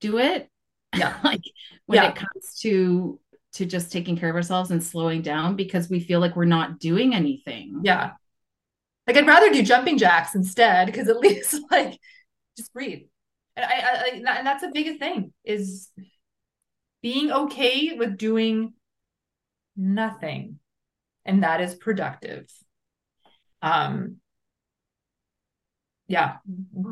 do 0.00 0.18
it. 0.18 0.48
Yeah. 0.96 1.18
Like 1.24 1.42
when 1.86 2.02
yeah. 2.02 2.10
it 2.10 2.16
comes 2.16 2.58
to 2.60 3.18
to 3.54 3.64
just 3.64 3.92
taking 3.92 4.16
care 4.16 4.28
of 4.28 4.36
ourselves 4.36 4.70
and 4.70 4.82
slowing 4.82 5.22
down 5.22 5.54
because 5.54 5.88
we 5.88 6.00
feel 6.00 6.18
like 6.20 6.34
we're 6.34 6.44
not 6.44 6.78
doing 6.80 7.14
anything. 7.14 7.80
Yeah. 7.82 8.12
Like 9.06 9.16
i'd 9.16 9.26
rather 9.26 9.52
do 9.52 9.62
jumping 9.62 9.98
jacks 9.98 10.34
instead 10.34 10.86
because 10.86 11.08
at 11.08 11.18
least 11.20 11.60
like 11.70 11.98
just 12.56 12.72
breathe. 12.72 13.02
And 13.56 13.64
I, 13.64 13.74
I, 13.74 14.38
and 14.38 14.46
that's 14.46 14.62
the 14.62 14.72
biggest 14.74 14.98
thing 14.98 15.32
is 15.44 15.88
being 17.02 17.30
okay 17.30 17.94
with 17.96 18.16
doing 18.16 18.74
nothing. 19.76 20.58
And 21.24 21.42
that 21.42 21.60
is 21.60 21.74
productive. 21.74 22.46
Um 23.62 24.16
yeah. 26.08 26.36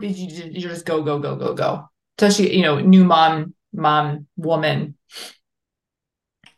You, 0.01 0.11
you 0.11 0.69
just 0.69 0.87
go 0.87 1.03
go 1.03 1.19
go 1.19 1.37
go 1.37 1.55
go? 1.55 1.89
Especially 2.19 2.57
you 2.57 2.63
know 2.63 2.81
new 2.81 3.05
mom 3.05 3.55
mom 3.73 4.27
woman. 4.37 4.97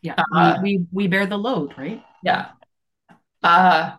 Yeah. 0.01 0.15
Uh, 0.33 0.59
we, 0.61 0.85
we 0.91 1.07
bear 1.07 1.25
the 1.25 1.37
load 1.37 1.73
right? 1.77 2.03
Yeah. 2.23 2.49
Uh 3.43 3.97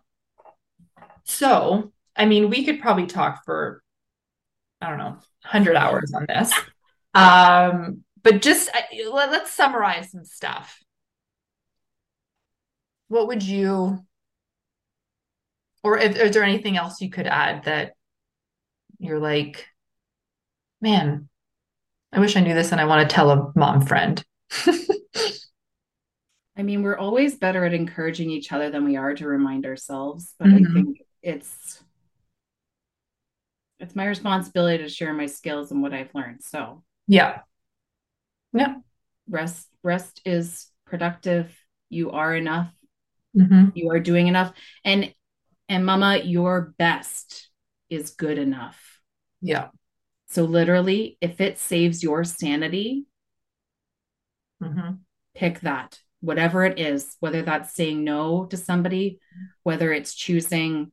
so 1.24 1.92
i 2.14 2.24
mean 2.24 2.50
we 2.50 2.64
could 2.64 2.80
probably 2.80 3.06
talk 3.06 3.44
for 3.44 3.82
i 4.80 4.88
don't 4.88 4.98
know 4.98 5.18
100 5.42 5.76
hours 5.76 6.12
on 6.14 6.26
this. 6.28 6.52
Um 7.14 8.04
but 8.22 8.42
just 8.42 8.70
let, 9.12 9.30
let's 9.30 9.52
summarize 9.52 10.10
some 10.10 10.24
stuff. 10.24 10.80
What 13.08 13.28
would 13.28 13.42
you 13.42 14.04
or 15.82 15.98
if, 15.98 16.16
is 16.16 16.32
there 16.32 16.42
anything 16.42 16.76
else 16.76 17.00
you 17.00 17.10
could 17.10 17.26
add 17.26 17.64
that 17.64 17.95
you're 18.98 19.18
like 19.18 19.66
man 20.80 21.28
I 22.12 22.20
wish 22.20 22.36
I 22.36 22.40
knew 22.40 22.54
this 22.54 22.72
and 22.72 22.80
I 22.80 22.86
want 22.86 23.08
to 23.08 23.14
tell 23.14 23.30
a 23.30 23.52
mom 23.54 23.84
friend. 23.84 24.24
I 26.56 26.62
mean, 26.62 26.82
we're 26.82 26.96
always 26.96 27.36
better 27.36 27.66
at 27.66 27.74
encouraging 27.74 28.30
each 28.30 28.52
other 28.52 28.70
than 28.70 28.84
we 28.84 28.96
are 28.96 29.14
to 29.14 29.28
remind 29.28 29.66
ourselves, 29.66 30.34
but 30.38 30.48
mm-hmm. 30.48 30.64
I 30.70 30.72
think 30.72 30.98
it's 31.22 31.82
it's 33.78 33.94
my 33.94 34.06
responsibility 34.06 34.82
to 34.82 34.88
share 34.88 35.12
my 35.12 35.26
skills 35.26 35.70
and 35.70 35.82
what 35.82 35.92
I've 35.92 36.14
learned. 36.14 36.42
So, 36.42 36.82
yeah. 37.06 37.40
Yeah. 38.54 38.76
Rest 39.28 39.68
rest 39.82 40.22
is 40.24 40.70
productive. 40.86 41.54
You 41.90 42.12
are 42.12 42.34
enough. 42.34 42.72
Mm-hmm. 43.36 43.70
You 43.74 43.90
are 43.90 44.00
doing 44.00 44.28
enough. 44.28 44.54
And 44.82 45.12
and 45.68 45.84
mama, 45.84 46.20
your 46.24 46.72
best 46.78 47.50
is 47.88 48.10
good 48.10 48.38
enough. 48.38 49.00
Yeah. 49.40 49.68
So, 50.28 50.44
literally, 50.44 51.18
if 51.20 51.40
it 51.40 51.58
saves 51.58 52.02
your 52.02 52.24
sanity, 52.24 53.06
mm-hmm. 54.62 54.94
pick 55.34 55.60
that, 55.60 55.98
whatever 56.20 56.64
it 56.64 56.78
is, 56.78 57.16
whether 57.20 57.42
that's 57.42 57.74
saying 57.74 58.02
no 58.02 58.46
to 58.46 58.56
somebody, 58.56 59.20
whether 59.62 59.92
it's 59.92 60.14
choosing 60.14 60.90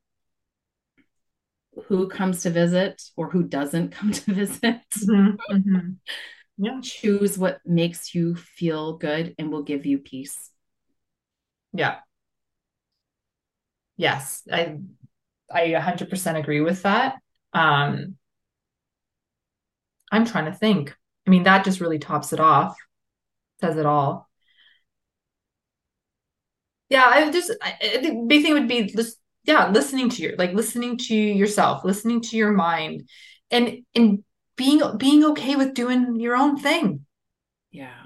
who 1.87 2.07
comes 2.07 2.43
to 2.43 2.49
visit 2.49 3.01
or 3.17 3.29
who 3.29 3.43
doesn't 3.43 3.91
come 3.91 4.11
to 4.11 4.33
visit. 4.33 4.81
Mm-hmm. 4.97 5.55
Mm-hmm. 5.55 5.89
Yeah. 6.57 6.79
Choose 6.83 7.37
what 7.37 7.59
makes 7.65 8.13
you 8.13 8.35
feel 8.35 8.97
good 8.97 9.33
and 9.39 9.51
will 9.51 9.63
give 9.63 9.85
you 9.85 9.97
peace. 9.97 10.51
Yeah. 11.73 11.97
Yes, 13.97 14.43
I 14.51 14.77
I 15.53 15.69
100% 15.69 16.37
agree 16.37 16.61
with 16.61 16.83
that. 16.83 17.15
Um 17.53 18.17
I'm 20.11 20.25
trying 20.25 20.45
to 20.45 20.53
think. 20.53 20.95
I 21.25 21.29
mean, 21.31 21.43
that 21.43 21.65
just 21.65 21.79
really 21.81 21.99
tops 21.99 22.33
it 22.33 22.39
off, 22.39 22.75
says 23.61 23.77
it 23.77 23.85
all. 23.85 24.29
Yeah, 26.89 27.05
I 27.05 27.31
just 27.31 27.51
I, 27.61 27.99
the 28.01 28.25
big 28.27 28.43
thing 28.43 28.53
would 28.53 28.67
be 28.67 28.83
just 28.83 29.17
yeah, 29.45 29.69
listening 29.69 30.09
to 30.09 30.21
your 30.21 30.35
like 30.37 30.53
listening 30.53 30.97
to 30.97 31.15
yourself, 31.15 31.83
listening 31.83 32.21
to 32.21 32.37
your 32.37 32.51
mind, 32.51 33.09
and 33.49 33.83
and 33.95 34.23
being 34.55 34.81
being 34.97 35.23
okay 35.25 35.55
with 35.55 35.73
doing 35.73 36.19
your 36.19 36.35
own 36.35 36.59
thing. 36.59 37.05
Yeah, 37.71 38.03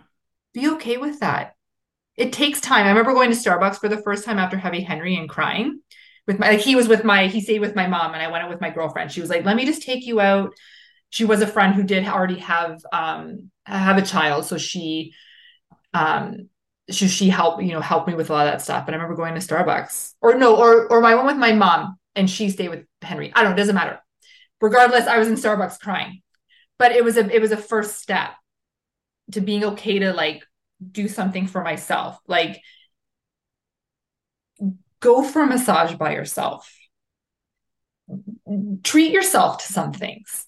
be 0.54 0.70
okay 0.70 0.98
with 0.98 1.20
that. 1.20 1.56
It 2.16 2.32
takes 2.34 2.62
time. 2.62 2.86
I 2.86 2.89
remember 2.89 3.14
going 3.14 3.32
to 3.32 3.38
Starbucks 3.38 3.80
for 3.80 3.89
the 3.89 4.02
first 4.02 4.24
time 4.24 4.39
after 4.39 4.58
having 4.58 4.86
Henry 4.86 5.18
and 5.18 5.30
crying 5.30 5.82
with 6.28 6.39
my 6.39 6.51
like 6.51 6.59
he 6.59 6.75
was 6.75 6.88
with 6.88 7.03
my 7.03 7.28
he 7.28 7.41
stayed 7.41 7.61
with 7.61 7.75
my 7.75 7.88
mom 7.88 8.13
and 8.13 8.21
I 8.21 8.30
went 8.30 8.43
out 8.43 8.49
with 8.49 8.61
my 8.61 8.69
girlfriend. 8.69 9.11
She 9.11 9.21
was 9.21 9.30
like, 9.30 9.45
"Let 9.45 9.55
me 9.55 9.65
just 9.65 9.82
take 9.82 10.05
you 10.05 10.19
out." 10.19 10.53
she 11.09 11.25
was 11.25 11.41
a 11.41 11.47
friend 11.47 11.73
who 11.73 11.84
did 11.84 12.07
already 12.07 12.39
have 12.39 12.82
um 12.91 13.51
have 13.65 13.97
a 13.97 14.01
child. 14.01 14.45
So 14.45 14.57
she 14.57 15.13
um 15.93 16.49
she 16.89 17.07
she 17.07 17.30
helped 17.30 17.63
you 17.63 17.71
know 17.71 17.82
helped 17.82 18.07
me 18.07 18.15
with 18.15 18.30
a 18.30 18.34
lot 18.34 18.47
of 18.47 18.53
that 18.53 18.61
stuff. 18.61 18.88
And 18.88 18.95
i 18.95 18.97
remember 18.97 19.15
going 19.15 19.36
to 19.36 19.41
starbucks 19.41 20.13
or 20.21 20.36
no 20.36 20.55
or 20.55 20.88
or 20.91 21.03
I 21.03 21.15
went 21.15 21.28
with 21.28 21.38
my 21.38 21.53
mom 21.53 21.97
and 22.15 22.30
she 22.30 22.49
stayed 22.49 22.69
with 22.69 22.86
henry. 23.01 23.32
I 23.34 23.41
don't 23.41 23.51
know 23.51 23.55
it 23.55 23.57
doesn't 23.57 23.75
matter. 23.75 23.99
Regardless 24.61 25.07
i 25.07 25.17
was 25.17 25.28
in 25.28 25.36
starbucks 25.36 25.80
crying. 25.80 26.21
But 26.80 26.91
it 26.91 27.03
was 27.03 27.17
a 27.17 27.30
it 27.34 27.41
was 27.41 27.51
a 27.51 27.57
first 27.57 27.99
step 27.99 28.32
to 29.32 29.41
being 29.41 29.63
okay 29.63 29.99
to 29.99 30.13
like 30.13 30.43
do 30.91 31.07
something 31.07 31.47
for 31.47 31.63
myself. 31.63 32.19
Like 32.28 32.61
go 35.00 35.24
for 35.24 35.43
a 35.43 35.48
massage 35.48 35.95
by 35.95 36.14
yourself 36.14 36.72
treat 38.84 39.12
yourself 39.12 39.64
to 39.64 39.72
some 39.72 39.91
things 39.93 40.45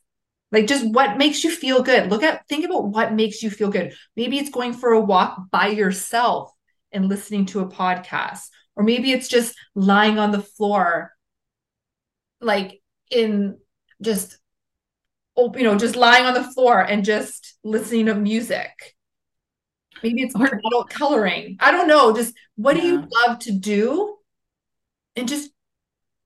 like 0.52 0.68
just 0.68 0.88
what 0.88 1.18
makes 1.18 1.44
you 1.44 1.52
feel 1.52 1.84
good. 1.84 2.10
Look 2.10 2.24
at 2.24 2.48
think 2.48 2.66
about 2.66 2.88
what 2.88 3.14
makes 3.14 3.44
you 3.44 3.52
feel 3.52 3.70
good. 3.70 3.94
Maybe 4.16 4.40
it's 4.40 4.50
going 4.50 4.74
for 4.74 4.94
a 4.94 5.00
walk 5.00 5.40
by 5.52 5.68
yourself 5.68 6.52
and 6.92 7.08
listening 7.08 7.46
to 7.48 7.60
a 7.60 7.70
podcast. 7.70 8.48
Or 8.76 8.84
maybe 8.84 9.12
it's 9.12 9.28
just 9.28 9.56
lying 9.76 10.18
on 10.18 10.32
the 10.32 10.42
floor 10.42 11.12
like 12.42 12.82
in 13.12 13.58
just 14.02 14.38
oh, 15.36 15.54
you 15.56 15.64
know 15.64 15.78
just 15.78 15.96
lying 15.96 16.26
on 16.26 16.34
the 16.34 16.44
floor 16.44 16.80
and 16.80 17.04
just 17.04 17.58
listening 17.64 18.06
to 18.06 18.16
music 18.16 18.96
maybe 20.02 20.22
it's 20.22 20.36
adult 20.36 20.90
coloring 20.90 21.58
i 21.60 21.72
don't 21.72 21.88
know 21.88 22.16
just 22.16 22.34
what 22.56 22.78
yeah. 22.78 22.82
do 22.82 22.88
you 22.88 23.08
love 23.26 23.40
to 23.40 23.52
do 23.52 24.16
and 25.20 25.30
just 25.30 25.52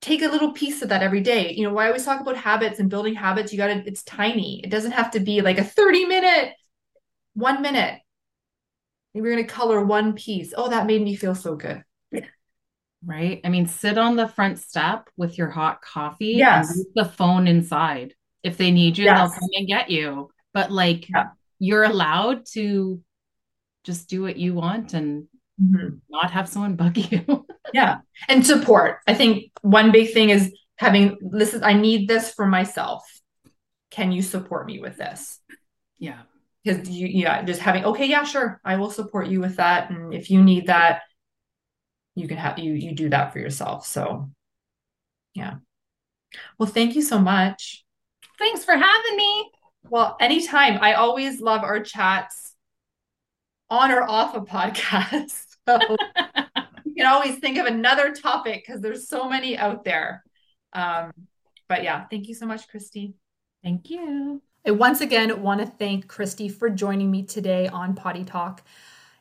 take 0.00 0.22
a 0.22 0.28
little 0.28 0.52
piece 0.52 0.82
of 0.82 0.90
that 0.90 1.02
every 1.02 1.20
day. 1.20 1.52
You 1.52 1.64
know, 1.64 1.72
why 1.72 1.84
I 1.84 1.86
always 1.88 2.04
talk 2.04 2.20
about 2.20 2.36
habits 2.36 2.78
and 2.78 2.90
building 2.90 3.14
habits. 3.14 3.52
You 3.52 3.58
got 3.58 3.68
to, 3.68 3.82
it's 3.86 4.02
tiny. 4.02 4.60
It 4.62 4.70
doesn't 4.70 4.92
have 4.92 5.10
to 5.12 5.20
be 5.20 5.40
like 5.40 5.58
a 5.58 5.64
30 5.64 6.06
minute, 6.06 6.52
one 7.34 7.62
minute. 7.62 8.00
Maybe 9.14 9.26
you're 9.26 9.34
going 9.34 9.46
to 9.46 9.52
color 9.52 9.84
one 9.84 10.14
piece. 10.14 10.52
Oh, 10.56 10.70
that 10.70 10.86
made 10.86 11.02
me 11.02 11.16
feel 11.16 11.34
so 11.34 11.56
good. 11.56 11.82
Right. 13.06 13.42
I 13.44 13.50
mean, 13.50 13.66
sit 13.66 13.98
on 13.98 14.16
the 14.16 14.28
front 14.28 14.58
step 14.58 15.10
with 15.18 15.36
your 15.36 15.50
hot 15.50 15.82
coffee. 15.82 16.36
Yes. 16.38 16.82
the 16.94 17.04
phone 17.04 17.46
inside. 17.46 18.14
If 18.42 18.56
they 18.56 18.70
need 18.70 18.96
you, 18.96 19.04
yes. 19.04 19.18
they'll 19.18 19.40
come 19.40 19.50
and 19.52 19.68
get 19.68 19.90
you. 19.90 20.30
But 20.54 20.72
like, 20.72 21.10
yeah. 21.10 21.26
you're 21.58 21.84
allowed 21.84 22.46
to 22.52 23.02
just 23.84 24.08
do 24.08 24.22
what 24.22 24.38
you 24.38 24.54
want 24.54 24.94
and 24.94 25.26
mm-hmm. 25.60 25.96
not 26.10 26.30
have 26.30 26.48
someone 26.48 26.76
bug 26.76 26.96
you. 26.96 27.46
yeah. 27.74 27.98
And 28.28 28.46
support. 28.46 28.98
I 29.06 29.14
think 29.14 29.50
one 29.62 29.92
big 29.92 30.12
thing 30.12 30.30
is 30.30 30.52
having 30.76 31.18
this 31.20 31.54
is 31.54 31.62
I 31.62 31.74
need 31.74 32.08
this 32.08 32.32
for 32.32 32.46
myself. 32.46 33.04
Can 33.90 34.12
you 34.12 34.22
support 34.22 34.66
me 34.66 34.80
with 34.80 34.96
this? 34.96 35.40
Yeah. 35.98 36.22
Because 36.64 36.88
you 36.88 37.06
yeah, 37.06 37.42
just 37.42 37.60
having 37.60 37.84
okay, 37.84 38.06
yeah, 38.06 38.24
sure. 38.24 38.60
I 38.64 38.76
will 38.76 38.90
support 38.90 39.28
you 39.28 39.40
with 39.40 39.56
that. 39.56 39.90
And 39.90 40.14
if 40.14 40.30
you 40.30 40.42
need 40.42 40.66
that, 40.68 41.02
you 42.14 42.26
can 42.26 42.38
have 42.38 42.58
you 42.58 42.72
you 42.72 42.94
do 42.94 43.10
that 43.10 43.32
for 43.32 43.38
yourself. 43.38 43.86
So 43.86 44.30
yeah. 45.34 45.56
Well, 46.58 46.68
thank 46.68 46.94
you 46.94 47.02
so 47.02 47.18
much. 47.18 47.84
Thanks 48.38 48.64
for 48.64 48.72
having 48.72 49.16
me. 49.16 49.50
Well, 49.88 50.16
anytime. 50.20 50.78
I 50.80 50.94
always 50.94 51.40
love 51.40 51.62
our 51.62 51.80
chats 51.80 52.43
on 53.70 53.90
or 53.90 54.02
off 54.02 54.34
a 54.34 54.40
podcast. 54.40 55.40
So 55.66 55.78
you 56.84 56.94
can 56.94 57.06
always 57.06 57.38
think 57.38 57.56
of 57.56 57.64
another 57.64 58.12
topic 58.12 58.64
because 58.66 58.82
there's 58.82 59.08
so 59.08 59.30
many 59.30 59.56
out 59.56 59.82
there. 59.82 60.22
Um, 60.74 61.10
But 61.68 61.82
yeah, 61.82 62.04
thank 62.10 62.28
you 62.28 62.34
so 62.34 62.44
much, 62.44 62.68
Krysti. 62.68 63.14
Thank 63.62 63.88
you. 63.88 64.42
I 64.66 64.72
once 64.72 65.00
again 65.00 65.42
want 65.42 65.60
to 65.60 65.66
thank 65.66 66.06
Krysti 66.06 66.52
for 66.52 66.68
joining 66.68 67.10
me 67.10 67.22
today 67.22 67.68
on 67.68 67.94
Potty 67.94 68.24
Talk. 68.24 68.62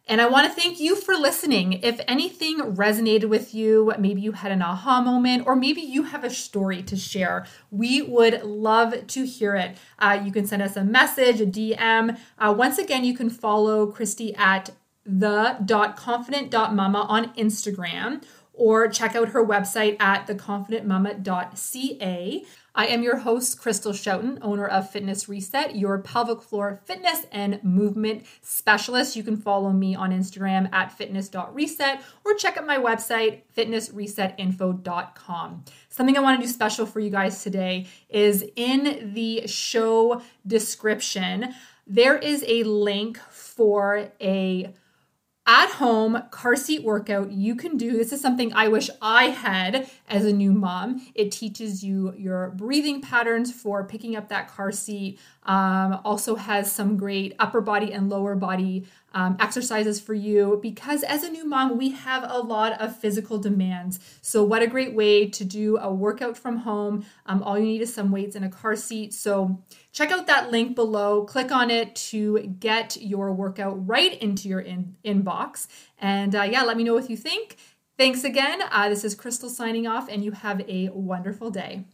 And 0.06 0.20
I 0.20 0.28
want 0.28 0.48
to 0.48 0.62
thank 0.62 0.82
you 0.82 0.98
for 0.98 1.16
listening. 1.16 1.80
If 1.82 2.02
anything 2.10 2.60
resonated 2.60 3.30
with 3.30 3.54
you, 3.54 3.94
maybe 3.98 4.20
you 4.20 4.34
had 4.34 4.52
an 4.52 4.62
aha 4.62 5.02
moment, 5.02 5.48
or 5.48 5.56
maybe 5.56 5.80
you 5.80 6.04
have 6.04 6.26
a 6.26 6.30
story 6.30 6.84
to 6.84 6.98
share, 6.98 7.46
we 7.72 8.02
would 8.02 8.44
love 8.44 9.08
to 9.08 9.26
hear 9.26 9.56
it. 9.56 9.78
Uh, 10.00 10.22
you 10.24 10.34
can 10.34 10.46
send 10.46 10.62
us 10.62 10.76
a 10.76 10.84
message, 10.84 11.40
a 11.40 11.46
DM. 11.46 12.20
Uh, 12.38 12.54
once 12.56 12.78
again, 12.78 13.06
you 13.06 13.16
can 13.16 13.30
follow 13.30 13.90
Krysti 13.90 14.38
at 14.38 14.72
the.confident.mama 15.06 17.00
on 17.00 17.34
Instagram 17.36 18.24
or 18.54 18.88
check 18.88 19.16
out 19.16 19.30
her 19.30 19.46
website 19.46 20.02
at 20.02 20.26
theconfidentmama.ca. 20.28 22.46
I 22.76 22.88
am 22.88 23.04
your 23.04 23.18
host, 23.18 23.62
Krystal 23.62 23.94
Schouten, 23.94 24.40
owner 24.42 24.66
of 24.66 24.90
Fitness 24.90 25.30
Reset, 25.30 25.76
your 25.76 26.00
pelvic 26.00 26.42
floor 26.42 26.82
fitness 26.86 27.28
and 27.32 27.64
movement 27.64 28.26
specialist. 28.42 29.16
You 29.16 29.22
can 29.22 29.38
follow 29.38 29.72
me 29.72 29.94
on 29.94 30.12
Instagram 30.12 30.74
at 30.74 30.92
fitness.reset 30.92 32.02
or 32.26 32.34
check 32.34 32.58
out 32.58 32.66
my 32.66 32.80
website, 32.80 33.42
fitnessresetinfo.com. 33.56 35.66
Something 35.90 36.18
I 36.18 36.22
want 36.22 36.42
to 36.42 36.48
do 36.48 36.52
special 36.52 36.88
for 36.88 37.00
you 37.00 37.12
guys 37.12 37.44
today 37.44 37.86
is 38.10 38.44
in 38.56 39.12
the 39.14 39.46
show 39.46 40.24
description, 40.48 41.54
there 41.86 42.18
is 42.18 42.44
a 42.48 42.64
link 42.64 43.20
for 43.20 44.10
a 44.20 44.74
at 45.46 45.70
home 45.72 46.24
car 46.32 46.56
seat 46.56 46.84
workout 46.84 47.32
you 47.32 47.56
can 47.56 47.76
do. 47.76 47.98
This 47.98 48.14
is 48.14 48.22
something 48.22 48.54
I 48.54 48.70
wish 48.70 48.90
I 49.02 49.26
had 49.26 49.90
as 50.08 50.26
a 50.26 50.32
new 50.32 50.54
mom. 50.54 51.06
It 51.16 51.32
teaches 51.32 51.84
you 51.84 52.14
your 52.18 52.52
breathing 52.52 53.02
patterns 53.02 53.52
for 53.52 53.84
picking 53.84 54.16
up 54.16 54.30
that 54.30 54.48
car 54.48 54.72
seat. 54.72 55.20
Um, 55.44 56.00
also 56.06 56.36
has 56.36 56.72
some 56.72 56.96
great 56.96 57.36
upper 57.40 57.60
body 57.60 57.92
and 57.92 58.10
lower 58.10 58.36
body 58.36 58.86
um, 59.14 59.38
exercises 59.40 60.00
for 60.00 60.14
you 60.14 60.60
because 60.62 61.04
as 61.04 61.24
a 61.24 61.30
new 61.30 61.46
mom, 61.46 61.78
we 61.78 61.92
have 61.92 62.24
a 62.28 62.40
lot 62.40 62.80
of 62.82 62.96
physical 62.96 63.38
demands. 63.38 64.00
So, 64.22 64.44
what 64.44 64.62
a 64.62 64.68
great 64.68 64.94
way 64.94 65.30
to 65.30 65.46
do 65.46 65.78
a 65.78 65.94
workout 65.94 66.38
from 66.38 66.58
home. 66.58 67.06
Um, 67.26 67.44
all 67.44 67.58
you 67.58 67.66
need 67.66 67.82
is 67.82 67.94
some 67.94 68.12
weights 68.12 68.36
and 68.36 68.46
a 68.46 68.50
car 68.50 68.76
seat. 68.76 69.14
So, 69.14 69.62
check 69.92 70.12
out 70.12 70.28
that 70.28 70.52
link 70.52 70.76
below. 70.76 71.26
Click 71.26 71.52
on 71.52 71.70
it 71.70 71.96
to 71.96 72.40
get 72.60 72.98
your 73.02 73.32
workout 73.32 73.88
right 73.88 74.22
into 74.22 74.48
your 74.48 74.62
in- 74.62 74.96
inbox. 75.06 75.68
And 76.00 76.36
uh, 76.36 76.44
yeah, 76.44 76.64
let 76.64 76.78
me 76.78 76.84
know 76.84 76.94
what 76.94 77.10
you 77.10 77.18
think. 77.18 77.58
Thanks 77.98 78.24
again. 78.24 78.62
Uh, 78.72 78.90
this 78.90 79.04
is 79.04 79.16
Krystal 79.16 79.50
signing 79.50 79.86
off, 79.86 80.10
and 80.10 80.24
you 80.24 80.32
have 80.32 80.62
a 80.68 80.90
wonderful 80.90 81.52
day. 81.52 81.86